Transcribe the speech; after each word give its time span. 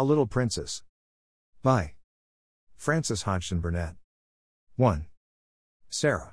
A 0.00 0.10
Little 0.10 0.26
Princess. 0.26 0.82
By 1.62 1.92
Frances 2.74 3.24
Hodgson 3.24 3.60
Burnett. 3.60 3.96
1. 4.76 5.04
Sarah. 5.90 6.32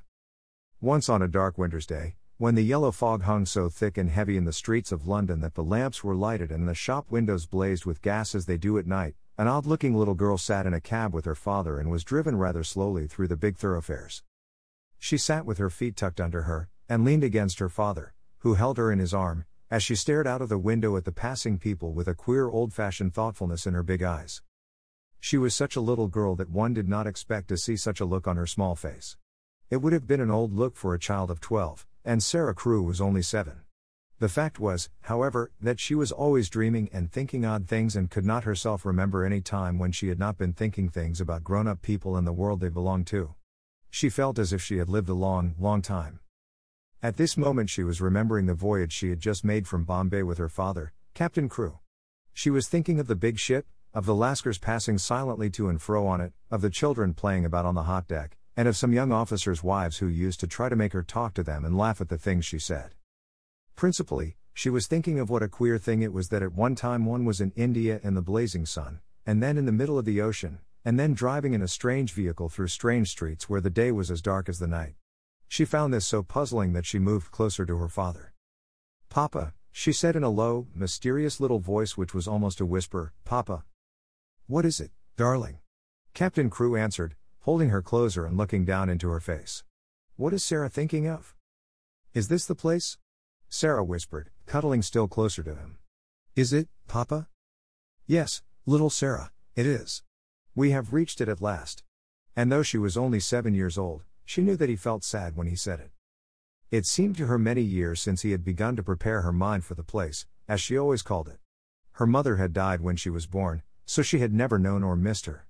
Once 0.80 1.10
on 1.10 1.22
a 1.22 1.28
dark 1.28 1.58
winter's 1.58 1.86
day, 1.86 2.16
when 2.38 2.56
the 2.56 2.62
yellow 2.62 2.94
fog 2.94 3.24
hung 3.24 3.46
so 3.46 3.68
thick 3.68 3.98
and 3.98 4.10
heavy 4.10 4.38
in 4.38 4.46
the 4.46 4.54
streets 4.54 4.94
of 4.94 5.06
London 5.06 5.42
that 5.42 5.56
the 5.56 5.66
lamps 5.66 6.02
were 6.02 6.16
lighted 6.16 6.50
and 6.50 6.66
the 6.66 6.74
shop 6.74 7.12
windows 7.12 7.46
blazed 7.46 7.86
with 7.86 8.02
gas 8.02 8.34
as 8.34 8.46
they 8.46 8.56
do 8.56 8.78
at 8.78 8.88
night, 8.88 9.16
an 9.38 9.50
odd 9.50 9.66
looking 9.66 9.94
little 9.94 10.16
girl 10.16 10.38
sat 10.38 10.66
in 10.66 10.74
a 10.74 10.80
cab 10.80 11.14
with 11.14 11.26
her 11.26 11.36
father 11.36 11.78
and 11.78 11.92
was 11.92 12.06
driven 12.06 12.38
rather 12.38 12.64
slowly 12.64 13.06
through 13.06 13.28
the 13.28 13.36
big 13.36 13.58
thoroughfares. 13.58 14.24
She 14.98 15.18
sat 15.18 15.46
with 15.46 15.58
her 15.58 15.70
feet 15.70 15.98
tucked 15.98 16.22
under 16.22 16.44
her, 16.44 16.70
and 16.88 17.04
leaned 17.04 17.26
against 17.26 17.60
her 17.60 17.68
father, 17.68 18.14
who 18.38 18.54
held 18.54 18.78
her 18.78 18.94
in 18.94 19.00
his 19.00 19.14
arm, 19.14 19.44
as 19.70 19.84
she 19.84 19.96
stared 19.96 20.26
out 20.26 20.42
of 20.42 20.50
the 20.50 20.58
window 20.58 20.96
at 20.96 21.06
the 21.06 21.12
passing 21.12 21.58
people 21.58 21.92
with 21.94 22.08
a 22.08 22.14
queer 22.14 22.48
old 22.48 22.74
fashioned 22.74 23.14
thoughtfulness 23.14 23.68
in 23.68 23.74
her 23.74 23.84
big 23.84 24.02
eyes. 24.02 24.42
She 25.20 25.38
was 25.38 25.54
such 25.54 25.76
a 25.76 25.82
little 25.82 26.08
girl 26.08 26.36
that 26.36 26.50
one 26.50 26.74
did 26.74 26.88
not 26.88 27.08
expect 27.08 27.50
to 27.50 27.58
see 27.58 27.76
such 27.76 28.00
a 28.00 28.06
look 28.06 28.28
on 28.28 28.38
her 28.38 28.48
small 28.48 28.76
face. 28.76 29.18
It 29.70 29.78
would 29.78 29.92
have 29.92 30.08
been 30.08 30.22
an 30.22 30.32
old 30.32 30.54
look 30.54 30.78
for 30.78 30.94
a 30.94 31.00
child 31.00 31.30
of 31.30 31.42
12, 31.42 31.86
and 32.06 32.24
Sarah 32.24 32.54
Crewe 32.54 32.84
was 32.84 33.02
only 33.02 33.22
7. 33.22 33.62
The 34.20 34.30
fact 34.30 34.60
was, 34.60 34.90
however, 35.02 35.52
that 35.60 35.80
she 35.80 35.94
was 35.94 36.12
always 36.12 36.50
dreaming 36.50 36.90
and 36.94 37.12
thinking 37.12 37.46
odd 37.46 37.68
things 37.68 37.96
and 37.96 38.10
could 38.10 38.26
not 38.26 38.46
herself 38.46 38.86
remember 38.86 39.26
any 39.26 39.42
time 39.42 39.78
when 39.78 39.92
she 39.92 40.08
had 40.08 40.18
not 40.18 40.38
been 40.38 40.54
thinking 40.54 40.90
things 40.90 41.20
about 41.20 41.44
grown 41.44 41.68
up 41.68 41.82
people 41.82 42.16
and 42.16 42.26
the 42.26 42.34
world 42.34 42.62
they 42.62 42.70
belonged 42.70 43.08
to. 43.08 43.36
She 43.90 44.10
felt 44.10 44.40
as 44.40 44.54
if 44.54 44.62
she 44.62 44.78
had 44.78 44.90
lived 44.90 45.10
a 45.10 45.14
long, 45.14 45.56
long 45.60 45.82
time. 45.82 46.20
At 47.04 47.18
this 47.18 47.38
moment, 47.38 47.70
she 47.70 47.84
was 47.84 48.02
remembering 48.02 48.48
the 48.48 48.56
voyage 48.56 48.92
she 48.92 49.12
had 49.12 49.20
just 49.20 49.46
made 49.46 49.68
from 49.68 49.84
Bombay 49.84 50.24
with 50.24 50.40
her 50.40 50.50
father, 50.50 50.94
Captain 51.14 51.48
Crewe. 51.48 51.78
She 52.34 52.50
was 52.50 52.68
thinking 52.68 53.00
of 53.00 53.06
the 53.06 53.16
big 53.16 53.38
ship, 53.38 53.68
of 53.94 54.08
the 54.08 54.16
Lascars 54.16 54.60
passing 54.60 54.98
silently 54.98 55.52
to 55.52 55.70
and 55.70 55.80
fro 55.80 56.08
on 56.08 56.22
it, 56.22 56.34
of 56.50 56.62
the 56.62 56.72
children 56.72 57.14
playing 57.14 57.46
about 57.46 57.66
on 57.66 57.76
the 57.76 57.84
hot 57.84 58.08
deck, 58.08 58.36
and 58.56 58.68
of 58.68 58.76
some 58.76 58.94
young 58.94 59.12
officers' 59.12 59.64
wives 59.64 60.00
who 60.00 60.08
used 60.08 60.40
to 60.40 60.48
try 60.48 60.70
to 60.70 60.76
make 60.76 60.94
her 60.94 61.04
talk 61.04 61.36
to 61.36 61.44
them 61.44 61.64
and 61.64 61.78
laugh 61.78 62.02
at 62.02 62.10
the 62.10 62.18
things 62.18 62.46
she 62.46 62.58
said. 62.58 62.96
Principally, 63.76 64.36
she 64.52 64.72
was 64.72 64.88
thinking 64.88 65.20
of 65.20 65.30
what 65.30 65.44
a 65.44 65.48
queer 65.48 65.78
thing 65.78 66.02
it 66.02 66.12
was 66.12 66.30
that 66.30 66.42
at 66.42 66.54
one 66.54 66.74
time 66.74 67.06
one 67.06 67.26
was 67.26 67.40
in 67.40 67.52
India 67.56 68.00
in 68.02 68.16
the 68.16 68.24
blazing 68.24 68.66
sun, 68.66 69.02
and 69.24 69.44
then 69.44 69.56
in 69.56 69.68
the 69.68 69.72
middle 69.72 70.00
of 70.00 70.06
the 70.06 70.20
ocean, 70.20 70.58
and 70.84 71.00
then 71.00 71.14
driving 71.14 71.54
in 71.54 71.62
a 71.62 71.68
strange 71.68 72.12
vehicle 72.14 72.50
through 72.50 72.70
strange 72.70 73.12
streets 73.12 73.48
where 73.48 73.62
the 73.62 73.70
day 73.70 73.92
was 73.92 74.10
as 74.10 74.20
dark 74.20 74.50
as 74.50 74.58
the 74.58 74.66
night. 74.66 74.96
She 75.48 75.66
found 75.66 75.94
this 75.94 76.06
so 76.06 76.24
puzzling 76.24 76.74
that 76.74 76.86
she 76.86 77.00
moved 77.00 77.32
closer 77.32 77.66
to 77.66 77.78
her 77.78 77.88
father. 77.88 78.34
Papa, 79.10 79.54
she 79.72 79.94
said 79.94 80.16
in 80.16 80.24
a 80.24 80.30
low, 80.30 80.68
mysterious 80.74 81.40
little 81.40 81.60
voice 81.60 81.96
which 81.96 82.14
was 82.14 82.28
almost 82.28 82.60
a 82.60 82.66
whisper, 82.66 83.14
Papa. 83.26 83.64
What 84.48 84.66
is 84.66 84.80
it, 84.80 84.92
darling? 85.16 85.60
Captain 86.14 86.50
Crewe 86.50 86.76
answered, 86.76 87.16
holding 87.42 87.70
her 87.70 87.82
closer 87.82 88.26
and 88.26 88.36
looking 88.36 88.66
down 88.66 88.90
into 88.90 89.10
her 89.10 89.20
face. 89.20 89.64
What 90.16 90.34
is 90.34 90.44
Sarah 90.44 90.70
thinking 90.70 91.08
of? 91.08 91.36
Is 92.14 92.28
this 92.28 92.46
the 92.46 92.56
place? 92.56 92.98
Sarah 93.50 93.84
whispered, 93.84 94.32
cuddling 94.46 94.82
still 94.82 95.08
closer 95.08 95.44
to 95.44 95.56
him. 95.56 95.78
Is 96.36 96.52
it, 96.52 96.68
Papa? 96.88 97.28
Yes, 98.06 98.42
little 98.66 98.90
Sarah, 98.90 99.32
it 99.56 99.66
is. 99.66 100.04
We 100.56 100.72
have 100.72 100.92
reached 100.92 101.22
it 101.22 101.30
at 101.30 101.40
last. 101.40 101.84
And 102.36 102.52
though 102.52 102.64
she 102.64 102.78
was 102.78 102.98
only 102.98 103.20
seven 103.20 103.54
years 103.54 103.78
old, 103.78 104.04
she 104.28 104.42
knew 104.42 104.58
that 104.58 104.68
he 104.68 104.76
felt 104.76 105.06
sad 105.06 105.38
when 105.38 105.48
he 105.48 105.56
said 105.56 105.80
it. 105.80 105.90
It 106.70 106.86
seemed 106.86 107.16
to 107.16 107.28
her 107.28 107.40
many 107.40 107.62
years 107.62 108.02
since 108.02 108.24
he 108.24 108.32
had 108.32 108.44
begun 108.44 108.76
to 108.76 108.84
prepare 108.84 109.22
her 109.22 109.32
mind 109.32 109.64
for 109.64 109.74
the 109.74 109.84
place, 109.84 110.26
as 110.50 110.60
she 110.60 110.78
always 110.78 111.02
called 111.02 111.30
it. 111.30 111.40
Her 111.94 112.06
mother 112.06 112.36
had 112.36 112.52
died 112.52 112.82
when 112.82 112.98
she 112.98 113.10
was 113.10 113.26
born, 113.26 113.64
so 113.86 114.02
she 114.02 114.20
had 114.20 114.34
never 114.34 114.60
known 114.60 114.84
or 114.84 114.98
missed 114.98 115.28
her. 115.28 115.48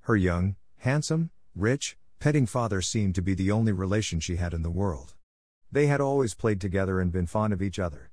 Her 0.00 0.14
young, 0.14 0.56
handsome, 0.76 1.30
rich, 1.56 1.96
petting 2.18 2.44
father 2.44 2.82
seemed 2.82 3.14
to 3.14 3.22
be 3.22 3.32
the 3.32 3.50
only 3.50 3.72
relation 3.72 4.20
she 4.20 4.36
had 4.36 4.52
in 4.52 4.60
the 4.60 4.70
world. 4.70 5.14
They 5.72 5.86
had 5.86 6.02
always 6.02 6.34
played 6.34 6.60
together 6.60 7.00
and 7.00 7.10
been 7.10 7.26
fond 7.26 7.54
of 7.54 7.62
each 7.62 7.78
other. 7.78 8.10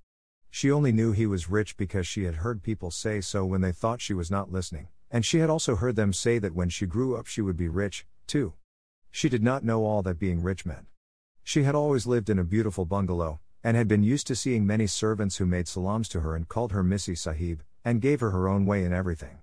She 0.50 0.72
only 0.72 0.94
knew 0.94 1.12
he 1.12 1.28
was 1.28 1.50
rich 1.50 1.76
because 1.76 2.08
she 2.08 2.24
had 2.24 2.36
heard 2.36 2.64
people 2.64 2.90
say 2.90 3.20
so 3.20 3.44
when 3.44 3.60
they 3.60 3.74
thought 3.74 4.00
she 4.00 4.14
was 4.14 4.32
not 4.32 4.50
listening, 4.50 4.88
and 5.12 5.26
she 5.26 5.40
had 5.40 5.50
also 5.50 5.76
heard 5.76 5.98
them 5.98 6.14
say 6.14 6.40
that 6.40 6.56
when 6.56 6.70
she 6.70 6.86
grew 6.86 7.18
up 7.18 7.28
she 7.28 7.42
would 7.42 7.58
be 7.58 7.68
rich, 7.68 8.06
too. 8.28 8.54
She 9.16 9.30
did 9.30 9.42
not 9.42 9.64
know 9.64 9.86
all 9.86 10.04
that 10.04 10.20
being 10.20 10.44
rich 10.44 10.66
meant. 10.66 10.88
She 11.42 11.64
had 11.64 11.74
always 11.74 12.06
lived 12.06 12.30
in 12.30 12.38
a 12.38 12.44
beautiful 12.44 12.84
bungalow, 12.84 13.40
and 13.64 13.78
had 13.78 13.88
been 13.88 14.04
used 14.04 14.28
to 14.28 14.36
seeing 14.36 14.68
many 14.68 14.88
servants 14.88 15.38
who 15.38 15.46
made 15.46 15.70
salams 15.70 16.10
to 16.10 16.20
her 16.20 16.36
and 16.36 16.50
called 16.50 16.74
her 16.74 16.84
Missy 16.84 17.16
Sahib, 17.16 17.64
and 17.86 18.02
gave 18.02 18.20
her 18.20 18.32
her 18.32 18.50
own 18.50 18.66
way 18.66 18.84
in 18.84 18.92
everything. 18.92 19.38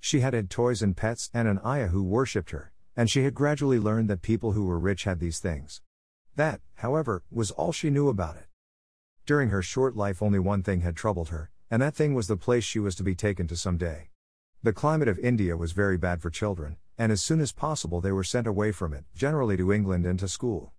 She 0.00 0.20
had 0.20 0.32
had 0.32 0.48
toys 0.48 0.80
and 0.80 0.96
pets 0.96 1.28
and 1.34 1.46
an 1.46 1.60
ayah 1.66 1.88
who 1.88 2.02
worshipped 2.02 2.48
her, 2.52 2.72
and 2.96 3.10
she 3.10 3.24
had 3.24 3.34
gradually 3.34 3.78
learned 3.78 4.08
that 4.08 4.22
people 4.22 4.52
who 4.52 4.64
were 4.64 4.78
rich 4.78 5.04
had 5.04 5.20
these 5.20 5.38
things. 5.38 5.82
That, 6.36 6.62
however, 6.76 7.22
was 7.30 7.50
all 7.50 7.72
she 7.72 7.90
knew 7.90 8.08
about 8.08 8.36
it. 8.36 8.46
During 9.26 9.50
her 9.50 9.60
short 9.60 9.94
life, 9.94 10.22
only 10.22 10.38
one 10.38 10.62
thing 10.62 10.80
had 10.80 10.96
troubled 10.96 11.28
her, 11.28 11.50
and 11.70 11.82
that 11.82 11.94
thing 11.94 12.14
was 12.14 12.26
the 12.26 12.38
place 12.38 12.64
she 12.64 12.78
was 12.78 12.94
to 12.94 13.02
be 13.02 13.14
taken 13.14 13.46
to 13.48 13.56
some 13.56 13.76
day. 13.76 14.08
The 14.62 14.72
climate 14.72 15.08
of 15.08 15.18
India 15.18 15.58
was 15.58 15.72
very 15.72 15.98
bad 15.98 16.22
for 16.22 16.30
children, 16.30 16.78
and 17.00 17.10
as 17.10 17.22
soon 17.22 17.40
as 17.40 17.50
possible 17.50 18.02
they 18.02 18.12
were 18.12 18.22
sent 18.22 18.46
away 18.46 18.70
from 18.70 18.92
it, 18.92 19.06
generally 19.14 19.56
to 19.56 19.72
England 19.72 20.04
and 20.04 20.18
to 20.18 20.28
school. 20.28 20.74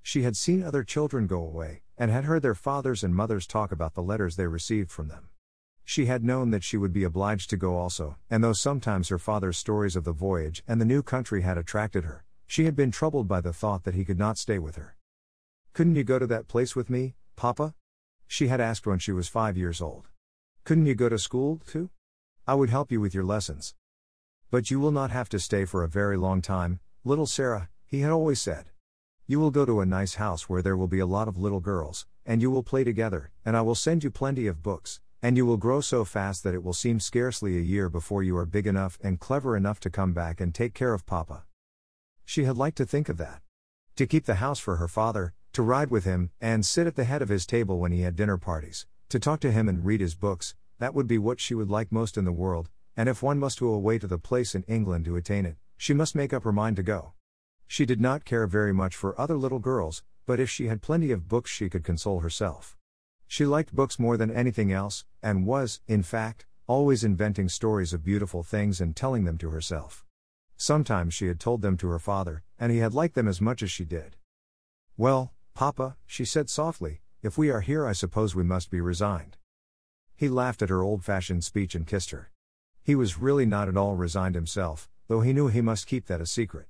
She 0.00 0.22
had 0.22 0.34
seen 0.34 0.62
other 0.62 0.82
children 0.82 1.26
go 1.26 1.36
away, 1.36 1.82
and 1.98 2.10
had 2.10 2.24
heard 2.24 2.40
their 2.40 2.54
fathers 2.54 3.04
and 3.04 3.14
mothers 3.14 3.46
talk 3.46 3.70
about 3.70 3.92
the 3.92 4.02
letters 4.02 4.36
they 4.36 4.46
received 4.46 4.90
from 4.90 5.08
them. 5.08 5.28
She 5.84 6.06
had 6.06 6.24
known 6.24 6.50
that 6.50 6.64
she 6.64 6.78
would 6.78 6.94
be 6.94 7.04
obliged 7.04 7.50
to 7.50 7.58
go 7.58 7.76
also, 7.76 8.16
and 8.30 8.42
though 8.42 8.54
sometimes 8.54 9.10
her 9.10 9.18
father's 9.18 9.58
stories 9.58 9.96
of 9.96 10.04
the 10.04 10.12
voyage 10.12 10.62
and 10.66 10.80
the 10.80 10.86
new 10.86 11.02
country 11.02 11.42
had 11.42 11.58
attracted 11.58 12.04
her, 12.04 12.24
she 12.46 12.64
had 12.64 12.74
been 12.74 12.90
troubled 12.90 13.28
by 13.28 13.42
the 13.42 13.52
thought 13.52 13.84
that 13.84 13.94
he 13.94 14.06
could 14.06 14.18
not 14.18 14.38
stay 14.38 14.58
with 14.58 14.76
her. 14.76 14.96
Couldn't 15.74 15.96
you 15.96 16.04
go 16.04 16.18
to 16.18 16.26
that 16.26 16.48
place 16.48 16.74
with 16.74 16.88
me, 16.88 17.16
Papa? 17.36 17.74
She 18.26 18.48
had 18.48 18.62
asked 18.62 18.86
when 18.86 18.98
she 18.98 19.12
was 19.12 19.28
five 19.28 19.58
years 19.58 19.82
old. 19.82 20.08
Couldn't 20.64 20.86
you 20.86 20.94
go 20.94 21.10
to 21.10 21.18
school, 21.18 21.60
too? 21.66 21.90
I 22.46 22.54
would 22.54 22.70
help 22.70 22.90
you 22.90 22.98
with 22.98 23.12
your 23.12 23.24
lessons. 23.24 23.74
But 24.50 24.70
you 24.70 24.78
will 24.78 24.92
not 24.92 25.10
have 25.10 25.28
to 25.30 25.40
stay 25.40 25.64
for 25.64 25.82
a 25.82 25.88
very 25.88 26.16
long 26.16 26.40
time, 26.40 26.78
little 27.04 27.26
Sarah, 27.26 27.68
he 27.84 28.00
had 28.00 28.12
always 28.12 28.40
said. 28.40 28.70
You 29.26 29.40
will 29.40 29.50
go 29.50 29.64
to 29.64 29.80
a 29.80 29.86
nice 29.86 30.14
house 30.14 30.48
where 30.48 30.62
there 30.62 30.76
will 30.76 30.86
be 30.86 31.00
a 31.00 31.06
lot 31.06 31.26
of 31.26 31.36
little 31.36 31.58
girls, 31.58 32.06
and 32.24 32.40
you 32.40 32.50
will 32.50 32.62
play 32.62 32.84
together, 32.84 33.32
and 33.44 33.56
I 33.56 33.62
will 33.62 33.74
send 33.74 34.04
you 34.04 34.10
plenty 34.10 34.46
of 34.46 34.62
books, 34.62 35.00
and 35.20 35.36
you 35.36 35.44
will 35.44 35.56
grow 35.56 35.80
so 35.80 36.04
fast 36.04 36.44
that 36.44 36.54
it 36.54 36.62
will 36.62 36.72
seem 36.72 37.00
scarcely 37.00 37.56
a 37.56 37.60
year 37.60 37.88
before 37.88 38.22
you 38.22 38.36
are 38.36 38.46
big 38.46 38.68
enough 38.68 38.98
and 39.02 39.18
clever 39.18 39.56
enough 39.56 39.80
to 39.80 39.90
come 39.90 40.12
back 40.12 40.40
and 40.40 40.54
take 40.54 40.74
care 40.74 40.94
of 40.94 41.06
Papa. 41.06 41.44
She 42.24 42.44
had 42.44 42.56
liked 42.56 42.76
to 42.76 42.86
think 42.86 43.08
of 43.08 43.16
that. 43.16 43.42
To 43.96 44.06
keep 44.06 44.26
the 44.26 44.36
house 44.36 44.60
for 44.60 44.76
her 44.76 44.88
father, 44.88 45.34
to 45.54 45.62
ride 45.62 45.90
with 45.90 46.04
him, 46.04 46.30
and 46.40 46.64
sit 46.64 46.86
at 46.86 46.94
the 46.94 47.04
head 47.04 47.22
of 47.22 47.30
his 47.30 47.46
table 47.46 47.80
when 47.80 47.90
he 47.90 48.02
had 48.02 48.14
dinner 48.14 48.36
parties, 48.36 48.86
to 49.08 49.18
talk 49.18 49.40
to 49.40 49.50
him 49.50 49.68
and 49.68 49.84
read 49.84 50.00
his 50.00 50.14
books, 50.14 50.54
that 50.78 50.94
would 50.94 51.08
be 51.08 51.18
what 51.18 51.40
she 51.40 51.54
would 51.54 51.70
like 51.70 51.90
most 51.90 52.16
in 52.16 52.24
the 52.24 52.32
world, 52.32 52.70
and 52.96 53.08
if 53.08 53.22
one 53.22 53.38
must 53.38 53.60
go 53.60 53.68
away 53.68 53.98
to 53.98 54.06
the 54.06 54.18
place 54.18 54.54
in 54.54 54.62
England 54.64 55.04
to 55.04 55.16
attain 55.16 55.44
it, 55.44 55.56
she 55.76 55.92
must 55.92 56.14
make 56.14 56.32
up 56.32 56.44
her 56.44 56.52
mind 56.52 56.76
to 56.76 56.82
go. 56.82 57.12
She 57.66 57.84
did 57.84 58.00
not 58.00 58.24
care 58.24 58.46
very 58.46 58.72
much 58.72 58.96
for 58.96 59.20
other 59.20 59.36
little 59.36 59.58
girls, 59.58 60.02
but 60.24 60.40
if 60.40 60.48
she 60.48 60.66
had 60.66 60.82
plenty 60.82 61.12
of 61.12 61.28
books 61.28 61.50
she 61.50 61.68
could 61.68 61.84
console 61.84 62.20
herself. 62.20 62.76
She 63.28 63.44
liked 63.44 63.74
books 63.74 63.98
more 63.98 64.16
than 64.16 64.30
anything 64.30 64.72
else, 64.72 65.04
and 65.22 65.46
was, 65.46 65.80
in 65.86 66.02
fact, 66.02 66.46
always 66.66 67.04
inventing 67.04 67.48
stories 67.48 67.92
of 67.92 68.04
beautiful 68.04 68.42
things 68.42 68.80
and 68.80 68.94
telling 68.94 69.24
them 69.24 69.36
to 69.38 69.50
herself. 69.50 70.04
Sometimes 70.56 71.12
she 71.12 71.26
had 71.26 71.38
told 71.38 71.60
them 71.60 71.76
to 71.76 71.88
her 71.88 71.98
father, 71.98 72.42
and 72.58 72.72
he 72.72 72.78
had 72.78 72.94
liked 72.94 73.14
them 73.14 73.28
as 73.28 73.40
much 73.40 73.62
as 73.62 73.70
she 73.70 73.84
did. 73.84 74.16
Well, 74.96 75.32
Papa, 75.54 75.96
she 76.06 76.24
said 76.24 76.48
softly, 76.48 77.02
if 77.22 77.36
we 77.36 77.50
are 77.50 77.60
here, 77.60 77.86
I 77.86 77.92
suppose 77.92 78.34
we 78.34 78.44
must 78.44 78.70
be 78.70 78.80
resigned. 78.80 79.36
He 80.14 80.28
laughed 80.28 80.62
at 80.62 80.70
her 80.70 80.82
old 80.82 81.04
fashioned 81.04 81.44
speech 81.44 81.74
and 81.74 81.86
kissed 81.86 82.10
her. 82.10 82.30
He 82.86 82.94
was 82.94 83.18
really 83.18 83.46
not 83.46 83.66
at 83.66 83.76
all 83.76 83.96
resigned 83.96 84.36
himself, 84.36 84.88
though 85.08 85.20
he 85.20 85.32
knew 85.32 85.48
he 85.48 85.60
must 85.60 85.88
keep 85.88 86.06
that 86.06 86.20
a 86.20 86.24
secret. 86.24 86.68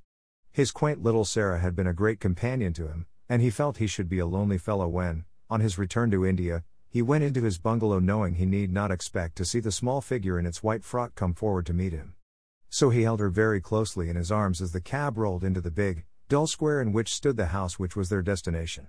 His 0.50 0.72
quaint 0.72 1.02
little 1.02 1.26
Sarah 1.26 1.58
had 1.58 1.76
been 1.76 1.86
a 1.86 1.92
great 1.92 2.20
companion 2.20 2.72
to 2.72 2.86
him, 2.86 3.04
and 3.28 3.42
he 3.42 3.50
felt 3.50 3.76
he 3.76 3.86
should 3.86 4.08
be 4.08 4.18
a 4.18 4.24
lonely 4.24 4.56
fellow 4.56 4.88
when, 4.88 5.26
on 5.50 5.60
his 5.60 5.76
return 5.76 6.10
to 6.12 6.24
India, 6.24 6.64
he 6.88 7.02
went 7.02 7.22
into 7.22 7.42
his 7.42 7.58
bungalow 7.58 7.98
knowing 7.98 8.36
he 8.36 8.46
need 8.46 8.72
not 8.72 8.90
expect 8.90 9.36
to 9.36 9.44
see 9.44 9.60
the 9.60 9.70
small 9.70 10.00
figure 10.00 10.38
in 10.38 10.46
its 10.46 10.62
white 10.62 10.84
frock 10.84 11.14
come 11.14 11.34
forward 11.34 11.66
to 11.66 11.74
meet 11.74 11.92
him. 11.92 12.14
So 12.70 12.88
he 12.88 13.02
held 13.02 13.20
her 13.20 13.28
very 13.28 13.60
closely 13.60 14.08
in 14.08 14.16
his 14.16 14.32
arms 14.32 14.62
as 14.62 14.72
the 14.72 14.80
cab 14.80 15.18
rolled 15.18 15.44
into 15.44 15.60
the 15.60 15.70
big, 15.70 16.06
dull 16.30 16.46
square 16.46 16.80
in 16.80 16.94
which 16.94 17.14
stood 17.14 17.36
the 17.36 17.48
house 17.48 17.78
which 17.78 17.94
was 17.94 18.08
their 18.08 18.22
destination. 18.22 18.88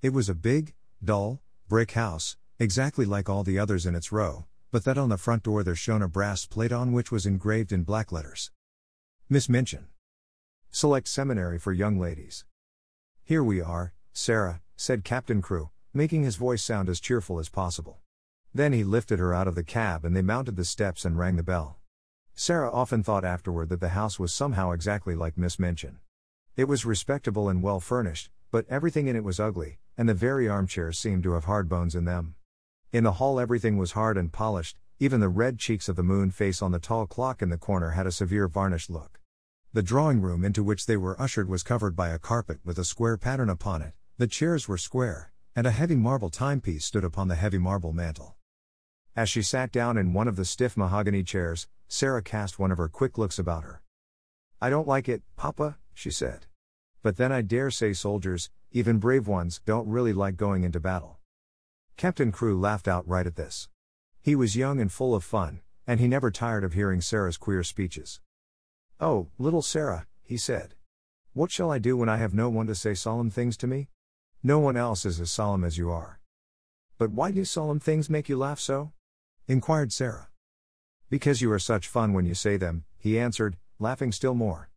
It 0.00 0.14
was 0.14 0.30
a 0.30 0.34
big, 0.34 0.72
dull, 1.04 1.42
brick 1.68 1.90
house, 1.90 2.38
exactly 2.58 3.04
like 3.04 3.28
all 3.28 3.44
the 3.44 3.58
others 3.58 3.84
in 3.84 3.94
its 3.94 4.12
row, 4.12 4.46
but 4.70 4.84
that 4.84 4.98
on 4.98 5.08
the 5.08 5.16
front 5.16 5.42
door 5.42 5.62
there 5.62 5.74
shone 5.74 6.02
a 6.02 6.08
brass 6.08 6.46
plate 6.46 6.72
on 6.72 6.92
which 6.92 7.10
was 7.10 7.26
engraved 7.26 7.72
in 7.72 7.82
black 7.82 8.12
letters 8.12 8.50
Miss 9.30 9.46
Minchin. 9.46 9.88
Select 10.70 11.06
Seminary 11.06 11.58
for 11.58 11.72
Young 11.72 11.98
Ladies. 11.98 12.46
Here 13.24 13.44
we 13.44 13.60
are, 13.60 13.92
Sarah, 14.14 14.62
said 14.74 15.04
Captain 15.04 15.42
Crewe, 15.42 15.68
making 15.92 16.22
his 16.22 16.36
voice 16.36 16.64
sound 16.64 16.88
as 16.88 16.98
cheerful 16.98 17.38
as 17.38 17.50
possible. 17.50 17.98
Then 18.54 18.72
he 18.72 18.84
lifted 18.84 19.18
her 19.18 19.34
out 19.34 19.46
of 19.46 19.54
the 19.54 19.64
cab 19.64 20.06
and 20.06 20.16
they 20.16 20.22
mounted 20.22 20.56
the 20.56 20.64
steps 20.64 21.04
and 21.04 21.18
rang 21.18 21.36
the 21.36 21.42
bell. 21.42 21.78
Sarah 22.34 22.72
often 22.72 23.02
thought 23.02 23.24
afterward 23.24 23.68
that 23.68 23.80
the 23.80 23.90
house 23.90 24.18
was 24.18 24.32
somehow 24.32 24.70
exactly 24.70 25.14
like 25.14 25.36
Miss 25.36 25.58
Minchin. 25.58 25.98
It 26.56 26.68
was 26.68 26.86
respectable 26.86 27.50
and 27.50 27.62
well 27.62 27.80
furnished, 27.80 28.30
but 28.50 28.64
everything 28.70 29.08
in 29.08 29.16
it 29.16 29.24
was 29.24 29.38
ugly, 29.38 29.78
and 29.98 30.08
the 30.08 30.14
very 30.14 30.48
armchairs 30.48 30.98
seemed 30.98 31.22
to 31.24 31.32
have 31.32 31.44
hard 31.44 31.68
bones 31.68 31.94
in 31.94 32.06
them. 32.06 32.36
In 32.90 33.04
the 33.04 33.12
hall, 33.12 33.38
everything 33.38 33.76
was 33.76 33.92
hard 33.92 34.16
and 34.16 34.32
polished, 34.32 34.78
even 34.98 35.20
the 35.20 35.28
red 35.28 35.58
cheeks 35.58 35.90
of 35.90 35.96
the 35.96 36.02
moon 36.02 36.30
face 36.30 36.62
on 36.62 36.72
the 36.72 36.78
tall 36.78 37.06
clock 37.06 37.42
in 37.42 37.50
the 37.50 37.58
corner 37.58 37.90
had 37.90 38.06
a 38.06 38.12
severe 38.12 38.48
varnished 38.48 38.88
look. 38.88 39.20
The 39.74 39.82
drawing 39.82 40.22
room 40.22 40.42
into 40.42 40.64
which 40.64 40.86
they 40.86 40.96
were 40.96 41.20
ushered 41.20 41.50
was 41.50 41.62
covered 41.62 41.94
by 41.94 42.08
a 42.08 42.18
carpet 42.18 42.60
with 42.64 42.78
a 42.78 42.84
square 42.84 43.18
pattern 43.18 43.50
upon 43.50 43.82
it, 43.82 43.92
the 44.16 44.26
chairs 44.26 44.68
were 44.68 44.78
square, 44.78 45.32
and 45.54 45.66
a 45.66 45.70
heavy 45.70 45.96
marble 45.96 46.30
timepiece 46.30 46.86
stood 46.86 47.04
upon 47.04 47.28
the 47.28 47.34
heavy 47.34 47.58
marble 47.58 47.92
mantel. 47.92 48.36
As 49.14 49.28
she 49.28 49.42
sat 49.42 49.70
down 49.70 49.98
in 49.98 50.14
one 50.14 50.26
of 50.26 50.36
the 50.36 50.46
stiff 50.46 50.74
mahogany 50.74 51.22
chairs, 51.22 51.68
Sarah 51.88 52.22
cast 52.22 52.58
one 52.58 52.72
of 52.72 52.78
her 52.78 52.88
quick 52.88 53.18
looks 53.18 53.38
about 53.38 53.64
her. 53.64 53.82
I 54.62 54.70
don't 54.70 54.88
like 54.88 55.10
it, 55.10 55.22
Papa, 55.36 55.76
she 55.92 56.10
said. 56.10 56.46
But 57.02 57.18
then 57.18 57.32
I 57.32 57.42
dare 57.42 57.70
say 57.70 57.92
soldiers, 57.92 58.48
even 58.72 58.98
brave 58.98 59.28
ones, 59.28 59.60
don't 59.66 59.86
really 59.86 60.14
like 60.14 60.38
going 60.38 60.64
into 60.64 60.80
battle. 60.80 61.17
Captain 61.98 62.30
Crewe 62.30 62.56
laughed 62.56 62.86
outright 62.86 63.26
at 63.26 63.34
this. 63.34 63.68
He 64.22 64.36
was 64.36 64.54
young 64.54 64.80
and 64.80 64.90
full 64.90 65.16
of 65.16 65.24
fun, 65.24 65.62
and 65.84 65.98
he 65.98 66.06
never 66.06 66.30
tired 66.30 66.62
of 66.62 66.72
hearing 66.72 67.00
Sarah's 67.00 67.36
queer 67.36 67.64
speeches. 67.64 68.20
Oh, 69.00 69.30
little 69.36 69.62
Sarah, 69.62 70.06
he 70.22 70.36
said. 70.36 70.76
What 71.32 71.50
shall 71.50 71.72
I 71.72 71.80
do 71.80 71.96
when 71.96 72.08
I 72.08 72.18
have 72.18 72.32
no 72.32 72.50
one 72.50 72.68
to 72.68 72.76
say 72.76 72.94
solemn 72.94 73.30
things 73.30 73.56
to 73.56 73.66
me? 73.66 73.88
No 74.44 74.60
one 74.60 74.76
else 74.76 75.04
is 75.04 75.18
as 75.18 75.32
solemn 75.32 75.64
as 75.64 75.76
you 75.76 75.90
are. 75.90 76.20
But 76.98 77.10
why 77.10 77.32
do 77.32 77.44
solemn 77.44 77.80
things 77.80 78.08
make 78.08 78.28
you 78.28 78.38
laugh 78.38 78.60
so? 78.60 78.92
inquired 79.48 79.92
Sarah. 79.92 80.28
Because 81.10 81.42
you 81.42 81.50
are 81.50 81.58
such 81.58 81.88
fun 81.88 82.12
when 82.12 82.26
you 82.26 82.34
say 82.34 82.56
them, 82.56 82.84
he 82.96 83.18
answered, 83.18 83.56
laughing 83.80 84.12
still 84.12 84.34
more. 84.34 84.70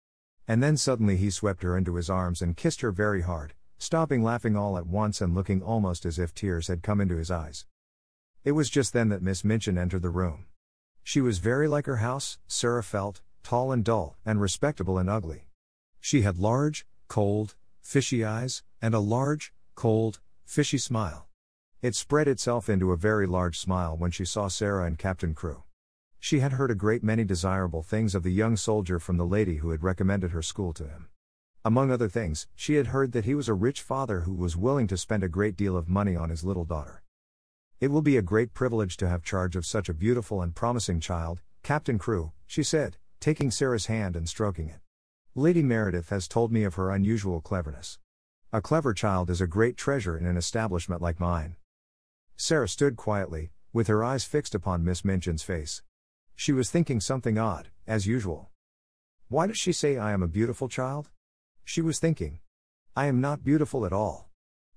And 0.47 0.63
then 0.63 0.75
suddenly 0.75 1.17
he 1.17 1.29
swept 1.29 1.61
her 1.61 1.77
into 1.77 1.97
his 1.97 2.09
arms 2.09 2.41
and 2.41 2.57
kissed 2.57 2.81
her 2.81 2.91
very 2.91 3.21
hard, 3.21 3.53
stopping 3.81 4.21
laughing 4.21 4.55
all 4.55 4.77
at 4.77 4.85
once 4.85 5.21
and 5.21 5.33
looking 5.33 5.59
almost 5.59 6.05
as 6.05 6.19
if 6.19 6.35
tears 6.35 6.67
had 6.67 6.83
come 6.83 7.01
into 7.01 7.17
his 7.17 7.31
eyes. 7.31 7.65
It 8.43 8.51
was 8.51 8.69
just 8.69 8.93
then 8.93 9.09
that 9.09 9.23
Miss 9.23 9.43
Minchin 9.43 9.75
entered 9.75 10.03
the 10.03 10.09
room. 10.11 10.45
She 11.01 11.19
was 11.19 11.39
very 11.39 11.67
like 11.67 11.87
her 11.87 11.95
house, 11.95 12.37
Sarah 12.47 12.83
felt, 12.83 13.21
tall 13.41 13.71
and 13.71 13.83
dull, 13.83 14.17
and 14.23 14.39
respectable 14.39 14.99
and 14.99 15.09
ugly. 15.09 15.47
She 15.99 16.21
had 16.21 16.37
large, 16.37 16.85
cold, 17.07 17.55
fishy 17.81 18.23
eyes, 18.23 18.61
and 18.83 18.93
a 18.93 18.99
large, 18.99 19.51
cold, 19.73 20.19
fishy 20.45 20.77
smile. 20.77 21.27
It 21.81 21.95
spread 21.95 22.27
itself 22.27 22.69
into 22.69 22.91
a 22.91 22.97
very 22.97 23.25
large 23.25 23.57
smile 23.57 23.97
when 23.97 24.11
she 24.11 24.25
saw 24.25 24.47
Sarah 24.47 24.85
and 24.85 24.99
Captain 24.99 25.33
Crewe. 25.33 25.63
She 26.19 26.41
had 26.41 26.51
heard 26.53 26.69
a 26.69 26.75
great 26.75 27.03
many 27.03 27.23
desirable 27.23 27.81
things 27.81 28.13
of 28.13 28.21
the 28.21 28.31
young 28.31 28.57
soldier 28.57 28.99
from 28.99 29.17
the 29.17 29.25
lady 29.25 29.55
who 29.55 29.71
had 29.71 29.81
recommended 29.81 30.29
her 30.29 30.43
school 30.43 30.71
to 30.73 30.87
him. 30.87 31.07
Among 31.63 31.91
other 31.91 32.09
things, 32.09 32.47
she 32.55 32.73
had 32.73 32.87
heard 32.87 33.11
that 33.11 33.25
he 33.25 33.35
was 33.35 33.47
a 33.47 33.53
rich 33.53 33.83
father 33.83 34.21
who 34.21 34.33
was 34.33 34.57
willing 34.57 34.87
to 34.87 34.97
spend 34.97 35.23
a 35.23 35.29
great 35.29 35.55
deal 35.55 35.77
of 35.77 35.87
money 35.87 36.15
on 36.15 36.31
his 36.31 36.43
little 36.43 36.65
daughter. 36.65 37.03
It 37.79 37.89
will 37.89 38.01
be 38.01 38.17
a 38.17 38.23
great 38.23 38.55
privilege 38.55 38.97
to 38.97 39.07
have 39.07 39.21
charge 39.21 39.55
of 39.55 39.65
such 39.65 39.87
a 39.87 39.93
beautiful 39.93 40.41
and 40.41 40.55
promising 40.55 40.99
child, 40.99 41.41
Captain 41.61 41.99
Crewe, 41.99 42.31
she 42.47 42.63
said, 42.63 42.97
taking 43.19 43.51
Sarah's 43.51 43.85
hand 43.85 44.15
and 44.15 44.27
stroking 44.27 44.69
it. 44.69 44.79
Lady 45.35 45.61
Meredith 45.61 46.09
has 46.09 46.27
told 46.27 46.51
me 46.51 46.63
of 46.63 46.75
her 46.75 46.89
unusual 46.89 47.41
cleverness. 47.41 47.99
A 48.51 48.59
clever 48.59 48.93
child 48.93 49.29
is 49.29 49.39
a 49.39 49.47
great 49.47 49.77
treasure 49.77 50.17
in 50.17 50.25
an 50.25 50.37
establishment 50.37 50.99
like 50.99 51.19
mine. 51.19 51.57
Sarah 52.35 52.67
stood 52.67 52.95
quietly, 52.95 53.51
with 53.71 53.85
her 53.85 54.03
eyes 54.03 54.25
fixed 54.25 54.55
upon 54.55 54.83
Miss 54.83 55.05
Minchin's 55.05 55.43
face. 55.43 55.83
She 56.35 56.53
was 56.53 56.71
thinking 56.71 56.99
something 56.99 57.37
odd, 57.37 57.69
as 57.85 58.07
usual. 58.07 58.49
Why 59.27 59.45
does 59.45 59.59
she 59.59 59.71
say 59.71 59.97
I 59.97 60.11
am 60.11 60.23
a 60.23 60.27
beautiful 60.27 60.67
child? 60.67 61.11
She 61.63 61.81
was 61.81 61.99
thinking. 61.99 62.39
I 62.95 63.05
am 63.05 63.21
not 63.21 63.43
beautiful 63.43 63.85
at 63.85 63.93
all. 63.93 64.29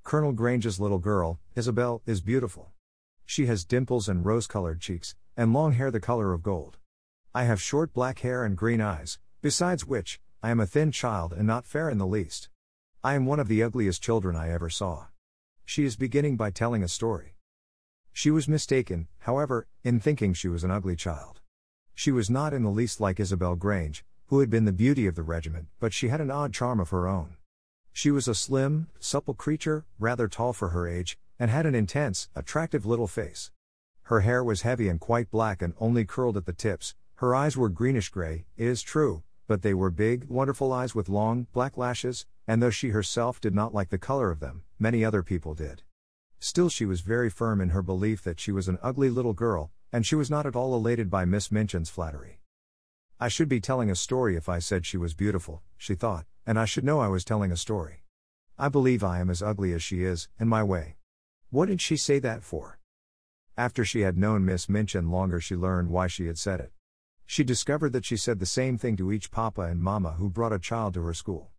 Colonel 0.05 0.33
Grange's 0.33 0.79
little 0.79 0.99
girl, 0.99 1.41
Isabel, 1.57 2.03
is 2.07 2.21
beautiful. 2.21 2.73
She 3.25 3.47
has 3.47 3.65
dimples 3.65 4.09
and 4.09 4.25
rose 4.25 4.47
colored 4.47 4.81
cheeks, 4.81 5.15
and 5.37 5.53
long 5.53 5.73
hair 5.73 5.91
the 5.91 6.01
color 6.01 6.33
of 6.33 6.43
gold. 6.43 6.79
I 7.35 7.45
have 7.45 7.61
short 7.61 7.93
black 7.93 8.21
hair 8.21 8.45
and 8.45 8.57
green 8.57 8.81
eyes, 8.81 9.19
besides 9.41 9.87
which, 9.87 10.21
I 10.43 10.51
am 10.51 10.61
a 10.61 10.67
thin 10.67 10.93
child 10.93 11.33
and 11.33 11.47
not 11.47 11.67
fair 11.67 11.89
in 11.89 11.99
the 11.99 12.07
least. 12.07 12.49
I 13.03 13.15
am 13.15 13.27
one 13.27 13.41
of 13.41 13.49
the 13.49 13.63
ugliest 13.63 14.03
children 14.03 14.37
I 14.37 14.51
ever 14.51 14.71
saw. 14.71 15.07
She 15.65 15.85
is 15.85 15.97
beginning 15.97 16.37
by 16.37 16.51
telling 16.51 16.83
a 16.83 16.89
story. 16.89 17.37
She 18.13 18.31
was 18.31 18.47
mistaken, 18.47 19.09
however, 19.21 19.67
in 19.83 19.99
thinking 19.99 20.35
she 20.35 20.49
was 20.49 20.63
an 20.63 20.71
ugly 20.71 20.97
child. 20.97 21.41
She 21.95 22.13
was 22.13 22.31
not 22.31 22.53
in 22.53 22.63
the 22.63 22.71
least 22.71 23.01
like 23.01 23.19
Isabel 23.19 23.57
Grange, 23.57 24.05
who 24.35 24.41
had 24.41 24.51
been 24.51 24.65
the 24.65 24.73
beauty 24.73 25.07
of 25.07 25.15
the 25.15 25.23
regiment, 25.23 25.69
but 25.79 25.93
she 25.93 26.09
had 26.09 26.21
an 26.21 26.29
odd 26.29 26.53
charm 26.53 26.81
of 26.81 26.91
her 26.91 27.07
own. 27.07 27.37
She 27.93 28.11
was 28.11 28.27
a 28.27 28.35
slim, 28.35 28.89
supple 28.99 29.35
creature, 29.35 29.85
rather 29.97 30.27
tall 30.27 30.53
for 30.53 30.71
her 30.71 30.89
age, 30.89 31.17
and 31.39 31.53
had 31.53 31.67
an 31.67 31.77
intense, 31.77 32.29
attractive 32.35 32.85
little 32.85 33.07
face. 33.07 33.53
Her 34.03 34.23
hair 34.23 34.43
was 34.43 34.63
heavy 34.63 34.89
and 34.89 34.99
quite 34.99 35.31
black 35.31 35.63
and 35.63 35.73
only 35.79 36.05
curled 36.05 36.37
at 36.37 36.47
the 36.47 36.53
tips, 36.53 36.97
her 37.19 37.33
eyes 37.33 37.57
were 37.57 37.69
greenish 37.69 38.09
gray, 38.09 38.45
it 38.57 38.67
is 38.67 38.83
true, 38.83 39.23
but 39.47 39.63
they 39.63 39.73
were 39.73 39.89
big, 39.89 40.25
wonderful 40.25 40.73
eyes 40.73 40.97
with 40.97 41.09
long, 41.09 41.47
black 41.53 41.77
lashes, 41.77 42.27
and 42.49 42.61
though 42.61 42.71
she 42.71 42.89
herself 42.89 43.41
did 43.41 43.55
not 43.55 43.73
like 43.73 43.91
the 43.91 43.99
color 43.99 44.33
of 44.33 44.41
them, 44.41 44.65
many 44.81 45.05
other 45.05 45.23
people 45.23 45.55
did. 45.55 45.85
Still, 46.41 46.69
she 46.69 46.85
was 46.85 47.03
very 47.03 47.31
firm 47.31 47.61
in 47.61 47.69
her 47.69 47.83
belief 47.83 48.25
that 48.25 48.41
she 48.41 48.51
was 48.51 48.67
an 48.67 48.81
ugly 48.83 49.11
little 49.11 49.33
girl, 49.33 49.71
and 49.93 50.05
she 50.05 50.17
was 50.17 50.29
not 50.29 50.45
at 50.45 50.57
all 50.57 50.75
elated 50.75 51.09
by 51.09 51.25
Miss 51.25 51.53
Minchin's 51.53 51.89
flattery. 51.89 52.41
I 53.21 53.29
should 53.29 53.49
be 53.49 53.61
telling 53.61 53.91
a 53.91 53.95
story 53.95 54.35
if 54.35 54.49
I 54.49 54.59
said 54.59 54.85
she 54.85 54.97
was 54.97 55.15
beautiful, 55.15 55.63
she 55.77 55.95
thought, 55.95 56.27
and 56.45 56.59
I 56.59 56.65
should 56.65 56.85
know 56.85 56.99
I 56.99 57.09
was 57.09 57.25
telling 57.25 57.53
a 57.53 57.57
story. 57.57 58.03
I 58.59 58.69
believe 58.69 59.05
I 59.05 59.21
am 59.21 59.31
as 59.31 59.41
ugly 59.41 59.73
as 59.73 59.83
she 59.83 60.03
is, 60.03 60.29
in 60.39 60.49
my 60.49 60.65
way. 60.65 60.97
What 61.51 61.67
did 61.67 61.81
she 61.81 61.97
say 61.97 62.19
that 62.19 62.43
for? 62.43 62.81
After 63.57 63.85
she 63.85 64.01
had 64.01 64.19
known 64.19 64.45
Miss 64.45 64.69
Minchin 64.69 65.11
longer, 65.11 65.41
she 65.41 65.55
learned 65.55 65.91
why 65.91 66.09
she 66.09 66.27
had 66.27 66.39
said 66.39 66.59
it. 66.59 66.73
She 67.25 67.45
discovered 67.45 67.93
that 67.93 68.05
she 68.05 68.17
said 68.17 68.41
the 68.41 68.47
same 68.47 68.79
thing 68.79 68.97
to 68.97 69.13
each 69.13 69.31
papa 69.31 69.63
and 69.63 69.81
mama 69.81 70.15
who 70.19 70.29
brought 70.29 70.53
a 70.53 70.59
child 70.59 70.95
to 70.95 71.03
her 71.05 71.15
school. 71.15 71.51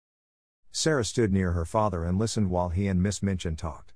Sarah 0.71 1.05
stood 1.05 1.31
near 1.31 1.53
her 1.53 1.63
father 1.63 2.03
and 2.03 2.19
listened 2.19 2.49
while 2.49 2.69
he 2.69 2.87
and 2.87 3.01
Miss 3.01 3.23
Minchin 3.23 3.55
talked. 3.55 3.93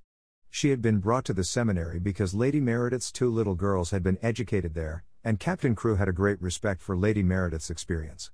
She 0.50 0.70
had 0.70 0.82
been 0.82 1.00
brought 1.00 1.26
to 1.26 1.34
the 1.34 1.44
seminary 1.44 2.00
because 2.00 2.34
Lady 2.34 2.62
Meredith's 2.62 3.12
two 3.12 3.30
little 3.30 3.56
girls 3.56 3.92
had 3.92 4.02
been 4.02 4.18
educated 4.22 4.74
there, 4.76 5.04
and 5.24 5.40
Captain 5.40 5.76
Crewe 5.76 5.96
had 5.96 6.08
a 6.08 6.14
great 6.14 6.42
respect 6.42 6.82
for 6.82 6.98
Lady 6.98 7.24
Meredith's 7.24 7.70
experience. 7.70 8.32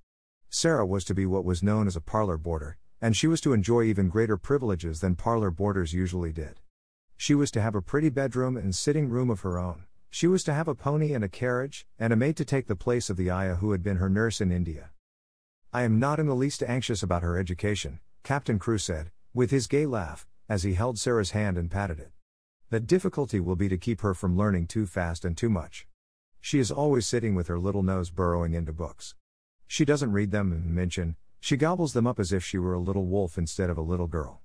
Sarah 0.49 0.85
was 0.85 1.03
to 1.05 1.13
be 1.13 1.25
what 1.25 1.43
was 1.43 1.63
known 1.63 1.87
as 1.87 1.95
a 1.95 2.01
parlor 2.01 2.37
boarder, 2.37 2.77
and 3.01 3.15
she 3.15 3.27
was 3.27 3.41
to 3.41 3.53
enjoy 3.53 3.83
even 3.83 4.07
greater 4.07 4.37
privileges 4.37 5.01
than 5.01 5.15
parlor 5.15 5.51
boarders 5.51 5.93
usually 5.93 6.31
did. 6.31 6.59
She 7.17 7.33
was 7.33 7.51
to 7.51 7.61
have 7.61 7.75
a 7.75 7.81
pretty 7.81 8.09
bedroom 8.09 8.55
and 8.57 8.75
sitting 8.75 9.09
room 9.09 9.29
of 9.29 9.41
her 9.41 9.57
own. 9.57 9.85
She 10.09 10.27
was 10.27 10.43
to 10.45 10.53
have 10.53 10.67
a 10.67 10.75
pony 10.75 11.13
and 11.13 11.23
a 11.23 11.29
carriage, 11.29 11.85
and 11.99 12.13
a 12.13 12.15
maid 12.15 12.37
to 12.37 12.45
take 12.45 12.67
the 12.67 12.75
place 12.75 13.09
of 13.09 13.17
the 13.17 13.31
ayah 13.31 13.55
who 13.55 13.71
had 13.71 13.83
been 13.83 13.97
her 13.97 14.09
nurse 14.09 14.39
in 14.39 14.51
India. 14.51 14.91
I 15.73 15.83
am 15.83 15.99
not 15.99 16.19
in 16.19 16.27
the 16.27 16.35
least 16.35 16.63
anxious 16.63 17.03
about 17.03 17.21
her 17.21 17.37
education, 17.37 17.99
Captain 18.23 18.59
Crewe 18.59 18.77
said, 18.77 19.11
with 19.33 19.51
his 19.51 19.67
gay 19.67 19.85
laugh, 19.85 20.25
as 20.47 20.63
he 20.63 20.75
held 20.75 20.97
Sarah's 20.97 21.31
hand 21.31 21.57
and 21.57 21.69
patted 21.69 21.99
it. 21.99 22.11
The 22.69 22.79
difficulty 22.79 23.39
will 23.39 23.57
be 23.57 23.67
to 23.67 23.77
keep 23.77 24.01
her 24.01 24.13
from 24.13 24.37
learning 24.37 24.67
too 24.67 24.85
fast 24.85 25.25
and 25.25 25.35
too 25.35 25.49
much. 25.49 25.85
She 26.45 26.59
is 26.59 26.69
always 26.69 27.07
sitting 27.07 27.33
with 27.33 27.47
her 27.47 27.57
little 27.57 27.81
nose 27.81 28.11
burrowing 28.11 28.53
into 28.53 28.71
books. 28.71 29.15
She 29.65 29.83
doesn't 29.83 30.11
read 30.11 30.29
them 30.29 30.75
Minchin, 30.75 31.15
she 31.39 31.57
gobbles 31.57 31.93
them 31.93 32.05
up 32.05 32.19
as 32.19 32.31
if 32.31 32.43
she 32.43 32.59
were 32.59 32.75
a 32.75 32.79
little 32.79 33.07
wolf 33.07 33.39
instead 33.39 33.71
of 33.71 33.79
a 33.79 33.81
little 33.81 34.05
girl. 34.05 34.43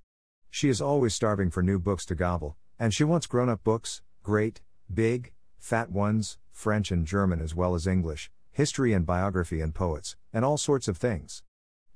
She 0.48 0.70
is 0.70 0.80
always 0.80 1.14
starving 1.14 1.50
for 1.50 1.62
new 1.62 1.78
books 1.78 2.06
to 2.06 2.14
gobble, 2.14 2.56
and 2.78 2.94
she 2.94 3.04
wants 3.04 3.26
grown 3.26 3.50
up 3.50 3.62
books, 3.62 4.00
great, 4.22 4.62
big, 4.90 5.34
fat 5.58 5.90
ones, 5.90 6.38
French 6.50 6.90
and 6.90 7.06
German 7.06 7.38
as 7.38 7.54
well 7.54 7.74
as 7.74 7.86
English, 7.86 8.30
history 8.50 8.94
and 8.94 9.04
biography 9.04 9.60
and 9.60 9.74
poets, 9.74 10.16
and 10.32 10.42
all 10.42 10.56
sorts 10.56 10.88
of 10.88 10.96
things. 10.96 11.42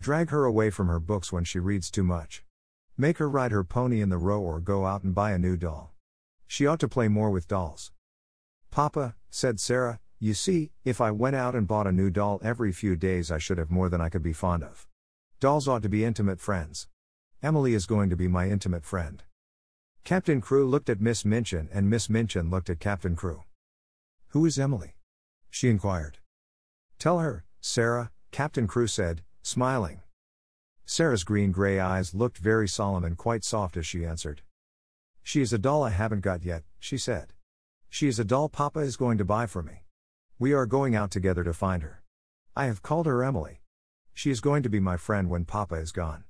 Drag 0.02 0.28
her 0.28 0.44
away 0.44 0.68
from 0.68 0.88
her 0.88 1.00
books 1.00 1.32
when 1.32 1.44
she 1.44 1.58
reads 1.58 1.90
too 1.90 2.04
much. 2.04 2.44
Make 2.98 3.16
her 3.16 3.30
ride 3.30 3.52
her 3.52 3.64
pony 3.64 4.02
in 4.02 4.10
the 4.10 4.18
row 4.18 4.42
or 4.42 4.60
go 4.60 4.84
out 4.84 5.02
and 5.02 5.14
buy 5.14 5.32
a 5.32 5.38
new 5.38 5.56
doll. 5.56 5.94
She 6.46 6.66
ought 6.66 6.80
to 6.80 6.88
play 6.88 7.08
more 7.08 7.30
with 7.30 7.48
dolls. 7.48 7.90
Papa, 8.70 9.14
said 9.34 9.58
Sarah, 9.58 9.98
you 10.20 10.32
see, 10.32 10.70
if 10.84 11.00
I 11.00 11.10
went 11.10 11.34
out 11.34 11.56
and 11.56 11.66
bought 11.66 11.88
a 11.88 11.92
new 11.92 12.08
doll 12.08 12.40
every 12.44 12.70
few 12.70 12.94
days, 12.94 13.32
I 13.32 13.38
should 13.38 13.58
have 13.58 13.68
more 13.68 13.88
than 13.88 14.00
I 14.00 14.08
could 14.08 14.22
be 14.22 14.32
fond 14.32 14.62
of. 14.62 14.86
Dolls 15.40 15.66
ought 15.66 15.82
to 15.82 15.88
be 15.88 16.04
intimate 16.04 16.38
friends. 16.38 16.86
Emily 17.42 17.74
is 17.74 17.84
going 17.84 18.10
to 18.10 18.16
be 18.16 18.28
my 18.28 18.48
intimate 18.48 18.84
friend. 18.84 19.24
Captain 20.04 20.40
Crewe 20.40 20.64
looked 20.64 20.88
at 20.88 21.00
Miss 21.00 21.24
Minchin 21.24 21.68
and 21.72 21.90
Miss 21.90 22.08
Minchin 22.08 22.48
looked 22.48 22.70
at 22.70 22.78
Captain 22.78 23.16
Crewe. 23.16 23.42
Who 24.28 24.46
is 24.46 24.56
Emily? 24.56 24.94
She 25.50 25.68
inquired. 25.68 26.18
Tell 27.00 27.18
her, 27.18 27.44
Sarah, 27.60 28.12
Captain 28.30 28.68
Crewe 28.68 28.86
said, 28.86 29.24
smiling. 29.42 30.02
Sarah's 30.86 31.24
green 31.24 31.50
gray 31.50 31.80
eyes 31.80 32.14
looked 32.14 32.38
very 32.38 32.68
solemn 32.68 33.02
and 33.02 33.18
quite 33.18 33.42
soft 33.42 33.76
as 33.76 33.84
she 33.84 34.06
answered. 34.06 34.42
She 35.24 35.40
is 35.40 35.52
a 35.52 35.58
doll 35.58 35.82
I 35.82 35.90
haven't 35.90 36.20
got 36.20 36.44
yet, 36.44 36.62
she 36.78 36.96
said. 36.96 37.33
She 37.94 38.08
is 38.08 38.18
a 38.18 38.24
doll 38.24 38.48
Papa 38.48 38.80
is 38.80 38.96
going 38.96 39.18
to 39.18 39.24
buy 39.24 39.46
for 39.46 39.62
me. 39.62 39.84
We 40.36 40.52
are 40.52 40.66
going 40.66 40.96
out 40.96 41.12
together 41.12 41.44
to 41.44 41.52
find 41.52 41.80
her. 41.84 42.02
I 42.56 42.64
have 42.64 42.82
called 42.82 43.06
her 43.06 43.22
Emily. 43.22 43.60
She 44.12 44.32
is 44.32 44.40
going 44.40 44.64
to 44.64 44.68
be 44.68 44.80
my 44.80 44.96
friend 44.96 45.30
when 45.30 45.44
Papa 45.44 45.76
is 45.76 45.92
gone. 45.92 46.24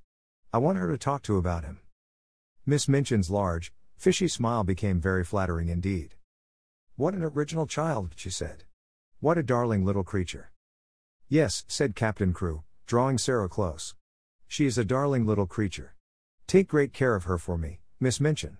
I 0.53 0.59
want 0.59 0.77
her 0.77 0.91
to 0.91 0.97
talk 0.99 1.23
to 1.23 1.37
about 1.37 1.63
him. 1.63 1.79
Miss 2.67 2.87
Minchin's 2.87 3.31
large, 3.31 3.73
fishy 3.97 4.27
smile 4.27 4.63
became 4.63 5.01
very 5.01 5.23
flattering 5.23 5.69
indeed. 5.69 6.13
What 6.97 7.15
an 7.15 7.23
original 7.23 7.65
child, 7.65 8.11
she 8.15 8.29
said. 8.29 8.65
What 9.19 9.39
a 9.39 9.41
darling 9.41 9.83
little 9.83 10.03
creature. 10.03 10.51
Yes, 11.29 11.65
said 11.67 11.95
Captain 11.95 12.31
Crewe, 12.31 12.63
drawing 12.85 13.17
Sarah 13.17 13.49
close. 13.49 13.95
She 14.47 14.67
is 14.67 14.77
a 14.77 14.85
darling 14.85 15.25
little 15.25 15.47
creature. 15.47 15.95
Take 16.45 16.67
great 16.67 16.93
care 16.93 17.15
of 17.15 17.23
her 17.23 17.39
for 17.39 17.57
me, 17.57 17.79
Miss 17.99 18.19
Minchin. 18.19 18.59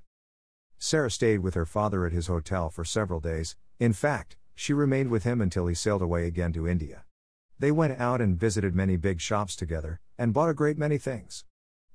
Sarah 0.77 1.11
stayed 1.11 1.39
with 1.39 1.53
her 1.53 1.65
father 1.65 2.05
at 2.05 2.11
his 2.11 2.27
hotel 2.27 2.69
for 2.69 2.85
several 2.85 3.19
days, 3.19 3.55
in 3.79 3.93
fact, 3.93 4.37
she 4.53 4.73
remained 4.73 5.09
with 5.09 5.23
him 5.23 5.41
until 5.41 5.67
he 5.67 5.75
sailed 5.75 6.01
away 6.01 6.27
again 6.27 6.53
to 6.53 6.67
India. 6.67 7.05
They 7.59 7.71
went 7.71 7.99
out 7.99 8.21
and 8.21 8.39
visited 8.39 8.75
many 8.75 8.97
big 8.97 9.21
shops 9.21 9.55
together, 9.55 9.99
and 10.17 10.33
bought 10.33 10.49
a 10.49 10.53
great 10.53 10.77
many 10.77 10.97
things. 10.97 11.45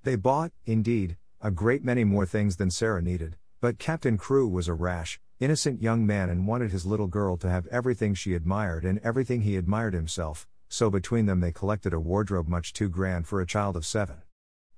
They 0.03 0.17
bought, 0.17 0.53
indeed, 0.65 1.17
a 1.41 1.51
great 1.51 1.85
many 1.85 2.05
more 2.05 2.27
things 2.27 2.57
than 2.57 2.71
Sarah 2.71 3.03
needed, 3.03 3.37
but 3.61 3.79
Captain 3.79 4.17
Crewe 4.17 4.49
was 4.49 4.69
a 4.69 4.75
rash, 4.75 5.21
innocent 5.39 5.83
young 5.83 6.07
man 6.07 6.29
and 6.29 6.47
wanted 6.47 6.71
his 6.71 6.87
little 6.87 7.07
girl 7.07 7.37
to 7.39 7.51
have 7.51 7.67
everything 7.69 8.15
she 8.15 8.35
admired 8.35 8.85
and 8.85 8.99
everything 9.01 9.43
he 9.43 9.57
admired 9.57 9.95
himself, 9.95 10.47
so 10.69 10.91
between 10.91 11.27
them 11.27 11.41
they 11.41 11.53
collected 11.53 11.93
a 11.93 12.01
wardrobe 12.01 12.49
much 12.49 12.73
too 12.73 12.89
grand 12.89 13.27
for 13.27 13.41
a 13.41 13.47
child 13.47 13.77
of 13.77 13.87
seven. 13.87 14.23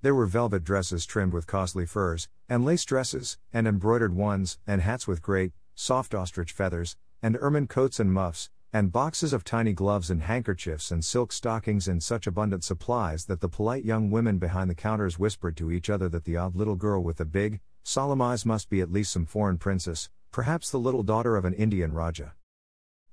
There 0.02 0.16
were 0.16 0.26
velvet 0.26 0.64
dresses 0.64 1.06
trimmed 1.06 1.32
with 1.32 1.46
costly 1.46 1.86
furs, 1.86 2.28
and 2.48 2.64
lace 2.64 2.84
dresses, 2.84 3.38
and 3.52 3.68
embroidered 3.68 4.12
ones, 4.12 4.58
and 4.66 4.82
hats 4.82 5.06
with 5.06 5.22
great, 5.22 5.52
soft 5.76 6.12
ostrich 6.12 6.50
feathers, 6.50 6.96
and 7.22 7.38
ermine 7.40 7.68
coats 7.68 8.00
and 8.00 8.12
muffs, 8.12 8.50
and 8.72 8.90
boxes 8.90 9.32
of 9.32 9.44
tiny 9.44 9.72
gloves 9.72 10.10
and 10.10 10.22
handkerchiefs 10.22 10.90
and 10.90 11.04
silk 11.04 11.30
stockings 11.30 11.86
in 11.86 12.00
such 12.00 12.26
abundant 12.26 12.64
supplies 12.64 13.26
that 13.26 13.40
the 13.40 13.48
polite 13.48 13.84
young 13.84 14.10
women 14.10 14.38
behind 14.38 14.68
the 14.68 14.74
counters 14.74 15.20
whispered 15.20 15.56
to 15.56 15.70
each 15.70 15.88
other 15.88 16.08
that 16.08 16.24
the 16.24 16.36
odd 16.36 16.56
little 16.56 16.74
girl 16.74 17.00
with 17.00 17.18
the 17.18 17.24
big, 17.24 17.60
solemn 17.84 18.20
eyes 18.20 18.44
must 18.44 18.68
be 18.68 18.80
at 18.80 18.90
least 18.90 19.12
some 19.12 19.24
foreign 19.24 19.56
princess, 19.56 20.10
perhaps 20.32 20.68
the 20.68 20.80
little 20.80 21.04
daughter 21.04 21.36
of 21.36 21.44
an 21.44 21.54
Indian 21.54 21.92
Rajah. 21.92 22.34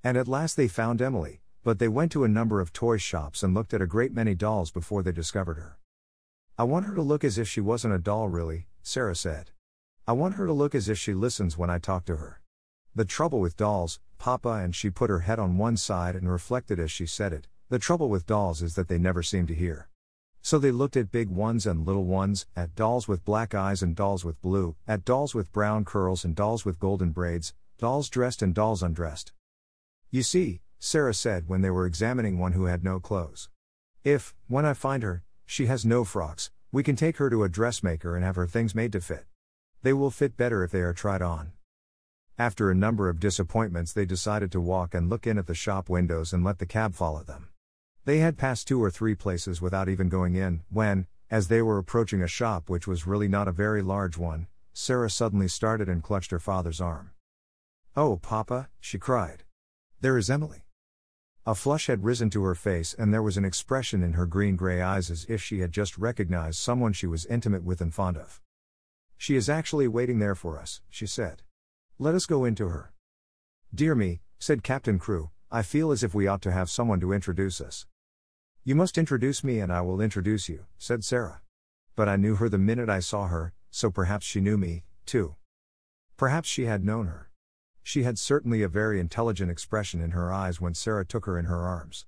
And 0.04 0.18
at 0.18 0.28
last 0.28 0.58
they 0.58 0.68
found 0.68 1.04
Emily, 1.04 1.42
but 1.64 1.78
they 1.78 1.88
went 1.88 2.12
to 2.14 2.24
a 2.24 2.28
number 2.28 2.60
of 2.60 2.74
toy 2.74 2.98
shops 2.98 3.44
and 3.44 3.54
looked 3.54 3.76
at 3.76 3.82
a 3.82 3.86
great 3.86 4.12
many 4.12 4.34
dolls 4.34 4.72
before 4.72 5.04
they 5.04 5.12
discovered 5.12 5.58
her. 5.58 5.79
I 6.60 6.64
want 6.64 6.88
her 6.88 6.96
to 6.96 7.02
look 7.02 7.24
as 7.24 7.38
if 7.38 7.48
she 7.48 7.62
wasn't 7.62 7.94
a 7.94 8.00
doll, 8.00 8.28
really, 8.28 8.68
Sarah 8.84 9.16
said. 9.16 9.52
I 10.06 10.12
want 10.12 10.34
her 10.34 10.46
to 10.46 10.52
look 10.52 10.76
as 10.76 10.90
if 10.90 10.98
she 10.98 11.14
listens 11.14 11.58
when 11.58 11.70
I 11.70 11.80
talk 11.80 12.04
to 12.08 12.18
her. 12.18 12.42
The 12.94 13.06
trouble 13.06 13.40
with 13.40 13.56
dolls, 13.56 14.02
Papa, 14.18 14.50
and 14.50 14.76
she 14.76 14.90
put 14.90 15.10
her 15.10 15.20
head 15.20 15.40
on 15.40 15.58
one 15.58 15.78
side 15.78 16.18
and 16.18 16.30
reflected 16.30 16.78
as 16.78 16.92
she 16.92 17.06
said 17.06 17.32
it, 17.32 17.48
the 17.70 17.80
trouble 17.80 18.10
with 18.10 18.26
dolls 18.26 18.62
is 18.62 18.76
that 18.76 18.90
they 18.90 18.98
never 18.98 19.24
seem 19.24 19.48
to 19.48 19.56
hear. 19.56 19.88
So 20.42 20.60
they 20.60 20.72
looked 20.72 20.98
at 20.98 21.14
big 21.14 21.30
ones 21.30 21.66
and 21.66 21.86
little 21.86 22.04
ones, 22.04 22.46
at 22.58 22.76
dolls 22.76 23.08
with 23.08 23.24
black 23.24 23.56
eyes 23.56 23.82
and 23.82 23.96
dolls 23.96 24.26
with 24.26 24.42
blue, 24.42 24.76
at 24.86 25.06
dolls 25.06 25.34
with 25.34 25.54
brown 25.54 25.86
curls 25.86 26.26
and 26.26 26.36
dolls 26.36 26.66
with 26.66 26.78
golden 26.78 27.12
braids, 27.12 27.54
dolls 27.78 28.10
dressed 28.10 28.42
and 28.42 28.54
dolls 28.54 28.84
undressed. 28.84 29.32
You 30.12 30.24
see, 30.24 30.60
Sarah 30.78 31.14
said 31.14 31.48
when 31.48 31.62
they 31.62 31.70
were 31.70 31.86
examining 31.86 32.38
one 32.38 32.52
who 32.52 32.66
had 32.66 32.84
no 32.84 33.00
clothes. 33.00 33.48
If, 34.04 34.36
when 34.50 34.66
I 34.66 34.74
find 34.74 35.04
her, 35.04 35.24
she 35.50 35.66
has 35.66 35.84
no 35.84 36.04
frocks, 36.04 36.52
we 36.72 36.84
can 36.84 36.96
take 36.96 37.18
her 37.18 37.28
to 37.28 37.44
a 37.44 37.50
dressmaker 37.50 38.16
and 38.16 38.24
have 38.24 38.36
her 38.36 38.46
things 38.46 38.76
made 38.76 38.92
to 38.92 39.02
fit. 39.02 39.26
They 39.82 39.94
will 39.94 40.12
fit 40.12 40.38
better 40.38 40.64
if 40.64 40.70
they 40.70 40.82
are 40.82 40.94
tried 40.94 41.24
on. 41.24 41.54
After 42.38 42.70
a 42.70 42.76
number 42.76 43.10
of 43.10 43.20
disappointments, 43.20 43.92
they 43.92 44.06
decided 44.06 44.52
to 44.52 44.62
walk 44.62 44.94
and 44.94 45.10
look 45.10 45.26
in 45.26 45.40
at 45.40 45.48
the 45.48 45.56
shop 45.56 45.90
windows 45.90 46.34
and 46.34 46.44
let 46.44 46.60
the 46.60 46.68
cab 46.68 46.94
follow 46.94 47.24
them. 47.24 47.50
They 48.06 48.20
had 48.20 48.38
passed 48.38 48.68
two 48.68 48.82
or 48.82 48.92
three 48.92 49.16
places 49.16 49.60
without 49.60 49.90
even 49.90 50.08
going 50.08 50.36
in, 50.36 50.62
when, 50.70 51.08
as 51.32 51.48
they 51.48 51.64
were 51.64 51.80
approaching 51.80 52.22
a 52.22 52.28
shop 52.28 52.70
which 52.70 52.86
was 52.86 53.08
really 53.08 53.28
not 53.28 53.48
a 53.48 53.52
very 53.52 53.82
large 53.82 54.20
one, 54.20 54.46
Sarah 54.72 55.10
suddenly 55.10 55.48
started 55.48 55.90
and 55.90 56.04
clutched 56.04 56.30
her 56.30 56.40
father's 56.40 56.80
arm. 56.80 57.10
Oh, 57.96 58.18
Papa, 58.18 58.70
she 58.80 59.00
cried. 59.00 59.46
There 60.00 60.16
is 60.16 60.30
Emily. 60.30 60.69
A 61.50 61.56
flush 61.56 61.88
had 61.88 62.04
risen 62.04 62.30
to 62.30 62.44
her 62.44 62.54
face, 62.54 62.94
and 62.94 63.12
there 63.12 63.24
was 63.24 63.36
an 63.36 63.44
expression 63.44 64.04
in 64.04 64.14
her 64.14 64.28
green 64.28 64.56
gray 64.56 64.84
eyes 64.84 65.10
as 65.10 65.26
if 65.28 65.42
she 65.42 65.62
had 65.62 65.72
just 65.72 65.98
recognized 65.98 66.60
someone 66.60 66.94
she 66.94 67.08
was 67.08 67.26
intimate 67.26 67.64
with 67.64 67.82
and 67.82 67.92
fond 67.92 68.18
of. 68.18 68.40
She 69.18 69.36
is 69.36 69.50
actually 69.50 69.88
waiting 69.88 70.20
there 70.20 70.36
for 70.36 70.60
us, 70.60 70.82
she 70.92 71.08
said. 71.08 71.42
Let 71.98 72.14
us 72.14 72.28
go 72.28 72.46
in 72.46 72.54
to 72.54 72.68
her. 72.68 72.94
Dear 73.74 73.96
me, 73.96 74.22
said 74.38 74.62
Captain 74.62 75.00
Crewe, 75.00 75.32
I 75.50 75.64
feel 75.64 75.92
as 75.92 76.04
if 76.04 76.14
we 76.14 76.28
ought 76.28 76.44
to 76.44 76.52
have 76.52 76.70
someone 76.70 77.00
to 77.00 77.14
introduce 77.14 77.60
us. 77.60 77.88
You 78.64 78.76
must 78.76 78.96
introduce 78.96 79.44
me 79.44 79.60
and 79.60 79.74
I 79.74 79.82
will 79.82 80.02
introduce 80.02 80.50
you, 80.50 80.68
said 80.78 81.04
Sarah. 81.04 81.42
But 81.96 82.08
I 82.08 82.16
knew 82.16 82.36
her 82.36 82.48
the 82.48 82.60
minute 82.60 82.92
I 82.92 83.00
saw 83.00 83.26
her, 83.26 83.54
so 83.72 83.90
perhaps 83.90 84.24
she 84.24 84.40
knew 84.40 84.60
me, 84.60 84.84
too. 85.08 85.36
Perhaps 86.16 86.48
she 86.48 86.66
had 86.66 86.86
known 86.86 87.08
her. 87.08 87.29
She 87.90 88.04
had 88.04 88.20
certainly 88.20 88.62
a 88.62 88.68
very 88.68 89.00
intelligent 89.00 89.50
expression 89.50 90.00
in 90.00 90.12
her 90.12 90.32
eyes 90.32 90.62
when 90.62 90.76
Sarah 90.76 91.04
took 91.04 91.26
her 91.26 91.40
in 91.40 91.46
her 91.46 91.66
arms. 91.66 92.06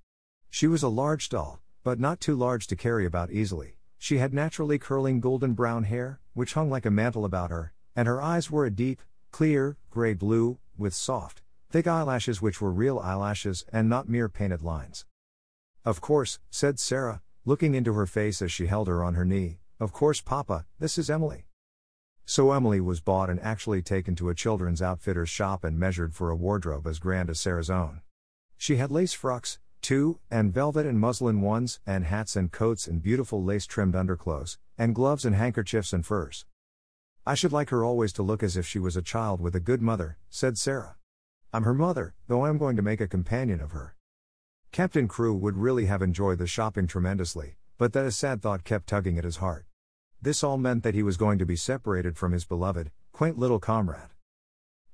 She 0.48 0.68
was 0.68 0.84
a 0.84 0.88
large 0.88 1.28
doll, 1.28 1.60
but 1.82 1.98
not 1.98 2.20
too 2.20 2.36
large 2.36 2.68
to 2.68 2.76
carry 2.76 3.04
about 3.04 3.32
easily. 3.32 3.78
She 3.98 4.18
had 4.18 4.32
naturally 4.32 4.78
curling 4.78 5.18
golden 5.18 5.54
brown 5.54 5.82
hair, 5.82 6.20
which 6.34 6.54
hung 6.54 6.70
like 6.70 6.86
a 6.86 6.90
mantle 6.92 7.24
about 7.24 7.50
her, 7.50 7.72
and 7.96 8.06
her 8.06 8.22
eyes 8.22 8.48
were 8.48 8.64
a 8.64 8.70
deep, 8.70 9.02
clear, 9.32 9.76
gray 9.90 10.14
blue, 10.14 10.60
with 10.78 10.94
soft, 10.94 11.42
thick 11.68 11.88
eyelashes 11.88 12.40
which 12.40 12.60
were 12.60 12.70
real 12.70 13.00
eyelashes 13.00 13.64
and 13.72 13.88
not 13.88 14.08
mere 14.08 14.28
painted 14.28 14.62
lines. 14.62 15.04
Of 15.84 16.00
course, 16.00 16.38
said 16.48 16.78
Sarah, 16.78 17.22
looking 17.44 17.74
into 17.74 17.94
her 17.94 18.06
face 18.06 18.40
as 18.40 18.52
she 18.52 18.68
held 18.68 18.86
her 18.86 19.02
on 19.02 19.14
her 19.14 19.24
knee, 19.24 19.58
of 19.80 19.92
course, 19.92 20.20
Papa, 20.20 20.64
this 20.78 20.96
is 20.96 21.10
Emily. 21.10 21.46
So 22.24 22.52
Emily 22.52 22.80
was 22.80 23.00
bought 23.00 23.28
and 23.28 23.40
actually 23.40 23.82
taken 23.82 24.14
to 24.16 24.28
a 24.28 24.34
children's 24.34 24.80
outfitter's 24.80 25.28
shop 25.28 25.64
and 25.64 25.78
measured 25.78 26.14
for 26.14 26.30
a 26.30 26.36
wardrobe 26.36 26.86
as 26.86 26.98
grand 26.98 27.28
as 27.28 27.40
Sarah's 27.40 27.70
own. 27.70 28.00
She 28.56 28.76
had 28.76 28.90
lace 28.90 29.12
frocks, 29.12 29.58
too, 29.80 30.20
and 30.30 30.54
velvet 30.54 30.86
and 30.86 31.00
muslin 31.00 31.40
ones, 31.40 31.80
and 31.84 32.04
hats 32.04 32.36
and 32.36 32.50
coats 32.52 32.86
and 32.86 33.02
beautiful 33.02 33.42
lace 33.42 33.66
trimmed 33.66 33.96
underclothes, 33.96 34.58
and 34.78 34.94
gloves 34.94 35.24
and 35.24 35.34
handkerchiefs 35.34 35.92
and 35.92 36.06
furs. 36.06 36.46
I 37.26 37.34
should 37.34 37.52
like 37.52 37.70
her 37.70 37.84
always 37.84 38.12
to 38.14 38.22
look 38.22 38.42
as 38.42 38.56
if 38.56 38.66
she 38.66 38.78
was 38.78 38.96
a 38.96 39.02
child 39.02 39.40
with 39.40 39.54
a 39.54 39.60
good 39.60 39.82
mother, 39.82 40.18
said 40.30 40.56
Sarah. 40.58 40.96
I'm 41.52 41.64
her 41.64 41.74
mother, 41.74 42.14
though 42.28 42.44
I 42.44 42.48
am 42.48 42.58
going 42.58 42.76
to 42.76 42.82
make 42.82 43.00
a 43.00 43.08
companion 43.08 43.60
of 43.60 43.72
her. 43.72 43.96
Captain 44.70 45.06
Crewe 45.06 45.34
would 45.34 45.56
really 45.56 45.86
have 45.86 46.00
enjoyed 46.00 46.38
the 46.38 46.46
shopping 46.46 46.86
tremendously, 46.86 47.56
but 47.78 47.92
that 47.92 48.06
a 48.06 48.10
sad 48.10 48.40
thought 48.40 48.64
kept 48.64 48.86
tugging 48.86 49.18
at 49.18 49.24
his 49.24 49.36
heart. 49.36 49.66
This 50.22 50.44
all 50.44 50.56
meant 50.56 50.84
that 50.84 50.94
he 50.94 51.02
was 51.02 51.16
going 51.16 51.40
to 51.40 51.44
be 51.44 51.56
separated 51.56 52.16
from 52.16 52.30
his 52.30 52.44
beloved, 52.44 52.92
quaint 53.10 53.38
little 53.38 53.58
comrade. 53.58 54.10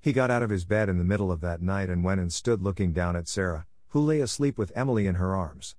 He 0.00 0.14
got 0.14 0.30
out 0.30 0.42
of 0.42 0.48
his 0.48 0.64
bed 0.64 0.88
in 0.88 0.96
the 0.96 1.04
middle 1.04 1.30
of 1.30 1.42
that 1.42 1.60
night 1.60 1.90
and 1.90 2.02
went 2.02 2.18
and 2.18 2.32
stood 2.32 2.62
looking 2.62 2.94
down 2.94 3.14
at 3.14 3.28
Sarah, 3.28 3.66
who 3.88 4.00
lay 4.00 4.20
asleep 4.20 4.56
with 4.56 4.72
Emily 4.74 5.06
in 5.06 5.16
her 5.16 5.36
arms. 5.36 5.76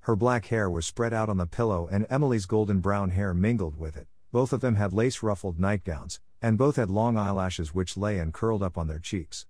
Her 0.00 0.16
black 0.16 0.46
hair 0.46 0.68
was 0.68 0.84
spread 0.84 1.14
out 1.14 1.30
on 1.30 1.38
the 1.38 1.46
pillow 1.46 1.88
and 1.90 2.06
Emily's 2.10 2.44
golden 2.44 2.80
brown 2.80 3.08
hair 3.08 3.32
mingled 3.32 3.78
with 3.78 3.96
it, 3.96 4.06
both 4.32 4.52
of 4.52 4.60
them 4.60 4.74
had 4.74 4.92
lace 4.92 5.22
ruffled 5.22 5.58
nightgowns, 5.58 6.20
and 6.42 6.58
both 6.58 6.76
had 6.76 6.90
long 6.90 7.16
eyelashes 7.16 7.74
which 7.74 7.96
lay 7.96 8.18
and 8.18 8.34
curled 8.34 8.62
up 8.62 8.76
on 8.76 8.86
their 8.86 8.98
cheeks. 8.98 9.46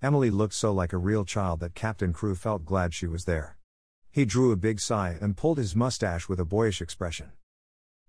Emily 0.00 0.30
looked 0.30 0.54
so 0.54 0.72
like 0.72 0.92
a 0.92 0.96
real 0.96 1.24
child 1.24 1.58
that 1.58 1.74
Captain 1.74 2.12
Crewe 2.12 2.36
felt 2.36 2.64
glad 2.64 2.94
she 2.94 3.08
was 3.08 3.24
there. 3.24 3.58
He 4.12 4.24
drew 4.24 4.52
a 4.52 4.56
big 4.56 4.78
sigh 4.78 5.18
and 5.20 5.36
pulled 5.36 5.58
his 5.58 5.74
mustache 5.74 6.28
with 6.28 6.38
a 6.38 6.44
boyish 6.44 6.80
expression. 6.80 7.32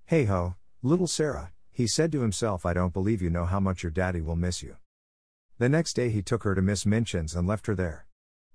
Hey 0.05 0.25
ho, 0.25 0.55
little 0.85 1.07
Sarah, 1.07 1.53
he 1.71 1.87
said 1.87 2.11
to 2.11 2.21
himself, 2.21 2.65
I 2.65 2.73
don't 2.73 2.91
believe 2.91 3.21
you 3.21 3.29
know 3.29 3.45
how 3.45 3.61
much 3.61 3.83
your 3.83 3.91
daddy 3.91 4.19
will 4.19 4.35
miss 4.35 4.61
you. 4.61 4.75
The 5.57 5.69
next 5.69 5.93
day 5.93 6.09
he 6.09 6.21
took 6.21 6.43
her 6.43 6.55
to 6.55 6.61
Miss 6.61 6.85
Minchin's 6.85 7.33
and 7.33 7.47
left 7.47 7.67
her 7.67 7.75
there. 7.75 8.05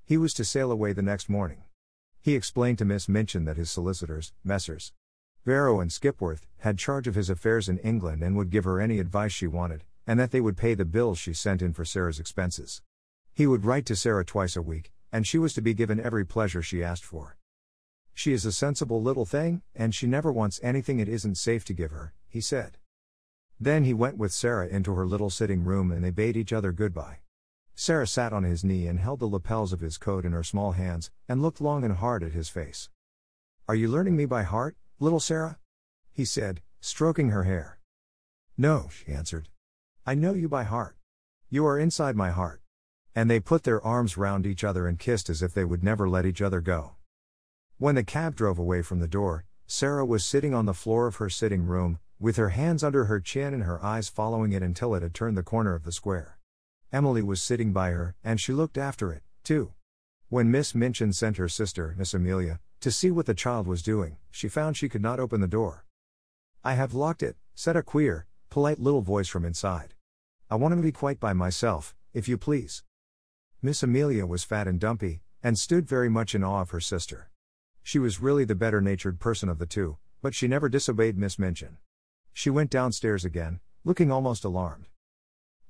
He 0.04 0.18
was 0.18 0.35
to 0.35 0.44
sail 0.44 0.70
away 0.70 0.92
the 0.92 1.00
next 1.00 1.30
morning. 1.30 1.64
He 2.20 2.35
explained 2.35 2.76
to 2.78 2.85
Miss 2.85 3.08
Minchin 3.08 3.47
that 3.47 3.56
his 3.56 3.70
solicitors, 3.70 4.35
Messrs. 4.44 4.92
Barrow 5.47 5.80
and 5.80 5.90
Skipworth, 5.90 6.47
had 6.58 6.76
charge 6.76 7.08
of 7.08 7.14
his 7.14 7.30
affairs 7.30 7.66
in 7.66 7.78
England 7.78 8.23
and 8.23 8.37
would 8.37 8.50
give 8.50 8.64
her 8.64 8.78
any 8.78 8.99
advice 8.99 9.32
she 9.32 9.47
wanted, 9.47 9.85
and 10.06 10.20
that 10.20 10.30
they 10.30 10.42
would 10.42 10.58
pay 10.58 10.75
the 10.75 10.85
bills 10.85 11.18
she 11.18 11.32
sent 11.32 11.62
in 11.62 11.73
for 11.73 11.87
Sarah's 11.87 12.20
expenses. 12.20 12.82
He 13.32 13.47
would 13.47 13.64
write 13.64 13.87
to 13.87 13.97
Sarah 13.97 14.26
twice 14.26 14.54
a 14.54 14.61
week, 14.61 14.92
and 15.11 15.26
she 15.26 15.38
was 15.38 15.54
to 15.54 15.62
be 15.62 15.73
given 15.73 15.99
every 15.99 16.26
pleasure 16.26 16.61
she 16.61 16.85
asked 16.85 17.06
for. 17.06 17.38
She 18.18 18.32
is 18.32 18.44
a 18.44 18.50
sensible 18.50 19.00
little 19.00 19.25
thing, 19.25 19.62
and 19.76 19.94
she 19.94 20.08
never 20.08 20.32
wants 20.32 20.58
anything 20.60 20.98
it 20.98 21.08
isn't 21.08 21.37
safe 21.37 21.64
to 21.66 21.72
give 21.72 21.92
her, 21.92 22.14
he 22.26 22.40
said. 22.40 22.76
Then 23.60 23.84
he 23.84 23.94
went 23.94 24.18
with 24.18 24.32
Sarah 24.32 24.66
into 24.66 24.92
her 24.94 25.06
little 25.06 25.30
sitting 25.30 25.62
room 25.62 25.92
and 25.92 26.02
they 26.02 26.10
bade 26.10 26.37
each 26.37 26.52
other 26.52 26.72
goodbye. 26.72 27.18
Sarah 27.76 28.08
sat 28.08 28.32
on 28.32 28.42
his 28.42 28.64
knee 28.64 28.88
and 28.88 28.98
held 28.98 29.20
the 29.20 29.26
lapels 29.26 29.72
of 29.72 29.78
his 29.78 29.98
coat 29.98 30.25
in 30.25 30.32
her 30.32 30.42
small 30.42 30.72
hands, 30.72 31.12
and 31.28 31.40
looked 31.40 31.60
long 31.60 31.84
and 31.84 31.94
hard 31.94 32.25
at 32.25 32.32
his 32.32 32.48
face. 32.48 32.90
Are 33.68 33.76
you 33.76 33.87
learning 33.87 34.16
me 34.16 34.25
by 34.25 34.42
heart? 34.42 34.76
Little 34.98 35.20
Sarah? 35.20 35.60
He 36.12 36.25
said, 36.25 36.60
stroking 36.80 37.30
her 37.30 37.44
hair. 37.44 37.78
No, 38.56 38.88
she 38.90 39.12
answered. 39.12 39.48
I 40.04 40.16
know 40.16 40.34
you 40.34 40.48
by 40.48 40.64
heart. 40.64 40.96
You 41.50 41.64
are 41.66 41.78
inside 41.78 42.16
my 42.16 42.32
heart. 42.32 42.62
And 43.14 43.30
they 43.30 43.38
put 43.38 43.62
their 43.62 43.80
arms 43.80 44.16
round 44.16 44.44
each 44.44 44.64
other 44.64 44.88
and 44.88 44.98
kissed 44.98 45.30
as 45.30 45.40
if 45.40 45.54
they 45.54 45.64
would 45.64 45.84
never 45.84 46.08
let 46.08 46.26
each 46.26 46.42
other 46.42 46.60
go. 46.60 46.96
When 47.80 47.94
the 47.94 48.02
cab 48.02 48.35
drove 48.35 48.58
away 48.58 48.82
from 48.82 48.99
the 48.99 49.06
door, 49.06 49.44
Sarah 49.68 50.04
was 50.04 50.25
sitting 50.25 50.52
on 50.52 50.66
the 50.66 50.75
floor 50.75 51.06
of 51.06 51.16
her 51.16 51.30
sitting 51.30 51.64
room, 51.64 52.00
with 52.18 52.35
her 52.35 52.49
hands 52.49 52.82
under 52.82 53.04
her 53.04 53.20
chin 53.20 53.54
and 53.54 53.62
her 53.62 53.80
eyes 53.85 54.08
following 54.08 54.50
it 54.50 54.64
until 54.64 54.97
it 54.97 55.02
had 55.04 55.14
turned 55.14 55.37
the 55.37 55.44
corner 55.44 55.76
of 55.76 55.85
the 55.85 55.92
square. 55.92 56.40
Emily 56.92 57.23
was 57.23 57.40
sitting 57.40 57.73
by 57.73 57.90
her, 57.90 58.16
and 58.25 58.40
she 58.40 58.52
looked 58.52 58.76
after 58.76 59.12
it, 59.12 59.23
too. 59.44 59.75
When 60.28 60.50
Miss 60.50 60.75
Minchin 60.75 61.12
sent 61.12 61.37
her 61.37 61.49
sister, 61.49 61.94
Miss 61.97 62.12
Amelia, 62.12 62.58
to 62.80 62.90
see 62.90 63.12
what 63.12 63.26
the 63.26 63.32
child 63.32 63.68
was 63.68 63.80
doing, 63.80 64.16
she 64.32 64.49
found 64.49 64.76
she 64.76 64.88
could 64.88 65.00
not 65.00 65.20
open 65.20 65.40
the 65.40 65.47
door. 65.47 65.85
I 66.64 66.75
have 66.75 66.94
locked 66.94 67.23
it, 67.23 67.37
said 67.54 67.76
a 67.76 67.85
queer, 67.85 68.26
polite 68.50 68.80
little 68.80 69.02
voice 69.02 69.28
from 69.28 69.44
inside. 69.44 69.94
I 70.50 70.56
want 70.56 70.75
to 70.75 70.82
be 70.82 70.90
quite 70.90 71.20
by 71.20 71.32
myself, 71.32 71.94
if 72.12 72.26
you 72.26 72.38
please. 72.38 72.82
Miss 73.62 73.85
Amelia 73.85 74.26
was 74.26 74.42
fat 74.42 74.66
and 74.66 74.80
dumpy, 74.80 75.23
and 75.44 75.56
stood 75.56 75.87
very 75.87 76.08
much 76.08 76.35
in 76.35 76.42
awe 76.42 76.62
of 76.62 76.70
her 76.70 76.80
sister. 76.80 77.30
She 77.82 77.99
was 77.99 78.20
really 78.20 78.44
the 78.44 78.54
better 78.54 78.80
natured 78.80 79.18
person 79.18 79.49
of 79.49 79.58
the 79.58 79.66
two, 79.66 79.97
but 80.20 80.35
she 80.35 80.49
never 80.49 80.68
disobeyed 80.68 81.16
Miss 81.16 81.38
Minchin. 81.38 81.78
She 82.32 82.50
went 82.50 82.70
downstairs 82.70 83.25
again, 83.25 83.61
looking 83.85 84.11
almost 84.11 84.44
alarmed. 84.44 84.87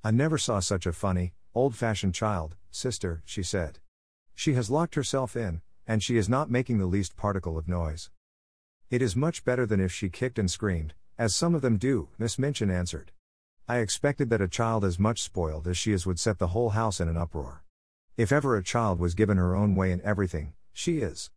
I 0.03 0.11
never 0.11 0.37
saw 0.37 0.59
such 0.59 0.85
a 0.85 0.93
funny, 0.93 1.33
old 1.53 1.75
fashioned 1.75 2.13
child, 2.13 2.55
sister, 2.71 3.21
she 3.25 3.43
said. 3.43 3.79
She 4.35 4.53
has 4.53 4.69
locked 4.69 4.95
herself 4.95 5.35
in, 5.35 5.61
and 5.87 6.03
she 6.03 6.17
is 6.17 6.29
not 6.29 6.51
making 6.51 6.77
the 6.77 6.85
least 6.85 7.15
particle 7.15 7.57
of 7.57 7.67
noise. 7.67 8.09
It 8.89 9.01
is 9.01 9.15
much 9.15 9.43
better 9.43 9.65
than 9.65 9.79
if 9.79 9.91
she 9.91 10.09
kicked 10.09 10.39
and 10.39 10.49
screamed, 10.49 10.93
as 11.17 11.35
some 11.35 11.53
of 11.53 11.61
them 11.61 11.77
do, 11.77 12.09
Miss 12.17 12.39
Minchin 12.39 12.71
answered. 12.71 13.11
I 13.67 13.79
expected 13.79 14.29
that 14.29 14.41
a 14.41 14.47
child 14.47 14.83
as 14.85 14.97
much 14.97 15.21
spoiled 15.21 15.67
as 15.67 15.77
she 15.77 15.91
is 15.91 16.05
would 16.05 16.19
set 16.19 16.39
the 16.39 16.47
whole 16.47 16.69
house 16.69 16.99
in 16.99 17.07
an 17.07 17.17
uproar. 17.17 17.63
If 18.17 18.31
ever 18.31 18.55
a 18.55 18.63
child 18.63 18.99
was 18.99 19.13
given 19.13 19.37
her 19.37 19.55
own 19.55 19.75
way 19.75 19.91
in 19.91 20.01
everything, 20.01 20.53
she 20.73 20.99
is. 20.99 21.29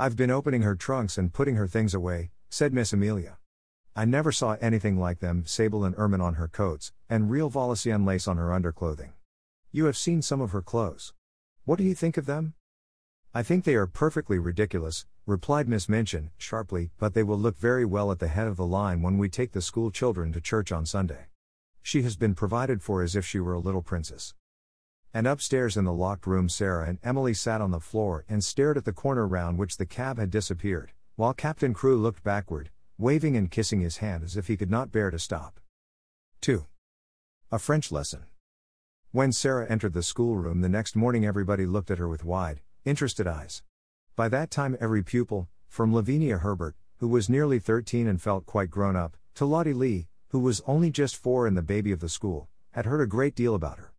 I've 0.00 0.14
been 0.14 0.30
opening 0.30 0.62
her 0.62 0.76
trunks 0.76 1.18
and 1.18 1.32
putting 1.32 1.56
her 1.56 1.66
things 1.66 1.92
away, 1.92 2.30
said 2.48 2.72
Miss 2.72 2.92
Amelia. 2.92 3.38
I 3.96 4.04
never 4.04 4.30
saw 4.30 4.52
anything 4.60 4.96
like 4.96 5.18
them 5.18 5.44
sable 5.44 5.84
and 5.84 5.92
ermine 5.98 6.20
on 6.20 6.34
her 6.34 6.46
coats, 6.46 6.92
and 7.10 7.28
real 7.28 7.50
Valenciennes 7.50 8.06
lace 8.06 8.28
on 8.28 8.36
her 8.36 8.52
underclothing. 8.52 9.14
You 9.72 9.86
have 9.86 9.96
seen 9.96 10.22
some 10.22 10.40
of 10.40 10.52
her 10.52 10.62
clothes. 10.62 11.14
What 11.64 11.78
do 11.78 11.84
you 11.84 11.96
think 11.96 12.16
of 12.16 12.26
them? 12.26 12.54
I 13.34 13.42
think 13.42 13.64
they 13.64 13.74
are 13.74 13.88
perfectly 13.88 14.38
ridiculous, 14.38 15.04
replied 15.26 15.68
Miss 15.68 15.88
Minchin, 15.88 16.30
sharply, 16.38 16.92
but 16.96 17.14
they 17.14 17.24
will 17.24 17.36
look 17.36 17.58
very 17.58 17.84
well 17.84 18.12
at 18.12 18.20
the 18.20 18.28
head 18.28 18.46
of 18.46 18.56
the 18.56 18.64
line 18.64 19.02
when 19.02 19.18
we 19.18 19.28
take 19.28 19.50
the 19.50 19.60
school 19.60 19.90
children 19.90 20.32
to 20.32 20.40
church 20.40 20.70
on 20.70 20.86
Sunday. 20.86 21.26
She 21.82 22.02
has 22.02 22.16
been 22.16 22.36
provided 22.36 22.84
for 22.84 23.02
as 23.02 23.16
if 23.16 23.26
she 23.26 23.40
were 23.40 23.54
a 23.54 23.58
little 23.58 23.82
princess. 23.82 24.32
And 25.18 25.26
upstairs 25.26 25.76
in 25.76 25.84
the 25.84 25.92
locked 25.92 26.28
room, 26.28 26.48
Sarah 26.48 26.86
and 26.86 27.00
Emily 27.02 27.34
sat 27.34 27.60
on 27.60 27.72
the 27.72 27.80
floor 27.80 28.24
and 28.28 28.44
stared 28.44 28.76
at 28.76 28.84
the 28.84 28.92
corner 28.92 29.26
round 29.26 29.58
which 29.58 29.76
the 29.76 29.84
cab 29.84 30.16
had 30.16 30.30
disappeared, 30.30 30.92
while 31.16 31.34
Captain 31.34 31.74
Crewe 31.74 31.96
looked 31.96 32.22
backward, 32.22 32.70
waving 32.98 33.36
and 33.36 33.50
kissing 33.50 33.80
his 33.80 33.96
hand 33.96 34.22
as 34.22 34.36
if 34.36 34.46
he 34.46 34.56
could 34.56 34.70
not 34.70 34.92
bear 34.92 35.10
to 35.10 35.18
stop. 35.18 35.58
2. 36.42 36.66
A 37.50 37.58
French 37.58 37.90
lesson. 37.90 38.26
When 39.10 39.32
Sarah 39.32 39.68
entered 39.68 39.92
the 39.92 40.04
schoolroom 40.04 40.60
the 40.60 40.68
next 40.68 40.94
morning, 40.94 41.26
everybody 41.26 41.66
looked 41.66 41.90
at 41.90 41.98
her 41.98 42.06
with 42.06 42.24
wide, 42.24 42.60
interested 42.84 43.26
eyes. 43.26 43.64
By 44.14 44.28
that 44.28 44.52
time, 44.52 44.76
every 44.80 45.02
pupil, 45.02 45.48
from 45.66 45.92
Lavinia 45.92 46.38
Herbert, 46.38 46.76
who 46.98 47.08
was 47.08 47.28
nearly 47.28 47.58
13 47.58 48.06
and 48.06 48.22
felt 48.22 48.46
quite 48.46 48.70
grown 48.70 48.94
up, 48.94 49.16
to 49.34 49.44
Lottie 49.44 49.74
Lee, 49.74 50.06
who 50.28 50.38
was 50.38 50.62
only 50.64 50.92
just 50.92 51.16
four 51.16 51.48
and 51.48 51.56
the 51.56 51.60
baby 51.60 51.90
of 51.90 51.98
the 51.98 52.08
school, 52.08 52.48
had 52.70 52.86
heard 52.86 53.00
a 53.00 53.06
great 53.08 53.34
deal 53.34 53.56
about 53.56 53.78
her. 53.78 53.92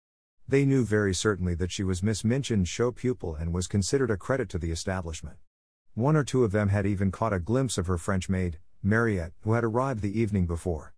They 0.49 0.65
knew 0.65 0.83
very 0.83 1.13
certainly 1.13 1.53
that 1.53 1.71
she 1.71 1.83
was 1.83 2.01
Miss 2.01 2.23
Minchin's 2.23 2.67
show 2.67 2.91
pupil 2.91 3.35
and 3.35 3.53
was 3.53 3.67
considered 3.67 4.09
a 4.09 4.17
credit 4.17 4.49
to 4.49 4.57
the 4.57 4.71
establishment. 4.71 5.37
One 5.93 6.15
or 6.15 6.23
two 6.23 6.43
of 6.43 6.51
them 6.51 6.69
had 6.69 6.87
even 6.87 7.11
caught 7.11 7.33
a 7.33 7.39
glimpse 7.39 7.77
of 7.77 7.85
her 7.85 7.99
French 7.99 8.29
maid, 8.29 8.57
Mariette, 8.81 9.33
who 9.41 9.53
had 9.53 9.63
arrived 9.63 10.01
the 10.01 10.19
evening 10.19 10.47
before. 10.47 10.95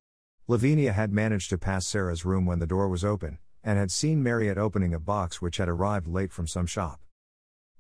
Lavinia 0.48 0.94
had 0.94 1.12
managed 1.12 1.50
to 1.50 1.58
pass 1.58 1.86
Sarah's 1.86 2.24
room 2.24 2.46
when 2.46 2.60
the 2.60 2.66
door 2.66 2.88
was 2.88 3.04
open, 3.04 3.40
and 3.62 3.78
had 3.78 3.92
seen 3.92 4.24
Mariette 4.24 4.58
opening 4.58 4.94
a 4.94 5.00
box 5.00 5.42
which 5.42 5.58
had 5.58 5.68
arrived 5.68 6.08
late 6.08 6.32
from 6.32 6.48
some 6.48 6.66
shop. 6.66 7.02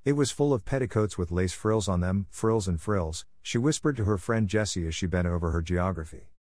It 0.04 0.18
was 0.18 0.30
full 0.30 0.54
of 0.54 0.66
petticoats 0.66 1.18
with 1.18 1.32
lace 1.32 1.54
frills 1.54 1.88
on 1.88 2.02
them, 2.02 2.28
frills 2.30 2.68
and 2.68 2.82
frills, 2.82 3.26
she 3.42 3.58
whispered 3.58 3.96
to 3.96 4.04
her 4.04 4.18
friend 4.18 4.50
Jessie 4.50 4.88
as 4.88 4.94
she 4.94 5.08
bent 5.08 5.26
over 5.26 5.52
her 5.52 5.62
geography. 5.62 6.32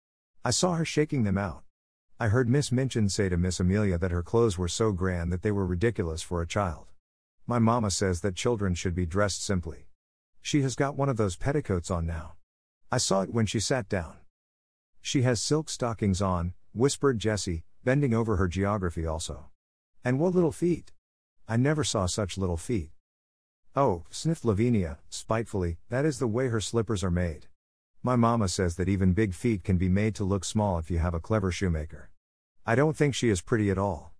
I 0.44 0.50
saw 0.50 0.74
her 0.74 0.84
shaking 0.84 1.22
them 1.22 1.38
out. 1.38 1.62
I 2.22 2.28
heard 2.28 2.50
Miss 2.50 2.70
Minchin 2.70 3.08
say 3.08 3.30
to 3.30 3.38
Miss 3.38 3.60
Amelia 3.60 3.96
that 3.96 4.10
her 4.10 4.22
clothes 4.22 4.58
were 4.58 4.68
so 4.68 4.92
grand 4.92 5.32
that 5.32 5.40
they 5.40 5.50
were 5.50 5.64
ridiculous 5.64 6.20
for 6.20 6.42
a 6.42 6.46
child. 6.46 6.88
My 7.46 7.58
mamma 7.58 7.90
says 7.90 8.20
that 8.20 8.36
children 8.36 8.74
should 8.74 8.94
be 8.94 9.06
dressed 9.06 9.42
simply. 9.42 9.86
She 10.42 10.60
has 10.60 10.74
got 10.74 10.98
one 10.98 11.08
of 11.08 11.16
those 11.16 11.36
petticoats 11.36 11.90
on 11.90 12.04
now. 12.04 12.34
I 12.92 12.98
saw 12.98 13.22
it 13.22 13.32
when 13.32 13.46
she 13.46 13.58
sat 13.58 13.88
down. 13.88 14.18
She 15.00 15.22
has 15.22 15.40
silk 15.40 15.70
stockings 15.70 16.20
on, 16.20 16.52
whispered 16.74 17.18
Jessie, 17.18 17.64
bending 17.84 18.12
over 18.12 18.36
her 18.36 18.48
geography 18.48 19.06
also. 19.06 19.46
And 20.04 20.20
what 20.20 20.34
little 20.34 20.52
feet! 20.52 20.92
I 21.48 21.56
never 21.56 21.84
saw 21.84 22.04
such 22.04 22.36
little 22.36 22.58
feet. 22.58 22.90
Oh, 23.74 24.04
sniffed 24.10 24.44
Lavinia, 24.44 24.98
spitefully, 25.08 25.78
that 25.88 26.04
is 26.04 26.18
the 26.18 26.26
way 26.26 26.48
her 26.48 26.60
slippers 26.60 27.02
are 27.02 27.10
made. 27.10 27.46
My 28.02 28.16
mamma 28.16 28.48
says 28.48 28.76
that 28.76 28.90
even 28.90 29.14
big 29.14 29.32
feet 29.32 29.64
can 29.64 29.78
be 29.78 29.88
made 29.88 30.14
to 30.16 30.24
look 30.24 30.44
small 30.44 30.76
if 30.76 30.90
you 30.90 30.98
have 30.98 31.14
a 31.14 31.20
clever 31.20 31.50
shoemaker. 31.50 32.09
I 32.66 32.74
don't 32.74 32.96
think 32.96 33.14
she 33.14 33.30
is 33.30 33.40
pretty 33.40 33.70
at 33.70 33.78
all. 33.78 34.12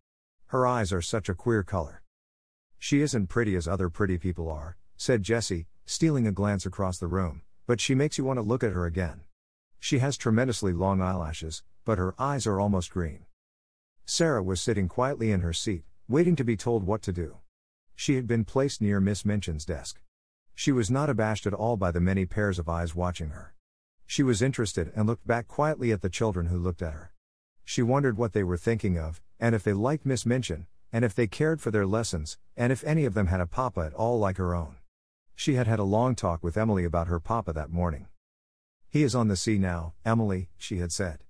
Her 0.47 0.67
eyes 0.67 0.93
are 0.93 1.03
such 1.03 1.29
a 1.29 1.35
queer 1.35 1.63
color. 1.63 2.03
She 2.79 3.03
isn't 3.03 3.27
pretty 3.27 3.55
as 3.55 3.69
other 3.69 3.91
pretty 3.91 4.17
people 4.17 4.51
are, 4.51 4.77
said 4.97 5.23
Jessie, 5.23 5.67
stealing 5.85 6.27
a 6.27 6.33
glance 6.33 6.65
across 6.65 6.99
the 6.99 7.07
room, 7.07 7.43
but 7.67 7.81
she 7.81 7.95
makes 7.95 8.17
you 8.17 8.25
want 8.25 8.39
to 8.39 8.43
look 8.43 8.65
at 8.65 8.73
her 8.73 8.87
again. 8.87 9.21
She 9.79 9.99
has 9.99 10.17
tremendously 10.17 10.73
long 10.73 11.03
eyelashes, 11.03 11.63
but 11.85 11.99
her 11.99 12.15
eyes 12.19 12.47
are 12.47 12.59
almost 12.59 12.91
green. 12.91 13.27
Sarah 14.07 14.43
was 14.43 14.61
sitting 14.61 14.89
quietly 14.89 15.31
in 15.31 15.41
her 15.43 15.53
seat, 15.53 15.85
waiting 16.09 16.35
to 16.37 16.45
be 16.45 16.57
told 16.57 16.85
what 16.85 17.03
to 17.03 17.13
do. 17.13 17.37
She 17.95 18.17
had 18.17 18.27
been 18.27 18.45
placed 18.45 18.81
near 18.81 19.01
Miss 19.01 19.25
Minchin's 19.25 19.67
desk. 19.67 20.01
She 20.55 20.73
was 20.73 20.91
not 20.91 21.11
abashed 21.11 21.47
at 21.47 21.55
all 21.55 21.77
by 21.77 21.91
the 21.91 22.01
many 22.01 22.25
pairs 22.25 22.59
of 22.59 22.69
eyes 22.69 22.95
watching 22.95 23.31
her. 23.31 23.55
She 24.07 24.23
was 24.23 24.43
interested 24.43 24.91
and 24.97 25.07
looked 25.07 25.27
back 25.27 25.47
quietly 25.47 25.93
at 25.93 26.01
the 26.01 26.09
children 26.09 26.47
who 26.47 26.59
looked 26.59 26.83
at 26.83 26.95
her. 26.95 27.13
She 27.71 27.83
wondered 27.85 28.17
what 28.17 28.33
they 28.33 28.43
were 28.43 28.57
thinking 28.57 28.99
of, 28.99 29.23
and 29.39 29.55
if 29.55 29.63
they 29.63 29.73
liked 29.73 30.05
Miss 30.05 30.27
Minchin, 30.27 30.67
and 30.93 31.05
if 31.05 31.15
they 31.15 31.29
cared 31.29 31.61
for 31.61 31.71
their 31.71 31.87
lessons, 31.87 32.37
and 32.57 32.73
if 32.73 32.83
any 32.83 33.05
of 33.05 33.15
them 33.15 33.29
had 33.29 33.41
a 33.41 33.47
papa 33.47 33.83
at 33.83 33.95
all 33.95 34.19
like 34.19 34.39
her 34.39 34.57
own. 34.57 34.75
She 35.37 35.55
had 35.55 35.69
had 35.69 35.79
a 35.79 35.85
long 35.85 36.17
talk 36.17 36.43
with 36.43 36.57
Emily 36.57 36.85
about 36.85 37.07
her 37.07 37.21
papa 37.21 37.53
that 37.53 37.71
morning. 37.71 38.09
He 38.89 39.05
is 39.05 39.15
on 39.15 39.29
the 39.29 39.37
sea 39.37 39.57
now, 39.57 39.95
Emily, 40.05 40.49
she 40.59 40.79
had 40.79 40.91
said. 40.91 41.23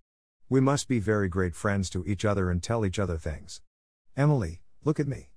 We 0.48 0.62
must 0.62 0.88
be 0.88 0.98
very 0.98 1.28
great 1.28 1.54
friends 1.54 1.90
to 1.90 2.06
each 2.06 2.24
other 2.24 2.50
and 2.50 2.62
tell 2.62 2.86
each 2.86 2.98
other 2.98 3.18
things. 3.18 3.60
Emily, 4.16 4.62
look 4.82 4.98
at 4.98 5.06
me. 5.06 5.32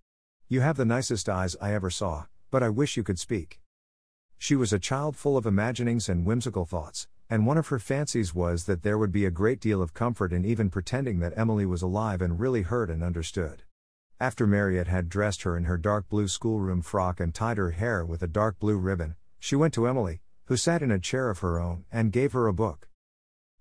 You 0.47 0.61
have 0.61 0.77
the 0.77 0.85
nicest 0.85 1.27
eyes 1.27 1.57
I 1.59 1.73
ever 1.73 1.89
saw, 1.89 2.27
but 2.49 2.63
I 2.63 2.69
wish 2.69 2.95
you 2.95 3.03
could 3.03 3.19
speak. 3.19 3.59
She 4.37 4.55
was 4.55 4.71
a 4.71 4.79
child 4.79 5.17
full 5.17 5.35
of 5.35 5.45
imaginings 5.45 6.07
and 6.07 6.25
whimsical 6.25 6.65
thoughts, 6.65 7.09
and 7.33 7.47
one 7.47 7.57
of 7.57 7.69
her 7.69 7.79
fancies 7.79 8.35
was 8.35 8.65
that 8.65 8.83
there 8.83 8.95
would 8.95 9.11
be 9.11 9.25
a 9.25 9.31
great 9.31 9.59
deal 9.59 9.81
of 9.81 9.95
comfort 9.95 10.31
in 10.31 10.45
even 10.45 10.69
pretending 10.69 11.17
that 11.17 11.35
Emily 11.35 11.65
was 11.65 11.81
alive 11.81 12.21
and 12.21 12.39
really 12.39 12.61
heard 12.61 12.91
and 12.91 13.03
understood. 13.03 13.63
After 14.19 14.45
Mariette 14.45 14.85
had 14.85 15.09
dressed 15.09 15.41
her 15.41 15.57
in 15.57 15.63
her 15.63 15.79
dark 15.79 16.07
blue 16.09 16.27
schoolroom 16.27 16.83
frock 16.83 17.19
and 17.19 17.33
tied 17.33 17.57
her 17.57 17.71
hair 17.71 18.05
with 18.05 18.21
a 18.21 18.27
dark 18.27 18.59
blue 18.59 18.77
ribbon, 18.77 19.15
she 19.39 19.55
went 19.55 19.73
to 19.73 19.87
Emily, 19.87 20.21
who 20.45 20.55
sat 20.55 20.83
in 20.83 20.91
a 20.91 20.99
chair 20.99 21.31
of 21.31 21.39
her 21.39 21.59
own, 21.59 21.85
and 21.91 22.11
gave 22.11 22.33
her 22.33 22.45
a 22.45 22.53
book. 22.53 22.87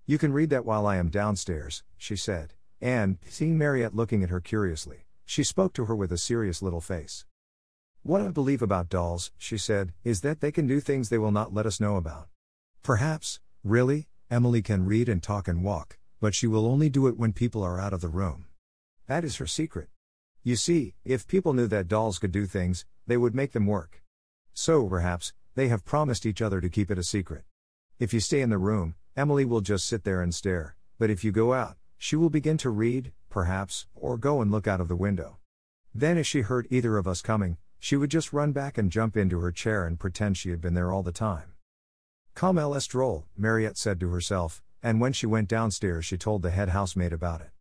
You 0.05 0.19
can 0.19 0.33
read 0.33 0.51
that 0.51 0.65
while 0.65 0.85
I 0.85 0.97
am 0.97 1.09
downstairs, 1.09 1.81
she 1.97 2.15
said, 2.15 2.53
and, 2.79 3.17
seeing 3.27 3.57
Mariette 3.57 3.95
looking 3.95 4.21
at 4.21 4.29
her 4.29 4.39
curiously, 4.39 5.07
she 5.25 5.43
spoke 5.43 5.73
to 5.73 5.85
her 5.85 5.95
with 5.95 6.11
a 6.11 6.17
serious 6.19 6.61
little 6.61 6.79
face. 6.79 7.25
What 8.03 8.21
I 8.21 8.27
believe 8.27 8.61
about 8.61 8.89
dolls, 8.89 9.31
she 9.39 9.57
said, 9.57 9.93
is 10.03 10.21
that 10.21 10.41
they 10.41 10.51
can 10.51 10.67
do 10.67 10.79
things 10.79 11.09
they 11.09 11.17
will 11.17 11.31
not 11.31 11.55
let 11.55 11.65
us 11.65 11.79
know 11.79 11.95
about. 11.95 12.27
Perhaps, 12.83 13.39
really, 13.63 14.07
Emily 14.29 14.61
can 14.61 14.85
read 14.85 15.07
and 15.07 15.23
talk 15.23 15.47
and 15.47 15.63
walk, 15.63 15.97
but 16.19 16.35
she 16.35 16.47
will 16.47 16.65
only 16.65 16.89
do 16.89 17.07
it 17.07 17.17
when 17.17 17.31
people 17.31 17.63
are 17.63 17.79
out 17.79 17.93
of 17.93 18.01
the 18.01 18.09
room. 18.09 18.45
That 19.07 19.23
is 19.23 19.37
her 19.37 19.47
secret. 19.47 19.89
You 20.43 20.55
see, 20.55 20.95
if 21.05 21.27
people 21.27 21.53
knew 21.53 21.67
that 21.67 21.87
dolls 21.87 22.19
could 22.19 22.31
do 22.31 22.45
things, 22.45 22.85
they 23.07 23.15
would 23.15 23.33
make 23.33 23.53
them 23.53 23.65
work. 23.65 24.03
So, 24.53 24.87
perhaps, 24.87 25.33
they 25.55 25.69
have 25.69 25.85
promised 25.85 26.25
each 26.25 26.41
other 26.41 26.59
to 26.59 26.69
keep 26.69 26.91
it 26.91 26.97
a 26.97 27.03
secret. 27.03 27.45
If 27.99 28.13
you 28.13 28.19
stay 28.19 28.41
in 28.41 28.49
the 28.49 28.57
room, 28.57 28.95
Emily 29.15 29.45
will 29.45 29.61
just 29.61 29.87
sit 29.87 30.03
there 30.03 30.21
and 30.21 30.35
stare, 30.35 30.75
but 30.99 31.09
if 31.09 31.23
you 31.23 31.31
go 31.31 31.53
out, 31.53 31.77
she 31.97 32.15
will 32.17 32.29
begin 32.29 32.57
to 32.57 32.69
read, 32.69 33.13
perhaps, 33.29 33.87
or 33.95 34.17
go 34.17 34.41
and 34.41 34.51
look 34.51 34.67
out 34.67 34.81
of 34.81 34.89
the 34.89 34.95
window. 34.95 35.37
Then, 35.95 36.17
as 36.17 36.27
she 36.27 36.41
heard 36.41 36.67
either 36.69 36.97
of 36.97 37.07
us 37.07 37.21
coming, 37.21 37.57
she 37.79 37.95
would 37.95 38.11
just 38.11 38.33
run 38.33 38.51
back 38.51 38.77
and 38.77 38.91
jump 38.91 39.15
into 39.15 39.39
her 39.39 39.51
chair 39.51 39.85
and 39.85 39.99
pretend 39.99 40.35
she 40.35 40.49
had 40.49 40.59
been 40.59 40.73
there 40.73 40.91
all 40.91 41.03
the 41.03 41.11
time. 41.11 41.52
Comme 42.35 42.57
elle 42.57 42.75
est 42.75 42.93
Mariette 43.37 43.77
said 43.77 43.99
to 43.99 44.09
herself, 44.09 44.63
and 44.81 44.99
when 44.99 45.13
she 45.13 45.25
went 45.25 45.47
downstairs, 45.47 46.05
she 46.05 46.17
told 46.17 46.41
the 46.41 46.49
head 46.49 46.69
housemaid 46.69 47.13
about 47.13 47.41
it. 47.41 47.51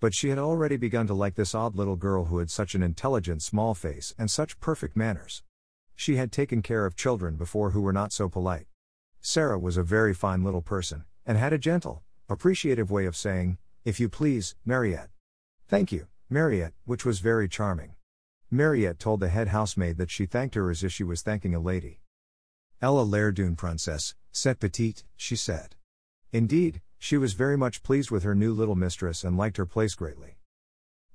But 0.00 0.14
she 0.14 0.28
had 0.28 0.38
already 0.38 0.76
begun 0.76 1.06
to 1.06 1.14
like 1.14 1.36
this 1.36 1.54
odd 1.54 1.74
little 1.74 1.96
girl 1.96 2.26
who 2.26 2.38
had 2.38 2.50
such 2.50 2.74
an 2.74 2.82
intelligent 2.82 3.42
small 3.42 3.74
face 3.74 4.14
and 4.18 4.30
such 4.30 4.60
perfect 4.60 4.96
manners. 4.96 5.42
She 5.94 6.16
had 6.16 6.32
taken 6.32 6.60
care 6.60 6.84
of 6.84 6.96
children 6.96 7.36
before 7.36 7.70
who 7.70 7.80
were 7.80 7.92
not 7.92 8.12
so 8.12 8.28
polite. 8.28 8.66
Sarah 9.20 9.58
was 9.58 9.76
a 9.76 9.82
very 9.82 10.12
fine 10.12 10.44
little 10.44 10.60
person, 10.60 11.04
and 11.24 11.38
had 11.38 11.52
a 11.52 11.58
gentle, 11.58 12.02
appreciative 12.28 12.90
way 12.90 13.06
of 13.06 13.16
saying, 13.16 13.58
If 13.84 13.98
you 13.98 14.08
please, 14.08 14.54
Mariette. 14.64 15.10
Thank 15.68 15.92
you, 15.92 16.08
Mariette, 16.28 16.74
which 16.84 17.04
was 17.04 17.20
very 17.20 17.48
charming. 17.48 17.94
Mariette 18.50 18.98
told 18.98 19.20
the 19.20 19.28
head 19.28 19.48
housemaid 19.48 19.96
that 19.96 20.10
she 20.10 20.26
thanked 20.26 20.54
her 20.56 20.70
as 20.70 20.84
if 20.84 20.92
she 20.92 21.04
was 21.04 21.22
thanking 21.22 21.54
a 21.54 21.60
lady. 21.60 22.00
Ella 22.82 23.02
l'air 23.02 23.32
d'une 23.32 23.56
princesse, 23.56 24.14
cette 24.32 24.60
petite, 24.60 25.04
she 25.16 25.34
said. 25.34 25.76
Indeed, 26.32 26.82
she 26.98 27.16
was 27.16 27.32
very 27.32 27.56
much 27.56 27.82
pleased 27.82 28.10
with 28.10 28.22
her 28.22 28.34
new 28.34 28.52
little 28.52 28.74
mistress 28.74 29.24
and 29.24 29.38
liked 29.38 29.56
her 29.56 29.64
place 29.64 29.94
greatly. 29.94 30.36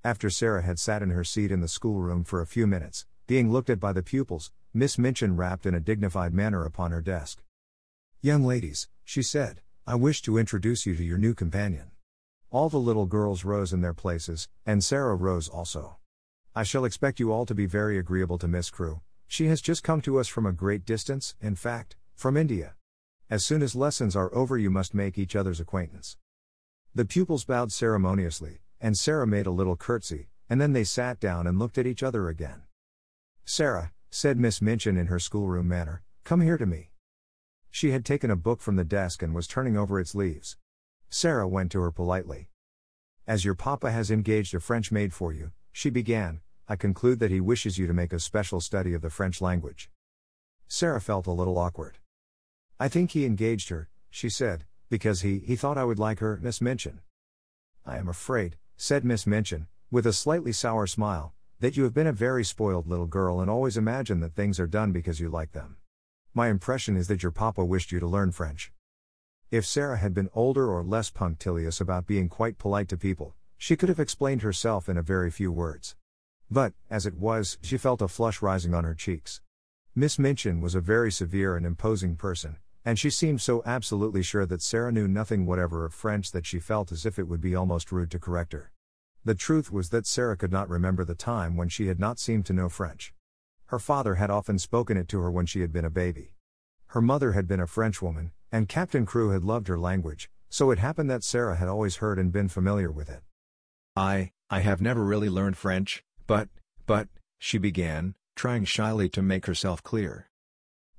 After 0.03 0.31
Sarah 0.31 0.63
had 0.63 0.79
sat 0.79 1.03
in 1.03 1.11
her 1.11 1.23
seat 1.23 1.51
in 1.51 1.61
the 1.61 1.67
schoolroom 1.67 2.23
for 2.23 2.41
a 2.41 2.47
few 2.47 2.65
minutes, 2.65 3.05
being 3.27 3.51
looked 3.51 3.69
at 3.69 3.79
by 3.79 3.93
the 3.93 4.01
pupils, 4.01 4.51
Miss 4.73 4.97
Minchin 4.97 5.37
rapped 5.37 5.67
in 5.67 5.75
a 5.75 5.79
dignified 5.79 6.33
manner 6.33 6.65
upon 6.65 6.89
her 6.89 7.01
desk. 7.01 7.43
Young 8.21 8.43
ladies, 8.43 8.87
she 9.03 9.21
said, 9.21 9.61
I 9.85 9.95
wish 9.95 10.23
to 10.23 10.39
introduce 10.39 10.87
you 10.87 10.95
to 10.95 11.03
your 11.03 11.19
new 11.19 11.35
companion. 11.35 11.91
All 12.49 12.69
the 12.69 12.79
little 12.79 13.05
girls 13.05 13.45
rose 13.45 13.71
in 13.71 13.81
their 13.81 13.93
places, 13.93 14.49
and 14.65 14.83
Sarah 14.83 15.15
rose 15.15 15.47
also. 15.47 15.97
I 16.55 16.63
shall 16.63 16.85
expect 16.85 17.19
you 17.19 17.31
all 17.31 17.45
to 17.45 17.53
be 17.53 17.67
very 17.67 17.99
agreeable 17.99 18.39
to 18.39 18.47
Miss 18.47 18.71
Crewe. 18.71 19.01
She 19.31 19.45
has 19.45 19.61
just 19.61 19.81
come 19.81 20.01
to 20.01 20.19
us 20.19 20.27
from 20.27 20.45
a 20.45 20.51
great 20.51 20.85
distance, 20.85 21.35
in 21.39 21.55
fact, 21.55 21.95
from 22.17 22.35
India. 22.35 22.75
As 23.29 23.45
soon 23.45 23.61
as 23.61 23.75
lessons 23.75 24.13
are 24.13 24.29
over, 24.35 24.57
you 24.57 24.69
must 24.69 24.93
make 24.93 25.17
each 25.17 25.37
other's 25.37 25.61
acquaintance. 25.61 26.17
The 26.93 27.05
pupils 27.05 27.45
bowed 27.45 27.71
ceremoniously, 27.71 28.59
and 28.81 28.97
Sarah 28.97 29.25
made 29.25 29.45
a 29.45 29.51
little 29.51 29.77
curtsy, 29.77 30.27
and 30.49 30.59
then 30.59 30.73
they 30.73 30.83
sat 30.83 31.21
down 31.21 31.47
and 31.47 31.57
looked 31.57 31.77
at 31.77 31.87
each 31.87 32.03
other 32.03 32.27
again. 32.27 32.63
Sarah, 33.45 33.93
said 34.09 34.37
Miss 34.37 34.61
Minchin 34.61 34.97
in 34.97 35.07
her 35.07 35.17
schoolroom 35.17 35.69
manner, 35.69 36.03
come 36.25 36.41
here 36.41 36.57
to 36.57 36.65
me. 36.65 36.91
She 37.69 37.91
had 37.91 38.03
taken 38.03 38.31
a 38.31 38.35
book 38.35 38.59
from 38.59 38.75
the 38.75 38.83
desk 38.83 39.23
and 39.23 39.33
was 39.33 39.47
turning 39.47 39.77
over 39.77 39.97
its 39.97 40.13
leaves. 40.13 40.57
Sarah 41.09 41.47
went 41.47 41.71
to 41.71 41.79
her 41.79 41.91
politely. 41.91 42.49
As 43.25 43.45
your 43.45 43.55
papa 43.55 43.91
has 43.91 44.11
engaged 44.11 44.53
a 44.53 44.59
French 44.59 44.91
maid 44.91 45.13
for 45.13 45.31
you, 45.31 45.53
she 45.71 45.89
began, 45.89 46.41
I 46.71 46.77
conclude 46.77 47.19
that 47.19 47.31
he 47.31 47.41
wishes 47.41 47.77
you 47.77 47.85
to 47.87 47.93
make 47.93 48.13
a 48.13 48.19
special 48.21 48.61
study 48.61 48.93
of 48.93 49.01
the 49.01 49.09
French 49.09 49.41
language. 49.41 49.91
Sarah 50.69 51.01
felt 51.01 51.27
a 51.27 51.31
little 51.33 51.57
awkward. 51.57 51.97
I 52.79 52.87
think 52.87 53.11
he 53.11 53.25
engaged 53.25 53.67
her, 53.67 53.89
she 54.09 54.29
said, 54.29 54.63
because 54.89 55.19
he, 55.19 55.39
he 55.39 55.57
thought 55.57 55.77
I 55.77 55.83
would 55.83 55.99
like 55.99 56.19
her, 56.19 56.39
Miss 56.41 56.61
Minchin. 56.61 57.01
I 57.85 57.97
am 57.97 58.07
afraid, 58.07 58.55
said 58.77 59.03
Miss 59.03 59.27
Minchin, 59.27 59.67
with 59.91 60.07
a 60.07 60.13
slightly 60.13 60.53
sour 60.53 60.87
smile, 60.87 61.33
that 61.59 61.75
you 61.75 61.83
have 61.83 61.93
been 61.93 62.07
a 62.07 62.13
very 62.13 62.45
spoiled 62.45 62.87
little 62.87 63.05
girl 63.05 63.41
and 63.41 63.51
always 63.51 63.75
imagine 63.75 64.21
that 64.21 64.35
things 64.35 64.57
are 64.57 64.65
done 64.65 64.93
because 64.93 65.19
you 65.19 65.27
like 65.27 65.51
them. 65.51 65.75
My 66.33 66.47
impression 66.47 66.95
is 66.95 67.09
that 67.09 67.21
your 67.21 67.33
papa 67.33 67.65
wished 67.65 67.91
you 67.91 67.99
to 67.99 68.07
learn 68.07 68.31
French. 68.31 68.71
If 69.49 69.65
Sarah 69.65 69.97
had 69.97 70.13
been 70.13 70.29
older 70.33 70.71
or 70.71 70.85
less 70.85 71.09
punctilious 71.09 71.81
about 71.81 72.07
being 72.07 72.29
quite 72.29 72.57
polite 72.57 72.87
to 72.87 72.97
people, 72.97 73.35
she 73.57 73.75
could 73.75 73.89
have 73.89 73.99
explained 73.99 74.41
herself 74.41 74.87
in 74.87 74.95
a 74.95 75.01
very 75.01 75.29
few 75.29 75.51
words. 75.51 75.97
But, 76.51 76.73
as 76.89 77.05
it 77.05 77.15
was, 77.15 77.57
she 77.61 77.77
felt 77.77 78.01
a 78.01 78.09
flush 78.09 78.41
rising 78.41 78.73
on 78.73 78.83
her 78.83 78.93
cheeks. 78.93 79.39
Miss 79.95 80.19
Minchin 80.19 80.59
was 80.59 80.75
a 80.75 80.81
very 80.81 81.09
severe 81.09 81.55
and 81.55 81.65
imposing 81.65 82.17
person, 82.17 82.57
and 82.83 82.99
she 82.99 83.09
seemed 83.09 83.39
so 83.39 83.63
absolutely 83.65 84.21
sure 84.21 84.45
that 84.45 84.61
Sarah 84.61 84.91
knew 84.91 85.07
nothing 85.07 85.45
whatever 85.45 85.85
of 85.85 85.93
French 85.93 86.31
that 86.31 86.45
she 86.45 86.59
felt 86.59 86.91
as 86.91 87.05
if 87.05 87.17
it 87.17 87.29
would 87.29 87.39
be 87.39 87.55
almost 87.55 87.89
rude 87.93 88.11
to 88.11 88.19
correct 88.19 88.51
her. 88.51 88.73
The 89.23 89.33
truth 89.33 89.71
was 89.71 89.91
that 89.91 90.05
Sarah 90.05 90.35
could 90.35 90.51
not 90.51 90.67
remember 90.67 91.05
the 91.05 91.15
time 91.15 91.55
when 91.55 91.69
she 91.69 91.87
had 91.87 92.01
not 92.01 92.19
seemed 92.19 92.45
to 92.47 92.53
know 92.53 92.67
French. 92.67 93.13
Her 93.67 93.79
father 93.79 94.15
had 94.15 94.29
often 94.29 94.59
spoken 94.59 94.97
it 94.97 95.07
to 95.09 95.21
her 95.21 95.31
when 95.31 95.45
she 95.45 95.61
had 95.61 95.71
been 95.71 95.85
a 95.85 95.89
baby. 95.89 96.33
Her 96.87 97.01
mother 97.01 97.31
had 97.31 97.47
been 97.47 97.61
a 97.61 97.67
Frenchwoman, 97.67 98.31
and 98.51 98.67
Captain 98.67 99.05
Crewe 99.05 99.29
had 99.29 99.45
loved 99.45 99.69
her 99.69 99.79
language, 99.79 100.29
so 100.49 100.69
it 100.71 100.79
happened 100.79 101.09
that 101.09 101.23
Sarah 101.23 101.55
had 101.55 101.69
always 101.69 101.97
heard 101.97 102.19
and 102.19 102.29
been 102.29 102.49
familiar 102.49 102.91
with 102.91 103.09
it. 103.09 103.21
I, 103.95 104.31
I 104.49 104.59
have 104.59 104.81
never 104.81 105.01
really 105.01 105.29
learned 105.29 105.55
French, 105.55 106.03
but, 106.31 106.47
but, 106.85 107.09
she 107.39 107.57
began, 107.57 108.15
trying 108.37 108.63
shyly 108.63 109.09
to 109.09 109.21
make 109.21 109.47
herself 109.47 109.83
clear. 109.83 110.29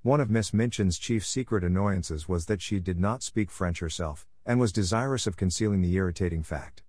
One 0.02 0.20
of 0.20 0.28
Miss 0.28 0.52
Minchin's 0.52 0.98
chief 0.98 1.24
secret 1.24 1.64
annoyances 1.64 2.28
was 2.28 2.44
that 2.44 2.60
she 2.60 2.78
did 2.80 3.00
not 3.00 3.22
speak 3.22 3.50
French 3.50 3.80
herself, 3.80 4.26
and 4.44 4.60
was 4.60 4.72
desirous 4.72 5.26
of 5.26 5.38
concealing 5.38 5.80
the 5.80 5.94
irritating 5.94 6.42
fact. 6.42 6.82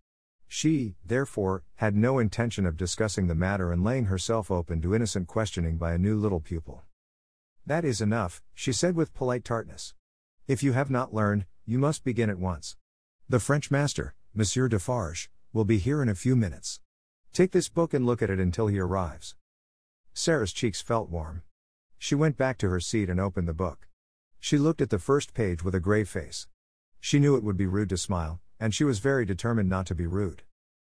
She, 0.46 0.96
therefore, 1.06 1.64
had 1.76 1.96
no 1.96 2.20
intention 2.20 2.66
of 2.66 2.76
discussing 2.76 3.28
the 3.28 3.34
matter 3.34 3.72
and 3.72 3.82
laying 3.82 4.08
herself 4.08 4.52
open 4.52 4.82
to 4.82 4.94
innocent 4.94 5.30
questioning 5.30 5.78
by 5.78 5.94
a 5.94 5.98
new 5.98 6.18
little 6.18 6.42
pupil. 6.42 6.84
That 7.66 7.86
is 7.86 8.02
enough, 8.02 8.42
she 8.54 8.74
said 8.74 8.94
with 8.94 9.14
polite 9.14 9.46
tartness. 9.46 9.94
If 10.50 10.62
you 10.64 10.74
have 10.74 10.90
not 10.90 11.14
learned, 11.14 11.46
you 11.66 11.80
must 11.80 12.04
begin 12.04 12.30
at 12.30 12.40
once. 12.40 12.76
The 13.30 13.40
French 13.40 13.72
master, 13.72 14.16
Monsieur 14.34 14.68
Defarge, 14.68 15.30
will 15.54 15.64
be 15.64 15.78
here 15.78 16.02
in 16.02 16.10
a 16.10 16.14
few 16.14 16.36
minutes. 16.36 16.82
Take 17.34 17.50
this 17.50 17.68
book 17.68 17.96
and 17.96 18.06
look 18.06 18.22
at 18.22 18.30
it 18.30 18.40
until 18.40 18.68
he 18.68 18.78
arrives. 18.78 19.34
Sarah's 20.14 20.54
cheeks 20.54 20.84
felt 20.84 21.10
warm. 21.10 21.42
She 21.98 22.14
went 22.14 22.38
back 22.38 22.60
to 22.60 22.70
her 22.70 22.80
seat 22.80 23.10
and 23.10 23.20
opened 23.20 23.48
the 23.48 23.56
book. 23.56 23.88
She 24.40 24.60
looked 24.60 24.82
at 24.82 24.92
the 24.92 25.00
first 25.00 25.34
page 25.34 25.64
with 25.64 25.74
a 25.74 25.80
grave 25.80 26.08
face. 26.08 26.48
She 27.00 27.18
knew 27.18 27.36
it 27.36 27.44
would 27.44 27.58
be 27.58 27.66
rude 27.66 27.90
to 27.90 27.98
smile, 27.98 28.40
and 28.60 28.72
she 28.72 28.84
was 28.84 29.00
very 29.00 29.26
determined 29.26 29.68
not 29.68 29.88
to 29.88 29.96
be 29.96 30.06
rude. 30.06 30.44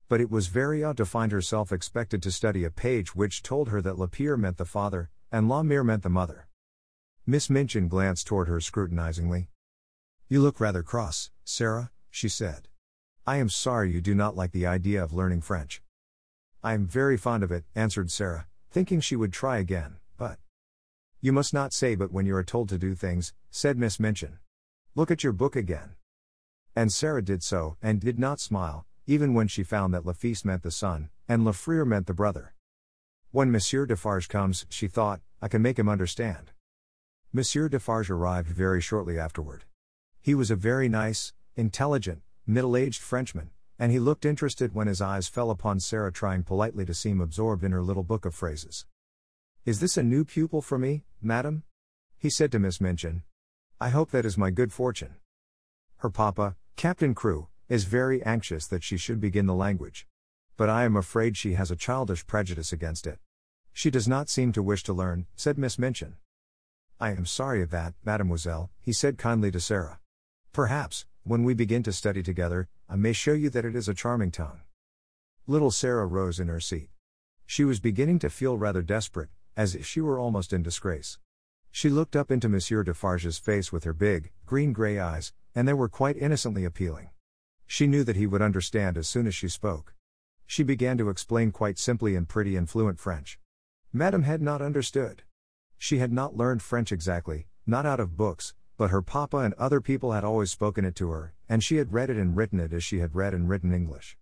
But 0.10 0.20
it 0.20 0.30
was 0.30 0.48
very 0.48 0.84
odd 0.84 0.98
to 0.98 1.06
find 1.06 1.32
herself 1.32 1.72
expected 1.72 2.22
to 2.24 2.32
study 2.32 2.66
a 2.66 2.70
page 2.70 3.16
which 3.16 3.42
told 3.42 3.70
her 3.70 3.82
that 3.82 3.98
Le 3.98 4.10
Père 4.10 4.38
meant 4.38 4.58
the 4.58 4.66
father, 4.66 5.10
and 5.32 5.48
La 5.48 5.62
Mère 5.62 5.86
meant 5.86 6.04
the 6.04 6.10
mother. 6.10 6.50
Miss 7.26 7.50
Minchin 7.50 7.88
glanced 7.88 8.28
toward 8.28 8.50
her 8.50 8.60
scrutinizingly. 8.60 9.48
You 10.28 10.42
look 10.42 10.60
rather 10.60 10.84
cross, 10.84 11.32
Sarah, 11.46 11.92
she 12.10 12.28
said. 12.28 12.68
I 13.26 13.38
am 13.38 13.48
sorry 13.48 13.94
you 13.94 14.02
do 14.02 14.14
not 14.14 14.36
like 14.36 14.52
the 14.52 14.68
idea 14.68 15.02
of 15.02 15.14
learning 15.14 15.40
French. 15.40 15.83
I 16.66 16.74
am 16.74 16.88
very 16.88 17.18
fond 17.18 17.44
of 17.44 17.52
it, 17.52 17.66
answered 17.76 18.10
Sarah, 18.10 18.48
thinking 18.72 19.02
she 19.02 19.18
would 19.18 19.34
try 19.34 19.58
again, 19.58 19.98
but. 20.18 20.40
You 21.20 21.34
must 21.34 21.54
not 21.54 21.74
say 21.74 21.94
but 21.96 22.14
when 22.14 22.26
you 22.26 22.34
are 22.38 22.44
told 22.44 22.70
to 22.70 22.78
do 22.78 22.96
things, 22.96 23.34
said 23.52 23.78
Miss 23.78 24.00
Minchin. 24.00 24.40
Look 24.96 25.12
at 25.12 25.26
your 25.26 25.34
book 25.34 25.58
again. 25.58 25.96
And 26.74 26.94
Sarah 26.94 27.22
did 27.22 27.44
so, 27.44 27.76
and 27.82 28.00
did 28.00 28.18
not 28.18 28.40
smile, 28.40 28.86
even 29.06 29.34
when 29.34 29.50
she 29.50 29.62
found 29.62 29.94
that 29.94 30.06
Le 30.06 30.14
Fils 30.14 30.46
meant 30.46 30.64
the 30.64 30.72
son, 30.72 31.10
and 31.28 31.44
Le 31.44 31.52
Frere 31.52 31.84
meant 31.84 32.08
the 32.08 32.14
brother. 32.14 32.54
When 33.32 33.52
Monsieur 33.52 33.86
Defarge 33.86 34.30
comes, 34.30 34.66
she 34.70 34.88
thought, 34.88 35.20
I 35.42 35.50
can 35.50 35.62
make 35.62 35.78
him 35.78 35.90
understand. 35.90 36.52
Monsieur 37.34 37.68
Defarge 37.68 38.10
arrived 38.10 38.48
very 38.48 38.80
shortly 38.80 39.20
afterward. 39.20 39.66
He 40.22 40.34
was 40.34 40.50
a 40.50 40.56
very 40.56 40.88
nice, 40.88 41.34
intelligent, 41.58 42.22
middle 42.48 42.78
aged 42.78 43.02
Frenchman, 43.02 43.50
and 43.84 43.92
he 43.92 44.00
looked 44.00 44.24
interested 44.24 44.74
when 44.74 44.88
his 44.88 45.02
eyes 45.02 45.28
fell 45.28 45.52
upon 45.52 45.78
Sarah 45.78 46.10
trying 46.10 46.44
politely 46.44 46.86
to 46.86 46.94
seem 46.94 47.20
absorbed 47.20 47.66
in 47.66 47.74
her 47.74 47.82
little 47.82 48.02
book 48.02 48.24
of 48.24 48.34
phrases. 48.34 48.86
Is 49.66 49.82
this 49.82 49.98
a 49.98 50.04
new 50.04 50.24
pupil 50.24 50.62
for 50.62 50.78
me, 50.78 51.04
madam? 51.22 51.64
He 52.18 52.30
said 52.30 52.50
to 52.54 52.60
Miss 52.60 52.80
Minchin. 52.80 53.24
I 53.82 53.90
hope 53.90 54.12
that 54.12 54.26
is 54.26 54.38
my 54.38 54.52
good 54.52 54.72
fortune. 54.72 55.16
Her 55.98 56.10
papa, 56.10 56.56
Captain 56.78 57.14
Crewe, 57.14 57.50
is 57.68 57.84
very 57.84 58.24
anxious 58.24 58.68
that 58.68 58.86
she 58.86 58.96
should 58.96 59.20
begin 59.20 59.48
the 59.48 59.54
language. 59.54 60.08
But 60.56 60.70
I 60.70 60.86
am 60.86 60.96
afraid 60.96 61.36
she 61.36 61.56
has 61.56 61.70
a 61.70 61.76
childish 61.76 62.26
prejudice 62.26 62.72
against 62.72 63.06
it. 63.06 63.20
She 63.74 63.92
does 63.92 64.08
not 64.08 64.30
seem 64.30 64.54
to 64.54 64.64
wish 64.64 64.84
to 64.84 64.94
learn, 64.94 65.26
said 65.36 65.58
Miss 65.58 65.78
Minchin. 65.78 66.14
I 67.02 67.12
am 67.12 67.26
sorry 67.26 67.62
of 67.62 67.72
that, 67.72 67.96
mademoiselle, 68.06 68.70
he 68.80 68.94
said 68.94 69.18
kindly 69.18 69.52
to 69.52 69.60
Sarah. 69.60 70.00
Perhaps, 70.54 71.06
when 71.24 71.44
we 71.44 71.54
begin 71.54 71.84
to 71.84 71.92
study 71.92 72.24
together, 72.24 72.70
I 72.90 72.96
may 72.96 73.14
show 73.14 73.34
you 73.34 73.50
that 73.50 73.66
it 73.66 73.76
is 73.76 73.88
a 73.88 73.94
charming 73.94 74.32
tongue. 74.32 74.62
Little 75.48 75.72
Sarah 75.72 76.06
rose 76.06 76.40
in 76.40 76.48
her 76.48 76.60
seat. 76.60 76.90
She 77.46 77.64
was 77.64 77.80
beginning 77.80 78.20
to 78.20 78.30
feel 78.30 78.58
rather 78.58 78.82
desperate, 78.82 79.30
as 79.56 79.76
if 79.76 79.86
she 79.86 80.02
were 80.02 80.20
almost 80.20 80.54
in 80.54 80.64
disgrace. 80.64 81.18
She 81.72 81.90
looked 81.90 82.16
up 82.16 82.30
into 82.30 82.50
Monsieur 82.50 82.84
Defarge's 82.84 83.38
face 83.38 83.72
with 83.72 83.84
her 83.84 83.94
big, 83.94 84.32
green 84.46 84.74
gray 84.74 85.00
eyes, 85.00 85.34
and 85.56 85.68
they 85.68 85.74
were 85.74 85.90
quite 85.90 86.18
innocently 86.18 86.66
appealing. 86.66 87.10
She 87.66 87.88
knew 87.88 88.04
that 88.04 88.16
he 88.16 88.28
would 88.28 88.42
understand 88.42 88.98
as 88.98 89.08
soon 89.08 89.26
as 89.28 89.34
she 89.34 89.48
spoke. 89.48 89.94
She 90.46 90.64
began 90.64 90.98
to 91.00 91.10
explain 91.10 91.52
quite 91.52 91.80
simply 91.80 92.16
in 92.16 92.26
pretty 92.26 92.56
and 92.56 92.70
fluent 92.70 93.00
French. 93.00 93.40
Madame 93.92 94.24
had 94.24 94.42
not 94.42 94.62
understood. 94.62 95.24
She 95.78 95.98
had 95.98 96.12
not 96.12 96.38
learned 96.38 96.62
French 96.62 96.92
exactly, 96.92 97.48
not 97.66 97.86
out 97.86 98.00
of 98.00 98.18
books, 98.18 98.54
but 98.78 98.90
her 98.90 99.02
papa 99.02 99.38
and 99.38 99.54
other 99.56 99.82
people 99.82 100.12
had 100.12 100.24
always 100.24 100.52
spoken 100.52 100.86
it 100.86 100.96
to 100.96 101.10
her, 101.10 101.34
and 101.54 101.64
she 101.64 101.76
had 101.76 101.94
read 101.94 102.10
it 102.10 102.18
and 102.18 102.36
written 102.36 102.60
it 102.60 102.74
as 102.74 102.84
she 102.84 102.98
had 102.98 103.14
read 103.14 103.32
and 103.32 103.48
written 103.48 103.72
English. 103.72 104.18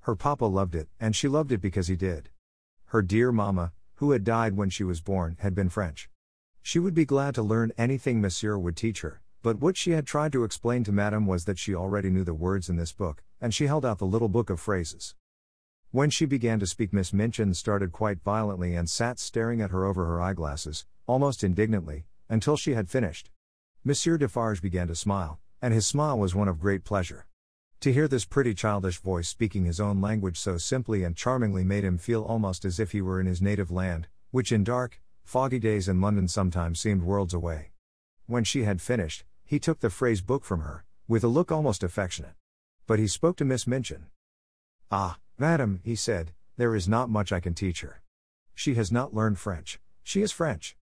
Her 0.00 0.14
papa 0.14 0.44
loved 0.44 0.74
it, 0.74 0.86
and 1.00 1.16
she 1.16 1.28
loved 1.28 1.50
it 1.50 1.62
because 1.62 1.86
he 1.86 1.96
did. 1.96 2.28
Her 2.88 3.00
dear 3.00 3.32
mamma, 3.32 3.72
who 3.94 4.10
had 4.10 4.22
died 4.22 4.54
when 4.54 4.68
she 4.68 4.84
was 4.84 5.00
born, 5.00 5.38
had 5.40 5.54
been 5.54 5.70
French. 5.70 6.10
She 6.60 6.78
would 6.78 6.92
be 6.92 7.06
glad 7.06 7.34
to 7.36 7.42
learn 7.42 7.72
anything 7.78 8.20
Monsieur 8.20 8.58
would 8.58 8.76
teach 8.76 9.00
her, 9.00 9.22
but 9.40 9.60
what 9.60 9.78
she 9.78 9.92
had 9.92 10.06
tried 10.06 10.30
to 10.32 10.44
explain 10.44 10.84
to 10.84 10.92
Madame 10.92 11.26
was 11.26 11.46
that 11.46 11.58
she 11.58 11.74
already 11.74 12.10
knew 12.10 12.22
the 12.22 12.34
words 12.34 12.68
in 12.68 12.76
this 12.76 12.92
book, 12.92 13.22
and 13.40 13.54
she 13.54 13.66
held 13.66 13.86
out 13.86 13.96
the 13.96 14.04
little 14.04 14.28
book 14.28 14.50
of 14.50 14.60
phrases. 14.60 15.14
When 15.90 16.10
she 16.10 16.26
began 16.26 16.60
to 16.60 16.66
speak, 16.66 16.92
Miss 16.92 17.14
Minchin 17.14 17.54
started 17.54 17.92
quite 17.92 18.20
violently 18.22 18.76
and 18.76 18.90
sat 18.90 19.18
staring 19.18 19.62
at 19.62 19.70
her 19.70 19.86
over 19.86 20.04
her 20.04 20.20
eyeglasses, 20.20 20.84
almost 21.06 21.42
indignantly, 21.42 22.04
until 22.28 22.58
she 22.58 22.74
had 22.74 22.90
finished. 22.90 23.30
Monsieur 23.84 24.18
Defarge 24.18 24.60
began 24.60 24.88
to 24.88 24.94
smile, 24.94 25.40
and 25.64 25.72
his 25.72 25.86
smile 25.86 26.18
was 26.18 26.34
one 26.34 26.46
of 26.46 26.60
great 26.60 26.84
pleasure. 26.84 27.24
To 27.80 27.90
hear 27.90 28.06
this 28.06 28.26
pretty 28.26 28.52
childish 28.52 28.98
voice 28.98 29.30
speaking 29.30 29.64
his 29.64 29.80
own 29.80 29.98
language 29.98 30.38
so 30.38 30.58
simply 30.58 31.02
and 31.02 31.16
charmingly 31.16 31.64
made 31.64 31.84
him 31.84 31.96
feel 31.96 32.22
almost 32.22 32.66
as 32.66 32.78
if 32.78 32.92
he 32.92 33.00
were 33.00 33.18
in 33.18 33.24
his 33.24 33.40
native 33.40 33.70
land, 33.70 34.06
which 34.30 34.52
in 34.52 34.62
dark, 34.62 35.00
foggy 35.24 35.58
days 35.58 35.88
in 35.88 36.02
London 36.02 36.28
sometimes 36.28 36.78
seemed 36.78 37.02
worlds 37.02 37.32
away. 37.32 37.70
When 38.26 38.44
she 38.44 38.64
had 38.64 38.82
finished, 38.82 39.24
he 39.42 39.58
took 39.58 39.80
the 39.80 39.88
phrase 39.88 40.20
book 40.20 40.44
from 40.44 40.60
her, 40.60 40.84
with 41.08 41.24
a 41.24 41.28
look 41.28 41.50
almost 41.50 41.82
affectionate. 41.82 42.34
But 42.86 42.98
he 42.98 43.06
spoke 43.06 43.38
to 43.38 43.46
Miss 43.46 43.66
Minchin. 43.66 44.08
Ah, 44.90 45.16
madam, 45.38 45.80
he 45.82 45.96
said, 45.96 46.34
there 46.58 46.74
is 46.74 46.86
not 46.86 47.08
much 47.08 47.32
I 47.32 47.40
can 47.40 47.54
teach 47.54 47.80
her. 47.80 48.02
She 48.54 48.74
has 48.74 48.92
not 48.92 49.14
learned 49.14 49.38
French, 49.38 49.80
she 50.02 50.20
is 50.20 50.30
French. 50.30 50.76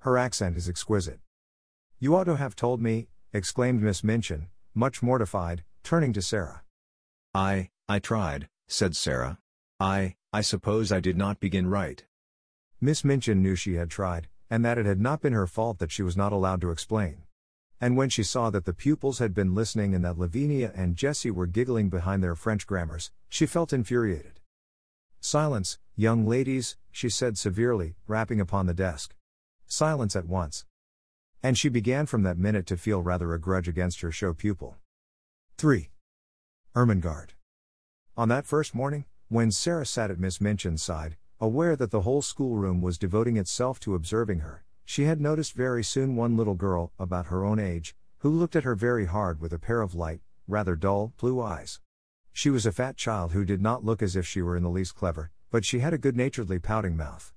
Her 0.00 0.18
accent 0.18 0.58
is 0.58 0.68
exquisite. 0.68 1.20
You 1.98 2.14
ought 2.14 2.24
to 2.24 2.36
have 2.36 2.54
told 2.54 2.82
me, 2.82 3.08
exclaimed 3.32 3.82
Miss 3.82 4.02
Minchin, 4.04 4.48
much 4.74 5.02
mortified, 5.02 5.64
turning 5.82 6.12
to 6.12 6.22
Sarah. 6.22 6.62
I, 7.34 7.70
I 7.88 7.98
tried, 7.98 8.48
said 8.68 8.96
Sarah. 8.96 9.38
I, 9.78 10.16
I 10.32 10.40
suppose 10.40 10.90
I 10.90 11.00
did 11.00 11.16
not 11.16 11.40
begin 11.40 11.68
right. 11.68 12.04
Miss 12.80 13.04
Minchin 13.04 13.42
knew 13.42 13.56
she 13.56 13.74
had 13.74 13.90
tried, 13.90 14.28
and 14.50 14.64
that 14.64 14.78
it 14.78 14.86
had 14.86 15.00
not 15.00 15.20
been 15.20 15.32
her 15.32 15.46
fault 15.46 15.78
that 15.78 15.90
she 15.92 16.02
was 16.02 16.16
not 16.16 16.32
allowed 16.32 16.60
to 16.60 16.70
explain. 16.70 17.22
And 17.80 17.96
when 17.96 18.08
she 18.08 18.22
saw 18.22 18.48
that 18.50 18.64
the 18.64 18.72
pupils 18.72 19.18
had 19.18 19.34
been 19.34 19.54
listening 19.54 19.94
and 19.94 20.04
that 20.04 20.18
Lavinia 20.18 20.72
and 20.74 20.96
Jessie 20.96 21.30
were 21.30 21.46
giggling 21.46 21.90
behind 21.90 22.22
their 22.22 22.34
French 22.34 22.66
grammars, 22.66 23.10
she 23.28 23.44
felt 23.44 23.72
infuriated. 23.72 24.40
Silence, 25.20 25.78
young 25.94 26.26
ladies, 26.26 26.76
she 26.90 27.08
said 27.10 27.36
severely, 27.36 27.96
rapping 28.06 28.40
upon 28.40 28.66
the 28.66 28.74
desk. 28.74 29.14
Silence 29.66 30.16
at 30.16 30.26
once. 30.26 30.64
And 31.42 31.56
she 31.56 31.68
began 31.68 32.06
from 32.06 32.22
that 32.22 32.38
minute 32.38 32.66
to 32.66 32.76
feel 32.76 33.02
rather 33.02 33.32
a 33.32 33.40
grudge 33.40 33.68
against 33.68 34.00
her 34.00 34.10
show 34.10 34.32
pupil. 34.32 34.76
3. 35.58 35.90
Ermengarde. 36.74 37.34
On 38.16 38.28
that 38.28 38.46
first 38.46 38.74
morning, 38.74 39.04
when 39.28 39.50
Sarah 39.50 39.86
sat 39.86 40.10
at 40.10 40.18
Miss 40.18 40.40
Minchin's 40.40 40.82
side, 40.82 41.16
aware 41.40 41.76
that 41.76 41.90
the 41.90 42.02
whole 42.02 42.22
schoolroom 42.22 42.80
was 42.80 42.98
devoting 42.98 43.36
itself 43.36 43.78
to 43.80 43.94
observing 43.94 44.40
her, 44.40 44.64
she 44.84 45.04
had 45.04 45.20
noticed 45.20 45.52
very 45.52 45.82
soon 45.82 46.16
one 46.16 46.36
little 46.36 46.54
girl, 46.54 46.92
about 46.98 47.26
her 47.26 47.44
own 47.44 47.58
age, 47.58 47.96
who 48.18 48.30
looked 48.30 48.56
at 48.56 48.64
her 48.64 48.74
very 48.74 49.04
hard 49.06 49.40
with 49.40 49.52
a 49.52 49.58
pair 49.58 49.82
of 49.82 49.94
light, 49.94 50.20
rather 50.48 50.76
dull, 50.76 51.12
blue 51.18 51.40
eyes. 51.40 51.80
She 52.32 52.50
was 52.50 52.66
a 52.66 52.72
fat 52.72 52.96
child 52.96 53.32
who 53.32 53.44
did 53.44 53.60
not 53.60 53.84
look 53.84 54.02
as 54.02 54.14
if 54.14 54.26
she 54.26 54.42
were 54.42 54.56
in 54.56 54.62
the 54.62 54.70
least 54.70 54.94
clever, 54.94 55.30
but 55.50 55.64
she 55.64 55.80
had 55.80 55.92
a 55.92 55.98
good 55.98 56.16
naturedly 56.16 56.58
pouting 56.58 56.96
mouth. 56.96 57.32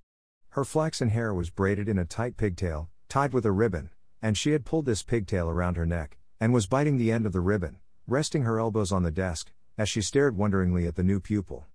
Her 0.50 0.64
flaxen 0.64 1.10
hair 1.10 1.34
was 1.34 1.50
braided 1.50 1.88
in 1.88 1.98
a 1.98 2.06
tight 2.06 2.38
pigtail, 2.38 2.90
tied 3.10 3.34
with 3.34 3.46
a 3.46 3.52
ribbon, 3.52 3.90
and 4.22 4.38
she 4.38 4.52
had 4.52 4.66
pulled 4.66 4.86
this 4.86 5.02
pigtail 5.02 5.50
around 5.50 5.76
her 5.76 5.86
neck, 5.86 6.18
and 6.40 6.54
was 6.54 6.68
biting 6.68 6.98
the 6.98 7.12
end 7.12 7.26
of 7.26 7.34
the 7.34 7.42
ribbon, 7.42 7.78
resting 8.08 8.44
her 8.44 8.60
elbows 8.60 8.92
on 8.92 9.02
the 9.02 9.12
desk, 9.12 9.52
as 9.78 9.90
she 9.90 10.02
stared 10.02 10.38
wonderingly 10.38 10.86
at 10.86 10.96
the 10.96 11.04
new 11.04 11.20
pupil. 11.20 11.66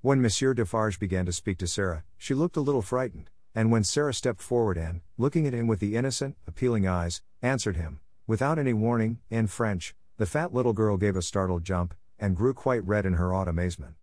When 0.00 0.22
Monsieur 0.22 0.54
Defarge 0.54 0.98
began 0.98 1.26
to 1.26 1.32
speak 1.32 1.58
to 1.58 1.66
Sarah, 1.66 2.04
she 2.16 2.32
looked 2.32 2.56
a 2.56 2.62
little 2.62 2.82
frightened, 2.82 3.30
and 3.54 3.70
when 3.70 3.84
Sarah 3.84 4.14
stepped 4.14 4.40
forward 4.40 4.78
and, 4.78 5.02
looking 5.18 5.46
at 5.46 5.52
him 5.52 5.66
with 5.66 5.80
the 5.80 5.94
innocent, 5.94 6.36
appealing 6.46 6.86
eyes, 6.86 7.20
answered 7.42 7.76
him, 7.76 8.00
without 8.26 8.58
any 8.58 8.72
warning, 8.72 9.18
in 9.28 9.46
French, 9.46 9.94
the 10.16 10.26
fat 10.26 10.54
little 10.54 10.72
girl 10.72 10.96
gave 10.96 11.16
a 11.16 11.22
startled 11.22 11.64
jump, 11.64 11.94
and 12.18 12.36
grew 12.36 12.54
quite 12.54 12.86
red 12.86 13.04
in 13.04 13.14
her 13.14 13.34
awed 13.34 13.48
amazement. 13.48 13.94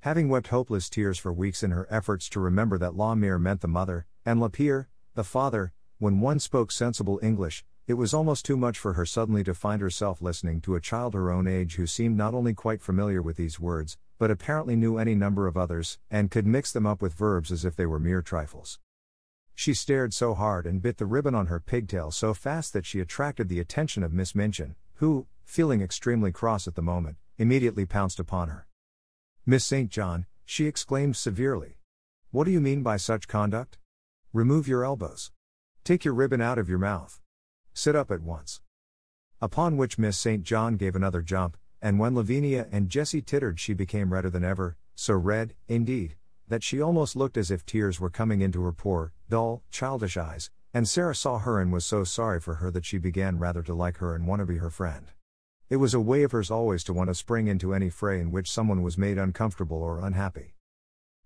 Having 0.00 0.28
wept 0.28 0.48
hopeless 0.48 0.88
tears 0.88 1.18
for 1.18 1.32
weeks 1.32 1.62
in 1.62 1.72
her 1.72 1.88
efforts 1.90 2.28
to 2.28 2.40
remember 2.40 2.78
that 2.78 2.94
La 2.94 3.14
Mère 3.14 3.40
meant 3.40 3.60
the 3.60 3.68
mother, 3.68 4.06
and 4.24 4.40
Le 4.40 4.48
Père, 4.48 4.86
the 5.14 5.24
father, 5.24 5.72
when 6.00 6.20
one 6.20 6.38
spoke 6.38 6.70
sensible 6.70 7.18
English, 7.24 7.64
it 7.88 7.94
was 7.94 8.14
almost 8.14 8.44
too 8.44 8.56
much 8.56 8.78
for 8.78 8.92
her 8.92 9.04
suddenly 9.04 9.42
to 9.42 9.52
find 9.52 9.82
herself 9.82 10.22
listening 10.22 10.60
to 10.60 10.76
a 10.76 10.80
child 10.80 11.14
her 11.14 11.32
own 11.32 11.48
age 11.48 11.74
who 11.74 11.88
seemed 11.88 12.16
not 12.16 12.34
only 12.34 12.54
quite 12.54 12.80
familiar 12.80 13.20
with 13.20 13.36
these 13.36 13.58
words, 13.58 13.98
but 14.16 14.30
apparently 14.30 14.76
knew 14.76 14.96
any 14.96 15.16
number 15.16 15.48
of 15.48 15.56
others, 15.56 15.98
and 16.08 16.30
could 16.30 16.46
mix 16.46 16.70
them 16.70 16.86
up 16.86 17.02
with 17.02 17.14
verbs 17.14 17.50
as 17.50 17.64
if 17.64 17.74
they 17.74 17.86
were 17.86 17.98
mere 17.98 18.22
trifles. 18.22 18.78
She 19.56 19.74
stared 19.74 20.14
so 20.14 20.34
hard 20.34 20.66
and 20.66 20.80
bit 20.80 20.98
the 20.98 21.06
ribbon 21.06 21.34
on 21.34 21.46
her 21.46 21.58
pigtail 21.58 22.12
so 22.12 22.32
fast 22.32 22.72
that 22.74 22.86
she 22.86 23.00
attracted 23.00 23.48
the 23.48 23.58
attention 23.58 24.04
of 24.04 24.12
Miss 24.12 24.36
Minchin, 24.36 24.76
who, 24.94 25.26
feeling 25.44 25.82
extremely 25.82 26.30
cross 26.30 26.68
at 26.68 26.76
the 26.76 26.82
moment, 26.82 27.16
immediately 27.38 27.86
pounced 27.86 28.20
upon 28.20 28.50
her. 28.50 28.68
Miss 29.44 29.64
St. 29.64 29.90
John, 29.90 30.26
she 30.44 30.66
exclaimed 30.66 31.16
severely. 31.16 31.78
What 32.30 32.44
do 32.44 32.52
you 32.52 32.60
mean 32.60 32.84
by 32.84 32.98
such 32.98 33.26
conduct? 33.26 33.78
Remove 34.32 34.68
your 34.68 34.84
elbows. 34.84 35.32
Take 35.88 36.04
your 36.04 36.12
ribbon 36.12 36.42
out 36.42 36.58
of 36.58 36.68
your 36.68 36.78
mouth. 36.78 37.18
Sit 37.72 37.96
up 37.96 38.10
at 38.10 38.20
once. 38.20 38.60
Upon 39.40 39.78
which 39.78 39.96
Miss 39.96 40.18
St. 40.18 40.42
John 40.42 40.76
gave 40.76 40.94
another 40.94 41.22
jump, 41.22 41.56
and 41.80 41.98
when 41.98 42.14
Lavinia 42.14 42.66
and 42.70 42.90
Jessie 42.90 43.22
tittered, 43.22 43.58
she 43.58 43.72
became 43.72 44.12
redder 44.12 44.28
than 44.28 44.44
ever, 44.44 44.76
so 44.94 45.14
red, 45.14 45.54
indeed, 45.66 46.16
that 46.46 46.62
she 46.62 46.78
almost 46.78 47.16
looked 47.16 47.38
as 47.38 47.50
if 47.50 47.64
tears 47.64 47.98
were 47.98 48.10
coming 48.10 48.42
into 48.42 48.62
her 48.64 48.72
poor, 48.72 49.14
dull, 49.30 49.62
childish 49.70 50.18
eyes, 50.18 50.50
and 50.74 50.86
Sarah 50.86 51.14
saw 51.14 51.38
her 51.38 51.58
and 51.58 51.72
was 51.72 51.86
so 51.86 52.04
sorry 52.04 52.38
for 52.38 52.56
her 52.56 52.70
that 52.70 52.84
she 52.84 52.98
began 52.98 53.38
rather 53.38 53.62
to 53.62 53.72
like 53.72 53.96
her 53.96 54.14
and 54.14 54.26
want 54.26 54.40
to 54.40 54.46
be 54.46 54.58
her 54.58 54.68
friend. 54.68 55.12
It 55.70 55.76
was 55.76 55.94
a 55.94 56.00
way 56.00 56.22
of 56.22 56.32
hers 56.32 56.50
always 56.50 56.84
to 56.84 56.92
want 56.92 57.08
to 57.08 57.14
spring 57.14 57.48
into 57.48 57.72
any 57.72 57.88
fray 57.88 58.20
in 58.20 58.30
which 58.30 58.50
someone 58.50 58.82
was 58.82 58.98
made 58.98 59.16
uncomfortable 59.16 59.82
or 59.82 60.04
unhappy. 60.04 60.54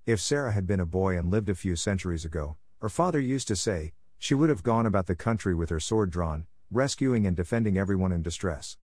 If 0.07 0.21
Sarah 0.21 0.53
had 0.53 0.69
been 0.69 0.79
a 0.79 0.87
boy 0.87 1.19
and 1.19 1.33
lived 1.33 1.49
a 1.49 1.57
few 1.57 1.75
centuries 1.75 2.25
ago, 2.25 2.59
her 2.81 2.89
father 2.89 3.19
used 3.19 3.49
to 3.49 3.57
say, 3.57 3.93
she 4.23 4.35
would 4.35 4.49
have 4.49 4.63
gone 4.63 4.87
about 4.87 5.09
the 5.09 5.17
country 5.17 5.53
with 5.53 5.69
her 5.69 5.81
sword 5.81 6.09
drawn, 6.09 6.47
rescuing 6.71 7.27
and 7.27 7.35
defending 7.37 7.77
everyone 7.77 8.13
in 8.13 8.23
distress. 8.23 8.77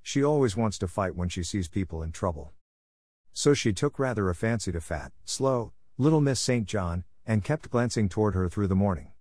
She 0.00 0.24
always 0.24 0.56
wants 0.56 0.78
to 0.78 0.88
fight 0.88 1.14
when 1.14 1.28
she 1.28 1.42
sees 1.42 1.68
people 1.68 2.02
in 2.02 2.12
trouble. 2.12 2.54
So 3.34 3.52
she 3.52 3.74
took 3.74 3.98
rather 3.98 4.30
a 4.30 4.34
fancy 4.34 4.72
to 4.72 4.80
fat, 4.80 5.12
slow, 5.26 5.74
little 5.98 6.22
Miss 6.22 6.40
St. 6.40 6.66
John, 6.66 7.04
and 7.26 7.44
kept 7.44 7.68
glancing 7.68 8.08
toward 8.08 8.34
her 8.34 8.48
through 8.48 8.68
the 8.68 8.74
morning. 8.74 9.12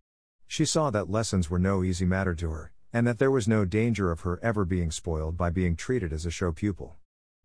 She 0.48 0.64
saw 0.64 0.92
that 0.92 1.10
lessons 1.10 1.50
were 1.50 1.60
no 1.60 1.84
easy 1.84 2.06
matter 2.06 2.36
to 2.36 2.52
her, 2.52 2.72
and 2.94 3.06
that 3.06 3.20
there 3.20 3.30
was 3.30 3.46
no 3.46 3.66
danger 3.66 4.14
of 4.14 4.22
her 4.22 4.40
ever 4.42 4.64
being 4.64 4.92
spoiled 4.92 5.36
by 5.36 5.50
being 5.50 5.76
treated 5.76 6.14
as 6.14 6.26
a 6.26 6.32
show 6.32 6.54
pupil. 6.54 6.96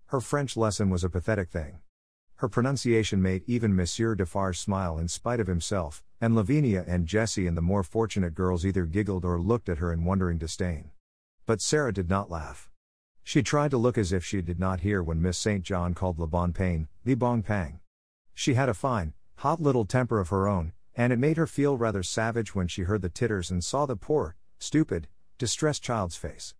Her 0.06 0.20
French 0.20 0.56
lesson 0.56 0.88
was 0.88 1.02
a 1.02 1.10
pathetic 1.10 1.50
thing. 1.50 1.80
Her 2.40 2.48
pronunciation 2.48 3.20
made 3.20 3.44
even 3.46 3.76
Monsieur 3.76 4.14
Defarge 4.14 4.58
smile 4.58 4.96
in 4.96 5.08
spite 5.08 5.40
of 5.40 5.46
himself, 5.46 6.02
and 6.22 6.34
Lavinia 6.34 6.86
and 6.88 7.06
Jessie 7.06 7.46
and 7.46 7.54
the 7.54 7.60
more 7.60 7.82
fortunate 7.82 8.34
girls 8.34 8.64
either 8.64 8.86
giggled 8.86 9.26
or 9.26 9.38
looked 9.38 9.68
at 9.68 9.76
her 9.76 9.92
in 9.92 10.06
wondering 10.06 10.38
disdain. 10.38 10.90
But 11.44 11.60
Sarah 11.60 11.92
did 11.92 12.08
not 12.08 12.30
laugh. 12.30 12.70
She 13.22 13.42
tried 13.42 13.70
to 13.72 13.76
look 13.76 13.98
as 13.98 14.10
if 14.10 14.24
she 14.24 14.40
did 14.40 14.58
not 14.58 14.80
hear 14.80 15.02
when 15.02 15.20
Miss 15.20 15.36
St. 15.36 15.62
John 15.62 15.92
called 15.92 16.18
Le 16.18 16.26
Bon 16.26 16.54
Pain, 16.54 16.88
the 17.04 17.12
Bong 17.12 17.42
Pang. 17.42 17.80
She 18.32 18.54
had 18.54 18.70
a 18.70 18.74
fine, 18.74 19.12
hot 19.36 19.60
little 19.60 19.84
temper 19.84 20.18
of 20.18 20.30
her 20.30 20.48
own, 20.48 20.72
and 20.94 21.12
it 21.12 21.18
made 21.18 21.36
her 21.36 21.46
feel 21.46 21.76
rather 21.76 22.02
savage 22.02 22.54
when 22.54 22.68
she 22.68 22.84
heard 22.84 23.02
the 23.02 23.10
titters 23.10 23.50
and 23.50 23.62
saw 23.62 23.84
the 23.84 23.96
poor, 23.96 24.34
stupid, 24.58 25.08
distressed 25.36 25.82
child's 25.82 26.16
face. 26.16 26.54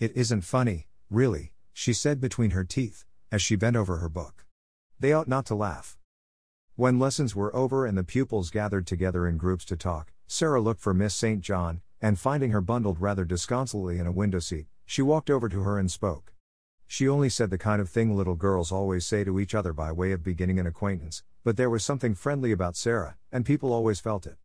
It 0.00 0.16
isn't 0.16 0.40
funny, 0.40 0.88
really, 1.10 1.52
she 1.72 1.92
said 1.92 2.20
between 2.20 2.50
her 2.50 2.64
teeth, 2.64 3.04
as 3.30 3.40
she 3.40 3.54
bent 3.54 3.76
over 3.76 3.98
her 3.98 4.08
book. 4.08 4.45
They 4.98 5.12
ought 5.12 5.28
not 5.28 5.44
to 5.46 5.54
laugh. 5.54 5.98
When 6.74 6.98
lessons 6.98 7.36
were 7.36 7.54
over 7.54 7.84
and 7.84 7.98
the 7.98 8.04
pupils 8.04 8.50
gathered 8.50 8.86
together 8.86 9.26
in 9.26 9.36
groups 9.36 9.64
to 9.66 9.76
talk, 9.76 10.12
Sarah 10.26 10.60
looked 10.60 10.80
for 10.80 10.94
Miss 10.94 11.14
St. 11.14 11.40
John, 11.42 11.82
and 12.00 12.18
finding 12.18 12.50
her 12.50 12.60
bundled 12.60 13.00
rather 13.00 13.24
disconsolately 13.24 13.98
in 13.98 14.06
a 14.06 14.12
window 14.12 14.38
seat, 14.38 14.66
she 14.86 15.02
walked 15.02 15.30
over 15.30 15.48
to 15.48 15.62
her 15.62 15.78
and 15.78 15.90
spoke. 15.90 16.32
She 16.86 17.08
only 17.08 17.28
said 17.28 17.50
the 17.50 17.58
kind 17.58 17.82
of 17.82 17.90
thing 17.90 18.16
little 18.16 18.36
girls 18.36 18.72
always 18.72 19.04
say 19.04 19.24
to 19.24 19.40
each 19.40 19.54
other 19.54 19.72
by 19.72 19.92
way 19.92 20.12
of 20.12 20.22
beginning 20.22 20.58
an 20.58 20.66
acquaintance, 20.66 21.22
but 21.44 21.56
there 21.56 21.70
was 21.70 21.84
something 21.84 22.14
friendly 22.14 22.52
about 22.52 22.76
Sarah, 22.76 23.16
and 23.30 23.44
people 23.44 23.72
always 23.72 24.00
felt 24.00 24.26
it. 24.26 24.36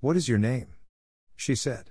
What 0.00 0.16
is 0.16 0.28
your 0.28 0.38
name? 0.38 0.74
She 1.36 1.54
said. 1.54 1.90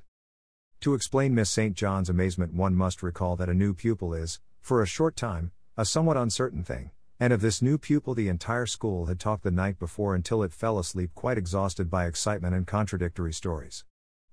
To 0.82 0.94
explain 0.94 1.34
Miss 1.34 1.50
St. 1.50 1.76
John's 1.76 2.10
amazement, 2.10 2.54
one 2.54 2.76
must 2.76 3.02
recall 3.02 3.36
that 3.38 3.50
a 3.50 3.54
new 3.54 3.74
pupil 3.74 4.14
is, 4.14 4.40
for 4.62 4.82
a 4.82 4.88
short 4.88 5.16
time, 5.16 5.52
a 5.76 5.86
somewhat 5.86 6.18
uncertain 6.18 6.64
thing, 6.64 6.92
and 7.20 7.34
of 7.34 7.42
this 7.42 7.62
new 7.62 7.78
pupil 7.78 8.16
the 8.16 8.30
entire 8.30 8.66
school 8.66 9.08
had 9.08 9.20
talked 9.20 9.44
the 9.44 9.52
night 9.52 9.78
before 9.78 10.16
until 10.16 10.42
it 10.42 10.54
fell 10.54 10.80
asleep 10.80 11.12
quite 11.14 11.38
exhausted 11.38 11.90
by 11.90 12.06
excitement 12.06 12.56
and 12.56 12.66
contradictory 12.66 13.34
stories. 13.34 13.84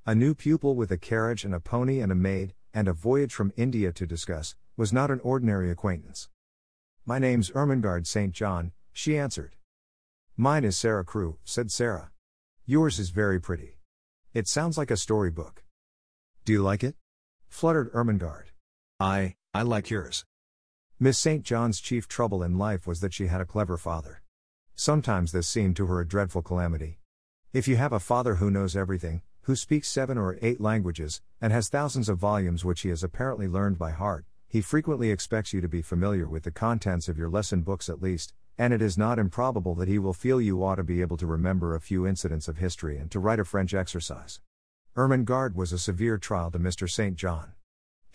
A 0.06 0.14
new 0.14 0.34
pupil 0.34 0.76
with 0.76 0.92
a 0.92 0.96
carriage 0.96 1.44
and 1.44 1.52
a 1.52 1.58
pony 1.58 1.98
and 1.98 2.12
a 2.12 2.14
maid, 2.14 2.54
and 2.72 2.86
a 2.86 2.92
voyage 2.92 3.34
from 3.34 3.52
India 3.56 3.90
to 3.92 4.06
discuss, 4.06 4.54
was 4.76 4.92
not 4.92 5.10
an 5.10 5.18
ordinary 5.24 5.68
acquaintance. 5.68 6.28
My 7.04 7.18
name's 7.18 7.50
Ermengarde 7.50 8.06
St. 8.06 8.32
John, 8.32 8.70
she 8.92 9.18
answered. 9.18 9.56
Mine 10.36 10.64
is 10.64 10.76
Sarah 10.76 11.04
Crewe, 11.04 11.38
said 11.44 11.72
Sarah. 11.72 12.12
Yours 12.66 13.00
is 13.00 13.10
very 13.10 13.40
pretty. 13.40 13.78
It 14.32 14.46
sounds 14.46 14.78
like 14.78 14.92
a 14.92 14.96
storybook. 14.96 15.64
Do 16.44 16.52
you 16.52 16.62
like 16.62 16.84
it? 16.84 16.94
fluttered 17.48 17.90
Ermengarde. 17.92 18.52
I, 19.00 19.34
I 19.52 19.62
like 19.62 19.90
yours. 19.90 20.24
Miss 20.98 21.18
St. 21.18 21.44
John's 21.44 21.78
chief 21.78 22.08
trouble 22.08 22.42
in 22.42 22.56
life 22.56 22.86
was 22.86 23.00
that 23.00 23.12
she 23.12 23.26
had 23.26 23.42
a 23.42 23.44
clever 23.44 23.76
father. 23.76 24.22
Sometimes 24.74 25.30
this 25.30 25.46
seemed 25.46 25.76
to 25.76 25.84
her 25.84 26.00
a 26.00 26.08
dreadful 26.08 26.40
calamity. 26.40 27.00
If 27.52 27.68
you 27.68 27.76
have 27.76 27.92
a 27.92 28.00
father 28.00 28.36
who 28.36 28.50
knows 28.50 28.74
everything, 28.74 29.20
who 29.42 29.56
speaks 29.56 29.88
seven 29.88 30.16
or 30.16 30.38
eight 30.40 30.58
languages, 30.58 31.20
and 31.38 31.52
has 31.52 31.68
thousands 31.68 32.08
of 32.08 32.16
volumes 32.16 32.64
which 32.64 32.80
he 32.80 32.88
has 32.88 33.04
apparently 33.04 33.46
learned 33.46 33.78
by 33.78 33.90
heart, 33.90 34.24
he 34.48 34.62
frequently 34.62 35.10
expects 35.10 35.52
you 35.52 35.60
to 35.60 35.68
be 35.68 35.82
familiar 35.82 36.26
with 36.26 36.44
the 36.44 36.50
contents 36.50 37.10
of 37.10 37.18
your 37.18 37.28
lesson 37.28 37.60
books 37.60 37.90
at 37.90 38.00
least, 38.00 38.32
and 38.56 38.72
it 38.72 38.80
is 38.80 38.96
not 38.96 39.18
improbable 39.18 39.74
that 39.74 39.88
he 39.88 39.98
will 39.98 40.14
feel 40.14 40.40
you 40.40 40.64
ought 40.64 40.76
to 40.76 40.82
be 40.82 41.02
able 41.02 41.18
to 41.18 41.26
remember 41.26 41.74
a 41.74 41.80
few 41.80 42.06
incidents 42.06 42.48
of 42.48 42.56
history 42.56 42.96
and 42.96 43.10
to 43.10 43.20
write 43.20 43.38
a 43.38 43.44
French 43.44 43.74
exercise. 43.74 44.40
Ermengarde 44.96 45.54
was 45.56 45.74
a 45.74 45.78
severe 45.78 46.16
trial 46.16 46.50
to 46.50 46.58
Mr. 46.58 46.88
St. 46.88 47.16
John. 47.16 47.52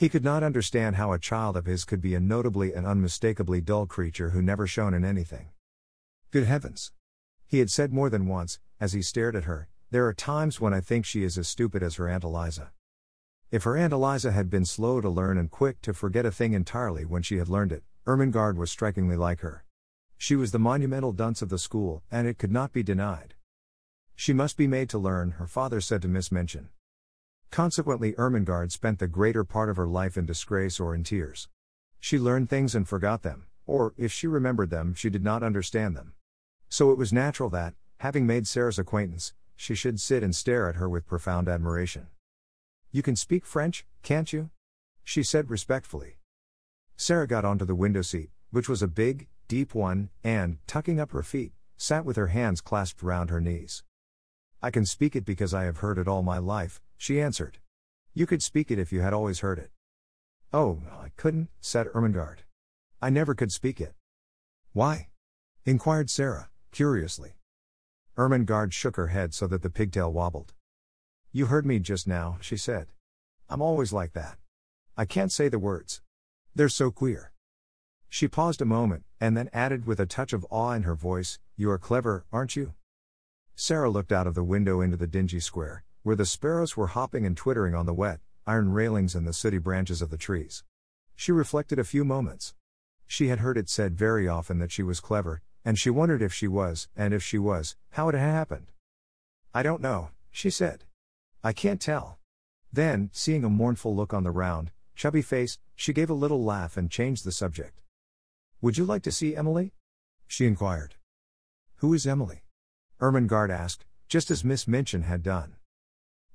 He 0.01 0.09
could 0.09 0.23
not 0.23 0.41
understand 0.41 0.95
how 0.95 1.13
a 1.13 1.19
child 1.19 1.55
of 1.55 1.67
his 1.67 1.85
could 1.85 2.01
be 2.01 2.15
a 2.15 2.19
notably 2.19 2.73
and 2.73 2.87
unmistakably 2.87 3.61
dull 3.61 3.85
creature 3.85 4.31
who 4.31 4.41
never 4.41 4.65
shone 4.65 4.95
in 4.95 5.05
anything. 5.05 5.49
Good 6.31 6.45
heavens! 6.45 6.91
He 7.45 7.59
had 7.59 7.69
said 7.69 7.93
more 7.93 8.09
than 8.09 8.25
once, 8.25 8.59
as 8.79 8.93
he 8.93 9.03
stared 9.03 9.35
at 9.35 9.43
her, 9.43 9.69
There 9.91 10.07
are 10.07 10.13
times 10.15 10.59
when 10.59 10.73
I 10.73 10.81
think 10.81 11.05
she 11.05 11.23
is 11.23 11.37
as 11.37 11.47
stupid 11.47 11.83
as 11.83 11.97
her 11.97 12.09
Aunt 12.09 12.23
Eliza. 12.23 12.71
If 13.51 13.61
her 13.61 13.77
Aunt 13.77 13.93
Eliza 13.93 14.31
had 14.31 14.49
been 14.49 14.65
slow 14.65 15.01
to 15.01 15.07
learn 15.07 15.37
and 15.37 15.51
quick 15.51 15.83
to 15.83 15.93
forget 15.93 16.25
a 16.25 16.31
thing 16.31 16.53
entirely 16.53 17.05
when 17.05 17.21
she 17.21 17.37
had 17.37 17.47
learned 17.47 17.71
it, 17.71 17.83
Ermengarde 18.07 18.57
was 18.57 18.71
strikingly 18.71 19.17
like 19.17 19.41
her. 19.41 19.65
She 20.17 20.35
was 20.35 20.51
the 20.51 20.57
monumental 20.57 21.11
dunce 21.11 21.43
of 21.43 21.49
the 21.49 21.59
school, 21.59 22.01
and 22.09 22.27
it 22.27 22.39
could 22.39 22.51
not 22.51 22.73
be 22.73 22.81
denied. 22.81 23.35
She 24.15 24.33
must 24.33 24.57
be 24.57 24.65
made 24.65 24.89
to 24.89 24.97
learn, 24.97 25.33
her 25.33 25.45
father 25.45 25.79
said 25.79 26.01
to 26.01 26.07
Miss 26.07 26.31
Minchin. 26.31 26.69
Consequently, 27.51 28.13
Ermengarde 28.13 28.71
spent 28.71 28.99
the 28.99 29.07
greater 29.07 29.43
part 29.43 29.69
of 29.69 29.75
her 29.75 29.87
life 29.87 30.15
in 30.15 30.25
disgrace 30.25 30.79
or 30.79 30.95
in 30.95 31.03
tears. 31.03 31.49
She 31.99 32.17
learned 32.17 32.49
things 32.49 32.73
and 32.73 32.87
forgot 32.87 33.23
them, 33.23 33.47
or, 33.67 33.93
if 33.97 34.11
she 34.11 34.25
remembered 34.25 34.69
them, 34.69 34.93
she 34.93 35.09
did 35.09 35.23
not 35.23 35.43
understand 35.43 35.95
them. 35.95 36.13
So 36.69 36.91
it 36.91 36.97
was 36.97 37.11
natural 37.11 37.49
that, 37.49 37.73
having 37.97 38.25
made 38.25 38.47
Sarah's 38.47 38.79
acquaintance, 38.79 39.33
she 39.57 39.75
should 39.75 39.99
sit 39.99 40.23
and 40.23 40.33
stare 40.33 40.69
at 40.69 40.75
her 40.75 40.87
with 40.87 41.05
profound 41.05 41.49
admiration. 41.49 42.07
You 42.89 43.03
can 43.03 43.17
speak 43.17 43.45
French, 43.45 43.85
can't 44.01 44.31
you? 44.31 44.49
She 45.03 45.21
said 45.21 45.49
respectfully. 45.49 46.19
Sarah 46.95 47.27
got 47.27 47.43
onto 47.43 47.65
the 47.65 47.75
window 47.75 48.01
seat, 48.01 48.29
which 48.51 48.69
was 48.69 48.81
a 48.81 48.87
big, 48.87 49.27
deep 49.49 49.75
one, 49.75 50.09
and, 50.23 50.59
tucking 50.67 51.01
up 51.01 51.11
her 51.11 51.23
feet, 51.23 51.51
sat 51.75 52.05
with 52.05 52.15
her 52.15 52.27
hands 52.27 52.61
clasped 52.61 53.03
round 53.03 53.29
her 53.29 53.41
knees. 53.41 53.83
I 54.61 54.71
can 54.71 54.85
speak 54.85 55.17
it 55.17 55.25
because 55.25 55.53
I 55.53 55.65
have 55.65 55.79
heard 55.79 55.97
it 55.97 56.07
all 56.07 56.23
my 56.23 56.37
life, 56.37 56.79
she 57.01 57.19
answered. 57.19 57.57
You 58.13 58.27
could 58.27 58.43
speak 58.43 58.69
it 58.69 58.77
if 58.77 58.93
you 58.93 59.01
had 59.01 59.11
always 59.11 59.39
heard 59.39 59.57
it. 59.57 59.71
Oh, 60.53 60.83
I 60.91 61.09
couldn't, 61.17 61.49
said 61.59 61.87
Ermengarde. 61.95 62.43
I 63.01 63.09
never 63.09 63.33
could 63.33 63.51
speak 63.51 63.81
it. 63.81 63.95
Why? 64.73 65.09
inquired 65.65 66.11
Sarah, 66.11 66.51
curiously. 66.71 67.37
Ermengarde 68.15 68.71
shook 68.71 68.97
her 68.97 69.07
head 69.07 69.33
so 69.33 69.47
that 69.47 69.63
the 69.63 69.69
pigtail 69.71 70.13
wobbled. 70.13 70.53
You 71.31 71.47
heard 71.47 71.65
me 71.65 71.79
just 71.79 72.07
now, 72.07 72.37
she 72.39 72.55
said. 72.55 72.89
I'm 73.49 73.63
always 73.63 73.91
like 73.91 74.13
that. 74.13 74.37
I 74.95 75.05
can't 75.05 75.31
say 75.31 75.49
the 75.49 75.57
words. 75.57 76.03
They're 76.53 76.69
so 76.69 76.91
queer. 76.91 77.31
She 78.09 78.27
paused 78.27 78.61
a 78.61 78.65
moment, 78.65 79.05
and 79.19 79.35
then 79.35 79.49
added 79.53 79.87
with 79.87 79.99
a 79.99 80.05
touch 80.05 80.33
of 80.33 80.45
awe 80.51 80.73
in 80.73 80.83
her 80.83 80.93
voice, 80.93 81.39
You 81.55 81.71
are 81.71 81.79
clever, 81.79 82.25
aren't 82.31 82.55
you? 82.55 82.75
Sarah 83.55 83.89
looked 83.89 84.11
out 84.11 84.27
of 84.27 84.35
the 84.35 84.43
window 84.43 84.81
into 84.81 84.97
the 84.97 85.07
dingy 85.07 85.39
square, 85.39 85.83
where 86.03 86.15
the 86.15 86.25
sparrows 86.25 86.75
were 86.75 86.87
hopping 86.87 87.25
and 87.25 87.37
twittering 87.37 87.75
on 87.75 87.85
the 87.85 87.93
wet, 87.93 88.19
iron 88.47 88.71
railings 88.71 89.13
and 89.13 89.27
the 89.27 89.33
sooty 89.33 89.57
branches 89.57 90.01
of 90.01 90.09
the 90.09 90.17
trees. 90.17 90.63
She 91.15 91.31
reflected 91.31 91.77
a 91.77 91.83
few 91.83 92.03
moments. 92.03 92.53
She 93.05 93.27
had 93.27 93.39
heard 93.39 93.57
it 93.57 93.69
said 93.69 93.97
very 93.97 94.27
often 94.27 94.59
that 94.59 94.71
she 94.71 94.83
was 94.83 94.99
clever, 94.99 95.41
and 95.63 95.77
she 95.77 95.89
wondered 95.89 96.21
if 96.21 96.33
she 96.33 96.47
was, 96.47 96.87
and 96.95 97.13
if 97.13 97.21
she 97.21 97.37
was, 97.37 97.75
how 97.91 98.09
it 98.09 98.15
had 98.15 98.21
happened. 98.21 98.71
I 99.53 99.63
don't 99.63 99.81
know, 99.81 100.09
she 100.31 100.49
said. 100.49 100.85
I 101.43 101.53
can't 101.53 101.81
tell. 101.81 102.17
Then, 102.73 103.09
seeing 103.13 103.43
a 103.43 103.49
mournful 103.49 103.95
look 103.95 104.13
on 104.13 104.23
the 104.23 104.31
round, 104.31 104.71
chubby 104.95 105.21
face, 105.21 105.59
she 105.75 105.93
gave 105.93 106.09
a 106.09 106.15
little 106.15 106.43
laugh 106.43 106.77
and 106.77 106.89
changed 106.89 107.25
the 107.25 107.31
subject. 107.31 107.81
Would 108.61 108.77
you 108.77 108.85
like 108.85 109.03
to 109.03 109.11
see 109.11 109.35
Emily? 109.35 109.73
She 110.27 110.45
inquired. 110.45 110.95
Who 111.77 111.93
is 111.93 112.07
Emily? 112.07 112.43
Ermengarde 112.99 113.51
asked, 113.51 113.85
just 114.07 114.31
as 114.31 114.43
Miss 114.43 114.67
Minchin 114.67 115.03
had 115.03 115.23
done. 115.23 115.55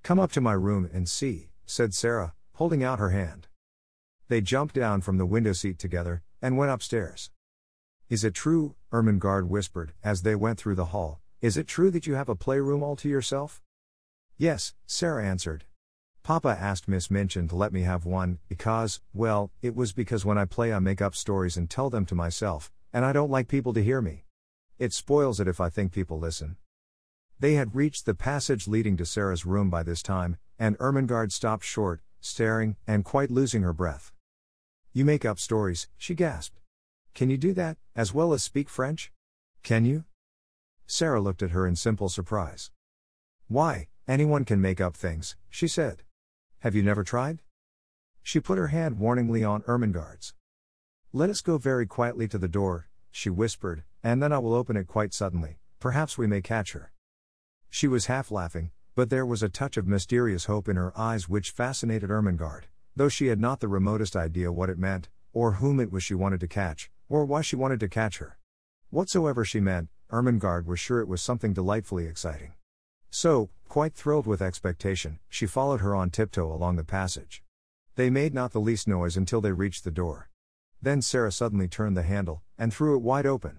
Come 0.06 0.20
up 0.20 0.30
to 0.34 0.40
my 0.40 0.52
room 0.52 0.88
and 0.92 1.08
see, 1.08 1.48
said 1.64 1.92
Sarah, 1.92 2.32
holding 2.52 2.84
out 2.84 3.00
her 3.00 3.10
hand. 3.10 3.48
They 4.28 4.40
jumped 4.40 4.72
down 4.72 5.00
from 5.00 5.18
the 5.18 5.26
window 5.26 5.52
seat 5.52 5.80
together, 5.80 6.22
and 6.40 6.56
went 6.56 6.70
upstairs. 6.70 7.32
Is 8.08 8.22
it 8.22 8.32
true, 8.32 8.76
Ermengarde 8.92 9.48
whispered, 9.48 9.94
as 10.04 10.22
they 10.22 10.36
went 10.36 10.60
through 10.60 10.76
the 10.76 10.92
hall, 10.94 11.18
is 11.40 11.56
it 11.56 11.66
true 11.66 11.90
that 11.90 12.06
you 12.06 12.14
have 12.14 12.28
a 12.28 12.36
playroom 12.36 12.84
all 12.84 12.94
to 12.94 13.08
yourself? 13.08 13.64
Yes, 14.38 14.74
Sarah 14.86 15.26
answered. 15.26 15.64
Papa 16.22 16.56
asked 16.56 16.86
Miss 16.86 17.10
Minchin 17.10 17.48
to 17.48 17.56
let 17.56 17.72
me 17.72 17.82
have 17.82 18.06
one, 18.06 18.38
because, 18.48 19.00
well, 19.12 19.50
it 19.60 19.74
was 19.74 19.92
because 19.92 20.24
when 20.24 20.38
I 20.38 20.44
play 20.44 20.72
I 20.72 20.78
make 20.78 21.02
up 21.02 21.16
stories 21.16 21.56
and 21.56 21.68
tell 21.68 21.90
them 21.90 22.06
to 22.06 22.14
myself, 22.14 22.70
and 22.92 23.04
I 23.04 23.12
don't 23.12 23.32
like 23.32 23.48
people 23.48 23.72
to 23.72 23.82
hear 23.82 24.00
me. 24.00 24.22
It 24.78 24.92
spoils 24.92 25.40
it 25.40 25.48
if 25.48 25.60
I 25.60 25.68
think 25.68 25.90
people 25.90 26.20
listen. 26.20 26.58
They 27.38 27.54
had 27.54 27.74
reached 27.74 28.06
the 28.06 28.14
passage 28.14 28.66
leading 28.66 28.96
to 28.96 29.04
Sarah's 29.04 29.44
room 29.44 29.68
by 29.68 29.82
this 29.82 30.02
time, 30.02 30.38
and 30.58 30.78
Ermengarde 30.78 31.32
stopped 31.32 31.64
short, 31.64 32.00
staring, 32.18 32.76
and 32.86 33.04
quite 33.04 33.30
losing 33.30 33.62
her 33.62 33.74
breath. 33.74 34.10
You 34.92 35.04
make 35.04 35.26
up 35.26 35.38
stories, 35.38 35.88
she 35.98 36.14
gasped. 36.14 36.60
Can 37.14 37.28
you 37.28 37.36
do 37.36 37.52
that, 37.52 37.76
as 37.94 38.14
well 38.14 38.32
as 38.32 38.42
speak 38.42 38.70
French? 38.70 39.12
Can 39.62 39.84
you? 39.84 40.04
Sarah 40.86 41.20
looked 41.20 41.42
at 41.42 41.50
her 41.50 41.66
in 41.66 41.76
simple 41.76 42.08
surprise. 42.08 42.70
Why, 43.48 43.88
anyone 44.08 44.46
can 44.46 44.60
make 44.60 44.80
up 44.80 44.96
things, 44.96 45.36
she 45.50 45.68
said. 45.68 46.04
Have 46.60 46.74
you 46.74 46.82
never 46.82 47.04
tried? 47.04 47.42
She 48.22 48.40
put 48.40 48.58
her 48.58 48.68
hand 48.68 48.96
warningly 48.96 49.44
on 49.44 49.62
Ermengarde's. 49.68 50.32
Let 51.12 51.28
us 51.28 51.42
go 51.42 51.58
very 51.58 51.86
quietly 51.86 52.28
to 52.28 52.38
the 52.38 52.48
door, 52.48 52.88
she 53.10 53.28
whispered, 53.28 53.84
and 54.02 54.22
then 54.22 54.32
I 54.32 54.38
will 54.38 54.54
open 54.54 54.76
it 54.76 54.86
quite 54.86 55.12
suddenly, 55.12 55.58
perhaps 55.80 56.16
we 56.16 56.26
may 56.26 56.40
catch 56.40 56.72
her. 56.72 56.92
She 57.76 57.88
was 57.88 58.06
half 58.06 58.30
laughing, 58.30 58.70
but 58.94 59.10
there 59.10 59.26
was 59.26 59.42
a 59.42 59.50
touch 59.50 59.76
of 59.76 59.86
mysterious 59.86 60.46
hope 60.46 60.66
in 60.66 60.76
her 60.76 60.98
eyes 60.98 61.28
which 61.28 61.50
fascinated 61.50 62.08
Ermengarde, 62.08 62.68
though 62.96 63.10
she 63.10 63.26
had 63.26 63.38
not 63.38 63.60
the 63.60 63.68
remotest 63.68 64.16
idea 64.16 64.50
what 64.50 64.70
it 64.70 64.78
meant, 64.78 65.10
or 65.34 65.60
whom 65.60 65.78
it 65.78 65.92
was 65.92 66.02
she 66.02 66.14
wanted 66.14 66.40
to 66.40 66.48
catch, 66.48 66.90
or 67.10 67.26
why 67.26 67.42
she 67.42 67.54
wanted 67.54 67.78
to 67.80 67.88
catch 67.90 68.16
her. 68.16 68.38
Whatsoever 68.88 69.44
she 69.44 69.60
meant, 69.60 69.90
Ermengarde 70.10 70.64
was 70.64 70.80
sure 70.80 71.02
it 71.02 71.06
was 71.06 71.20
something 71.20 71.52
delightfully 71.52 72.06
exciting. 72.06 72.54
So, 73.10 73.50
quite 73.68 73.92
thrilled 73.92 74.26
with 74.26 74.40
expectation, 74.40 75.18
she 75.28 75.44
followed 75.44 75.82
her 75.82 75.94
on 75.94 76.08
tiptoe 76.08 76.50
along 76.50 76.76
the 76.76 76.82
passage. 76.82 77.42
They 77.96 78.08
made 78.08 78.32
not 78.32 78.52
the 78.52 78.58
least 78.58 78.88
noise 78.88 79.18
until 79.18 79.42
they 79.42 79.52
reached 79.52 79.84
the 79.84 79.90
door. 79.90 80.30
Then 80.80 81.02
Sarah 81.02 81.30
suddenly 81.30 81.68
turned 81.68 81.94
the 81.94 82.04
handle, 82.04 82.40
and 82.56 82.72
threw 82.72 82.96
it 82.96 83.02
wide 83.02 83.26
open. 83.26 83.58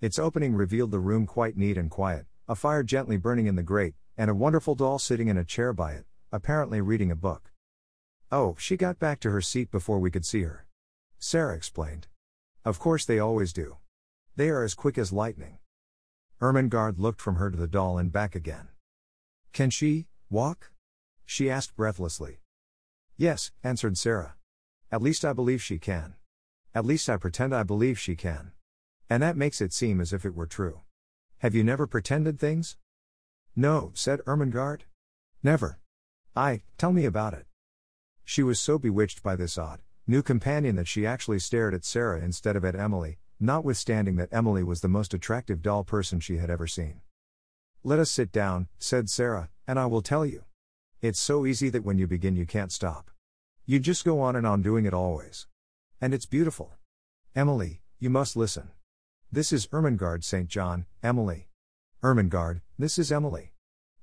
Its 0.00 0.16
opening 0.16 0.54
revealed 0.54 0.92
the 0.92 1.00
room 1.00 1.26
quite 1.26 1.56
neat 1.56 1.76
and 1.76 1.90
quiet, 1.90 2.26
a 2.48 2.54
fire 2.54 2.82
gently 2.82 3.18
burning 3.18 3.46
in 3.46 3.56
the 3.56 3.62
grate, 3.62 3.94
and 4.16 4.30
a 4.30 4.34
wonderful 4.34 4.74
doll 4.74 4.98
sitting 4.98 5.28
in 5.28 5.36
a 5.36 5.44
chair 5.44 5.74
by 5.74 5.92
it, 5.92 6.06
apparently 6.32 6.80
reading 6.80 7.10
a 7.10 7.16
book. 7.16 7.52
Oh, 8.32 8.56
she 8.58 8.76
got 8.76 8.98
back 8.98 9.20
to 9.20 9.30
her 9.30 9.42
seat 9.42 9.70
before 9.70 9.98
we 9.98 10.10
could 10.10 10.24
see 10.24 10.42
her. 10.42 10.66
Sarah 11.18 11.54
explained. 11.54 12.06
Of 12.64 12.78
course 12.78 13.04
they 13.04 13.18
always 13.18 13.52
do. 13.52 13.76
They 14.34 14.48
are 14.48 14.62
as 14.62 14.74
quick 14.74 14.96
as 14.96 15.12
lightning. 15.12 15.58
Ermengarde 16.40 16.98
looked 16.98 17.20
from 17.20 17.36
her 17.36 17.50
to 17.50 17.56
the 17.56 17.68
doll 17.68 17.98
and 17.98 18.12
back 18.12 18.34
again. 18.34 18.68
Can 19.52 19.68
she 19.68 20.06
walk? 20.30 20.72
She 21.26 21.50
asked 21.50 21.76
breathlessly. 21.76 22.40
Yes, 23.16 23.50
answered 23.62 23.98
Sarah. 23.98 24.36
At 24.90 25.02
least 25.02 25.24
I 25.24 25.34
believe 25.34 25.60
she 25.60 25.78
can. 25.78 26.14
At 26.74 26.86
least 26.86 27.10
I 27.10 27.18
pretend 27.18 27.54
I 27.54 27.62
believe 27.62 27.98
she 27.98 28.16
can. 28.16 28.52
And 29.10 29.22
that 29.22 29.36
makes 29.36 29.60
it 29.60 29.72
seem 29.72 30.00
as 30.00 30.12
if 30.12 30.24
it 30.24 30.34
were 30.34 30.46
true. 30.46 30.80
Have 31.38 31.54
you 31.54 31.62
never 31.62 31.86
pretended 31.86 32.40
things? 32.40 32.76
No, 33.54 33.92
said 33.94 34.20
Ermengarde. 34.26 34.82
Never. 35.40 35.78
I, 36.34 36.62
tell 36.78 36.92
me 36.92 37.04
about 37.04 37.32
it. 37.32 37.46
She 38.24 38.42
was 38.42 38.58
so 38.58 38.76
bewitched 38.76 39.22
by 39.22 39.36
this 39.36 39.56
odd, 39.56 39.78
new 40.04 40.20
companion 40.20 40.74
that 40.74 40.88
she 40.88 41.06
actually 41.06 41.38
stared 41.38 41.74
at 41.74 41.84
Sarah 41.84 42.20
instead 42.20 42.56
of 42.56 42.64
at 42.64 42.74
Emily, 42.74 43.18
notwithstanding 43.38 44.16
that 44.16 44.32
Emily 44.32 44.64
was 44.64 44.80
the 44.80 44.88
most 44.88 45.14
attractive 45.14 45.62
doll 45.62 45.84
person 45.84 46.18
she 46.18 46.38
had 46.38 46.50
ever 46.50 46.66
seen. 46.66 47.02
Let 47.84 48.00
us 48.00 48.10
sit 48.10 48.32
down, 48.32 48.66
said 48.80 49.08
Sarah, 49.08 49.48
and 49.64 49.78
I 49.78 49.86
will 49.86 50.02
tell 50.02 50.26
you. 50.26 50.42
It's 51.00 51.20
so 51.20 51.46
easy 51.46 51.68
that 51.68 51.84
when 51.84 51.98
you 51.98 52.08
begin 52.08 52.34
you 52.34 52.46
can't 52.46 52.72
stop. 52.72 53.12
You 53.64 53.78
just 53.78 54.04
go 54.04 54.20
on 54.20 54.34
and 54.34 54.44
on 54.44 54.60
doing 54.60 54.86
it 54.86 54.94
always. 54.94 55.46
And 56.00 56.12
it's 56.12 56.26
beautiful. 56.26 56.72
Emily, 57.36 57.82
you 58.00 58.10
must 58.10 58.34
listen. 58.34 58.70
This 59.30 59.52
is 59.52 59.66
Ermengarde 59.66 60.24
St. 60.24 60.48
John, 60.48 60.86
Emily. 61.02 61.48
Ermengarde, 62.02 62.62
this 62.78 62.98
is 62.98 63.12
Emily. 63.12 63.52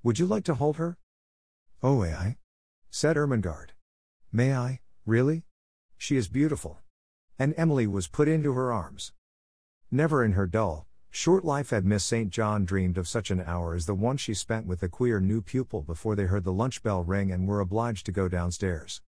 Would 0.04 0.20
you 0.20 0.28
like 0.28 0.44
to 0.44 0.54
hold 0.54 0.78
her? 0.78 1.00
Oh, 1.82 2.02
may 2.02 2.14
I? 2.14 2.38
said 2.92 3.18
Ermengarde. 3.18 3.72
May 4.32 4.54
I, 4.54 4.82
really? 5.04 5.46
She 5.98 6.16
is 6.16 6.28
beautiful. 6.28 6.78
And 7.40 7.56
Emily 7.58 7.88
was 7.88 8.08
put 8.08 8.28
into 8.28 8.54
her 8.54 8.72
arms. 8.72 9.14
Never 9.90 10.24
in 10.24 10.34
her 10.34 10.46
dull, 10.46 10.86
Short 11.10 11.44
life 11.44 11.72
had 11.72 11.86
Miss 11.86 12.04
St. 12.04 12.30
John 12.30 12.64
dreamed 12.64 12.98
of 13.00 13.08
such 13.08 13.32
an 13.32 13.42
hour 13.42 13.74
as 13.74 13.88
the 13.88 13.96
one 13.96 14.18
she 14.18 14.34
spent 14.36 14.68
with 14.68 14.82
the 14.82 14.90
queer 14.90 15.20
new 15.20 15.42
pupil 15.42 15.82
before 15.82 16.14
they 16.14 16.26
heard 16.26 16.44
the 16.44 16.54
lunch 16.54 16.84
bell 16.84 17.04
ring 17.04 17.32
and 17.32 17.48
were 17.48 17.62
obliged 17.62 18.06
to 18.06 18.12
go 18.12 18.28
downstairs. 18.28 19.02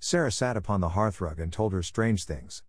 Sarah 0.00 0.32
sat 0.32 0.56
upon 0.56 0.80
the 0.80 0.88
hearthrug 0.88 1.38
and 1.38 1.52
told 1.52 1.72
her 1.72 1.82
strange 1.82 2.24
things. 2.24 2.64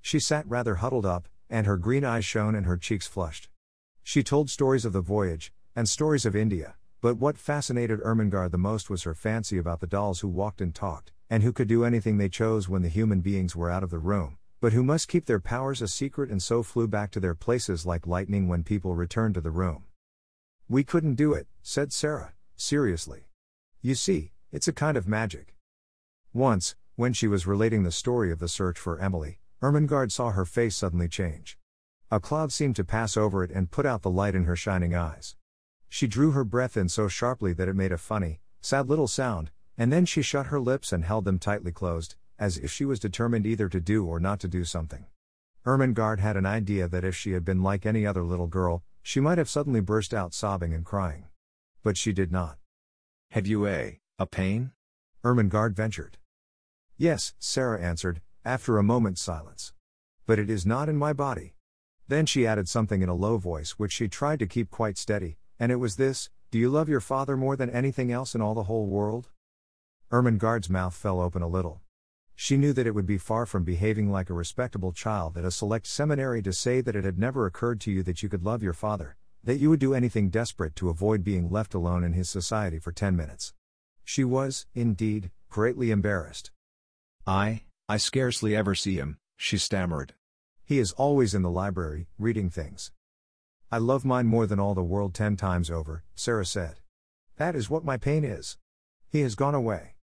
She 0.00 0.18
sat 0.18 0.46
rather 0.46 0.76
huddled 0.76 1.04
up, 1.04 1.28
and 1.52 1.66
her 1.66 1.76
green 1.76 2.02
eyes 2.02 2.24
shone 2.24 2.54
and 2.54 2.64
her 2.64 2.78
cheeks 2.78 3.06
flushed. 3.06 3.50
She 4.02 4.22
told 4.22 4.48
stories 4.48 4.86
of 4.86 4.94
the 4.94 5.02
voyage, 5.02 5.52
and 5.76 5.86
stories 5.86 6.24
of 6.24 6.34
India, 6.34 6.76
but 7.02 7.18
what 7.18 7.36
fascinated 7.36 8.00
Ermengarde 8.00 8.52
the 8.52 8.58
most 8.58 8.88
was 8.88 9.02
her 9.02 9.14
fancy 9.14 9.58
about 9.58 9.80
the 9.80 9.86
dolls 9.86 10.20
who 10.20 10.28
walked 10.28 10.62
and 10.62 10.74
talked, 10.74 11.12
and 11.28 11.42
who 11.42 11.52
could 11.52 11.68
do 11.68 11.84
anything 11.84 12.16
they 12.16 12.30
chose 12.30 12.70
when 12.70 12.80
the 12.80 12.88
human 12.88 13.20
beings 13.20 13.54
were 13.54 13.70
out 13.70 13.82
of 13.82 13.90
the 13.90 13.98
room, 13.98 14.38
but 14.62 14.72
who 14.72 14.82
must 14.82 15.08
keep 15.08 15.26
their 15.26 15.40
powers 15.40 15.82
a 15.82 15.88
secret 15.88 16.30
and 16.30 16.42
so 16.42 16.62
flew 16.62 16.88
back 16.88 17.10
to 17.10 17.20
their 17.20 17.34
places 17.34 17.84
like 17.84 18.06
lightning 18.06 18.48
when 18.48 18.64
people 18.64 18.94
returned 18.94 19.34
to 19.34 19.42
the 19.42 19.50
room. 19.50 19.84
We 20.70 20.84
couldn't 20.84 21.16
do 21.16 21.34
it, 21.34 21.48
said 21.62 21.92
Sarah, 21.92 22.32
seriously. 22.56 23.28
You 23.82 23.94
see, 23.94 24.32
it's 24.50 24.68
a 24.68 24.72
kind 24.72 24.96
of 24.96 25.06
magic. 25.06 25.54
Once, 26.32 26.76
when 26.96 27.12
she 27.12 27.28
was 27.28 27.46
relating 27.46 27.82
the 27.82 27.92
story 27.92 28.32
of 28.32 28.38
the 28.38 28.48
search 28.48 28.78
for 28.78 28.98
Emily, 28.98 29.38
Ermengarde 29.62 30.10
saw 30.10 30.32
her 30.32 30.44
face 30.44 30.74
suddenly 30.74 31.06
change. 31.06 31.56
A 32.10 32.18
cloud 32.18 32.52
seemed 32.52 32.74
to 32.76 32.84
pass 32.84 33.16
over 33.16 33.44
it 33.44 33.52
and 33.52 33.70
put 33.70 33.86
out 33.86 34.02
the 34.02 34.10
light 34.10 34.34
in 34.34 34.44
her 34.44 34.56
shining 34.56 34.92
eyes. 34.92 35.36
She 35.88 36.08
drew 36.08 36.32
her 36.32 36.42
breath 36.42 36.76
in 36.76 36.88
so 36.88 37.06
sharply 37.06 37.52
that 37.52 37.68
it 37.68 37.76
made 37.76 37.92
a 37.92 37.98
funny, 37.98 38.40
sad 38.60 38.88
little 38.88 39.06
sound, 39.06 39.52
and 39.78 39.92
then 39.92 40.04
she 40.04 40.20
shut 40.20 40.46
her 40.46 40.58
lips 40.58 40.92
and 40.92 41.04
held 41.04 41.24
them 41.24 41.38
tightly 41.38 41.70
closed, 41.70 42.16
as 42.40 42.58
if 42.58 42.72
she 42.72 42.84
was 42.84 42.98
determined 42.98 43.46
either 43.46 43.68
to 43.68 43.80
do 43.80 44.04
or 44.04 44.18
not 44.18 44.40
to 44.40 44.48
do 44.48 44.64
something. 44.64 45.06
Ermengarde 45.64 46.18
had 46.18 46.36
an 46.36 46.44
idea 46.44 46.88
that 46.88 47.04
if 47.04 47.14
she 47.14 47.30
had 47.30 47.44
been 47.44 47.62
like 47.62 47.86
any 47.86 48.04
other 48.04 48.24
little 48.24 48.48
girl, 48.48 48.82
she 49.00 49.20
might 49.20 49.38
have 49.38 49.48
suddenly 49.48 49.80
burst 49.80 50.12
out 50.12 50.34
sobbing 50.34 50.74
and 50.74 50.84
crying. 50.84 51.26
But 51.84 51.96
she 51.96 52.12
did 52.12 52.32
not. 52.32 52.58
Have 53.30 53.46
you 53.46 53.68
a, 53.68 54.00
a 54.18 54.26
pain? 54.26 54.72
Ermengarde 55.22 55.76
ventured. 55.76 56.18
Yes, 56.98 57.34
Sarah 57.38 57.80
answered, 57.80 58.20
after 58.44 58.78
a 58.78 58.82
moment's 58.82 59.22
silence. 59.22 59.72
But 60.26 60.38
it 60.38 60.50
is 60.50 60.66
not 60.66 60.88
in 60.88 60.96
my 60.96 61.12
body. 61.12 61.54
Then 62.08 62.26
she 62.26 62.46
added 62.46 62.68
something 62.68 63.02
in 63.02 63.08
a 63.08 63.14
low 63.14 63.38
voice 63.38 63.72
which 63.72 63.92
she 63.92 64.08
tried 64.08 64.38
to 64.40 64.46
keep 64.46 64.70
quite 64.70 64.98
steady, 64.98 65.38
and 65.58 65.70
it 65.70 65.76
was 65.76 65.96
this 65.96 66.30
Do 66.50 66.58
you 66.58 66.68
love 66.68 66.88
your 66.88 67.00
father 67.00 67.36
more 67.36 67.56
than 67.56 67.70
anything 67.70 68.10
else 68.10 68.34
in 68.34 68.40
all 68.40 68.54
the 68.54 68.64
whole 68.64 68.86
world? 68.86 69.30
Ermengarde's 70.10 70.68
mouth 70.68 70.94
fell 70.94 71.20
open 71.20 71.40
a 71.40 71.48
little. 71.48 71.80
She 72.34 72.56
knew 72.56 72.72
that 72.72 72.86
it 72.86 72.94
would 72.94 73.06
be 73.06 73.18
far 73.18 73.46
from 73.46 73.64
behaving 73.64 74.10
like 74.10 74.28
a 74.28 74.34
respectable 74.34 74.92
child 74.92 75.38
at 75.38 75.44
a 75.44 75.50
select 75.50 75.86
seminary 75.86 76.42
to 76.42 76.52
say 76.52 76.80
that 76.80 76.96
it 76.96 77.04
had 77.04 77.18
never 77.18 77.46
occurred 77.46 77.80
to 77.82 77.90
you 77.90 78.02
that 78.02 78.22
you 78.22 78.28
could 78.28 78.44
love 78.44 78.62
your 78.62 78.72
father, 78.72 79.16
that 79.44 79.58
you 79.58 79.70
would 79.70 79.80
do 79.80 79.94
anything 79.94 80.28
desperate 80.28 80.74
to 80.76 80.88
avoid 80.88 81.22
being 81.22 81.50
left 81.50 81.72
alone 81.72 82.04
in 82.04 82.12
his 82.12 82.28
society 82.28 82.78
for 82.78 82.92
ten 82.92 83.16
minutes. 83.16 83.54
She 84.04 84.24
was, 84.24 84.66
indeed, 84.74 85.30
greatly 85.48 85.90
embarrassed. 85.90 86.50
I, 87.26 87.62
I 87.88 87.96
scarcely 87.96 88.54
ever 88.54 88.74
see 88.74 88.96
him, 88.96 89.18
she 89.36 89.58
stammered. 89.58 90.14
He 90.64 90.78
is 90.78 90.92
always 90.92 91.34
in 91.34 91.42
the 91.42 91.50
library, 91.50 92.06
reading 92.18 92.48
things. 92.48 92.92
I 93.70 93.78
love 93.78 94.04
mine 94.04 94.26
more 94.26 94.46
than 94.46 94.60
all 94.60 94.74
the 94.74 94.82
world 94.82 95.14
ten 95.14 95.36
times 95.36 95.70
over, 95.70 96.04
Sarah 96.14 96.46
said. 96.46 96.80
That 97.36 97.56
is 97.56 97.68
what 97.68 97.84
my 97.84 97.96
pain 97.96 98.24
is. 98.24 98.56
He 99.08 99.22
has 99.22 99.34
gone 99.34 99.54
away. 99.54 99.96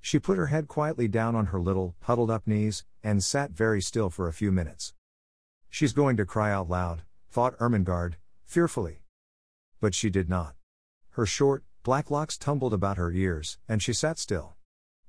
She 0.00 0.18
put 0.18 0.38
her 0.38 0.46
head 0.46 0.68
quietly 0.68 1.08
down 1.08 1.34
on 1.34 1.46
her 1.46 1.60
little, 1.60 1.96
huddled 2.02 2.30
up 2.30 2.46
knees, 2.46 2.84
and 3.02 3.22
sat 3.24 3.50
very 3.50 3.82
still 3.82 4.08
for 4.08 4.28
a 4.28 4.32
few 4.32 4.52
minutes. 4.52 4.94
She's 5.68 5.92
going 5.92 6.16
to 6.16 6.24
cry 6.24 6.52
out 6.52 6.70
loud, 6.70 7.02
thought 7.30 7.58
Ermengarde, 7.58 8.16
fearfully. 8.44 9.02
But 9.80 9.94
she 9.94 10.10
did 10.10 10.28
not. 10.28 10.54
Her 11.10 11.26
short, 11.26 11.64
black 11.82 12.10
locks 12.10 12.38
tumbled 12.38 12.72
about 12.72 12.96
her 12.96 13.12
ears, 13.12 13.58
and 13.68 13.82
she 13.82 13.92
sat 13.92 14.18
still. 14.18 14.54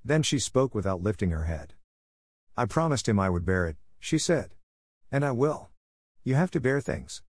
Then 0.04 0.24
she 0.24 0.40
spoke 0.40 0.74
without 0.74 1.04
lifting 1.04 1.30
her 1.32 1.44
head. 1.44 1.76
I 2.58 2.66
promised 2.66 3.08
him 3.08 3.20
I 3.20 3.30
would 3.30 3.46
bear 3.46 3.66
it, 3.68 3.78
she 4.00 4.18
said. 4.18 4.52
And 5.12 5.24
I 5.24 5.32
will. 5.32 5.70
You 6.24 6.36
have 6.36 6.52
to 6.52 6.60
bear 6.60 6.82
things. 6.82 7.24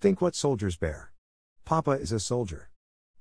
Think 0.00 0.20
what 0.20 0.34
soldiers 0.34 0.76
bear. 0.76 1.12
Papa 1.64 1.92
is 1.92 2.12
a 2.12 2.20
soldier. 2.20 2.70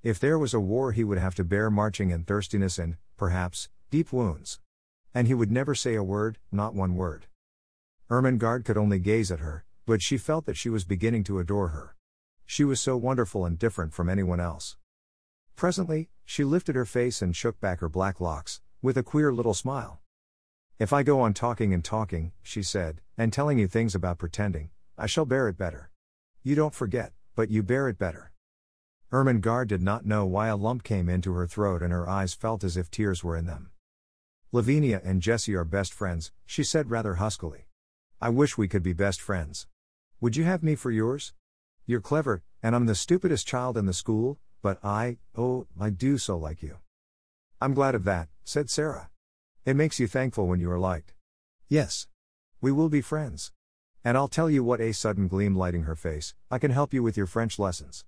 If 0.04 0.20
there 0.20 0.38
was 0.38 0.54
a 0.54 0.60
war, 0.60 0.92
he 0.92 1.04
would 1.04 1.18
have 1.18 1.34
to 1.36 1.44
bear 1.44 1.72
marching 1.72 2.12
and 2.12 2.28
thirstiness 2.28 2.78
and, 2.78 2.98
perhaps, 3.18 3.70
deep 3.90 4.14
wounds. 4.14 4.60
And 5.14 5.28
he 5.28 5.34
would 5.34 5.52
never 5.52 5.74
say 5.74 5.96
a 5.96 6.04
word, 6.04 6.38
not 6.52 6.76
one 6.76 6.96
word. 6.96 7.28
Ermengarde 8.10 8.66
could 8.66 8.78
only 8.78 9.00
gaze 9.00 9.32
at 9.32 9.40
her, 9.40 9.66
but 9.86 10.02
she 10.02 10.18
felt 10.18 10.46
that 10.46 10.58
she 10.58 10.70
was 10.70 10.84
beginning 10.84 11.24
to 11.24 11.40
adore 11.40 11.70
her. 11.70 11.96
She 12.46 12.64
was 12.64 12.80
so 12.80 12.98
wonderful 12.98 13.46
and 13.46 13.58
different 13.58 13.94
from 13.94 14.10
anyone 14.10 14.40
else. 14.40 14.78
Presently, 15.56 16.10
she 16.24 16.44
lifted 16.44 16.76
her 16.76 16.86
face 16.86 17.22
and 17.22 17.36
shook 17.36 17.60
back 17.60 17.80
her 17.80 17.90
black 17.90 18.22
locks, 18.22 18.62
with 18.82 18.98
a 18.98 19.04
queer 19.04 19.34
little 19.34 19.54
smile. 19.56 20.02
If 20.78 20.92
I 20.92 21.04
go 21.04 21.22
on 21.22 21.34
talking 21.34 21.74
and 21.74 21.82
talking, 21.82 22.34
she 22.44 22.62
said, 22.62 23.00
and 23.18 23.32
telling 23.32 23.58
you 23.58 23.66
things 23.66 23.96
about 23.96 24.18
pretending, 24.18 24.72
I 24.98 25.06
shall 25.08 25.24
bear 25.24 25.48
it 25.48 25.58
better. 25.58 25.90
You 26.44 26.54
don't 26.54 26.74
forget, 26.74 27.14
but 27.34 27.50
you 27.50 27.64
bear 27.64 27.88
it 27.88 27.98
better. 27.98 28.34
Ermengarde 29.10 29.70
did 29.70 29.82
not 29.82 30.06
know 30.06 30.26
why 30.26 30.50
a 30.50 30.58
lump 30.58 30.84
came 30.84 31.08
into 31.08 31.32
her 31.32 31.48
throat 31.48 31.82
and 31.82 31.94
her 31.94 32.10
eyes 32.10 32.34
felt 32.34 32.62
as 32.66 32.76
if 32.76 32.92
tears 32.92 33.24
were 33.24 33.38
in 33.38 33.46
them. 33.46 33.70
Lavinia 34.52 35.00
and 35.02 35.22
Jessie 35.22 35.56
are 35.56 35.64
best 35.64 35.94
friends, 35.94 36.34
she 36.46 36.62
said 36.62 36.92
rather 36.92 37.16
huskily. 37.16 37.68
I 38.20 38.28
wish 38.28 38.58
we 38.58 38.68
could 38.68 38.84
be 38.84 38.92
best 38.92 39.22
friends. 39.22 39.68
Would 40.20 40.36
you 40.36 40.44
have 40.44 40.62
me 40.62 40.76
for 40.76 40.92
yours? 40.92 41.32
You're 41.86 42.02
clever, 42.02 42.44
and 42.62 42.76
I'm 42.76 42.86
the 42.86 42.96
stupidest 42.96 43.48
child 43.48 43.78
in 43.78 43.86
the 43.86 43.94
school, 43.94 44.40
but 44.62 44.84
I, 44.84 45.20
oh, 45.38 45.68
I 45.80 45.90
do 45.90 46.18
so 46.18 46.38
like 46.38 46.62
you. 46.62 46.80
I'm 47.62 47.74
glad 47.74 47.96
of 47.96 48.04
that, 48.04 48.28
said 48.44 48.70
Sarah. 48.70 49.10
It 49.66 49.76
makes 49.76 50.00
you 50.00 50.08
thankful 50.08 50.48
when 50.48 50.60
you 50.60 50.70
are 50.72 50.78
liked. 50.78 51.16
Yes. 51.68 52.06
We 52.62 52.72
will 52.72 52.90
be 52.90 53.02
friends. 53.02 53.52
And 54.04 54.16
I'll 54.16 54.28
tell 54.28 54.48
you 54.48 54.64
what, 54.64 54.80
a 54.80 54.92
sudden 54.92 55.28
gleam 55.28 55.56
lighting 55.56 55.84
her 55.84 55.96
face, 55.96 56.36
I 56.52 56.60
can 56.60 56.70
help 56.70 56.94
you 56.94 57.02
with 57.02 57.18
your 57.18 57.26
French 57.26 57.58
lessons. 57.58 58.06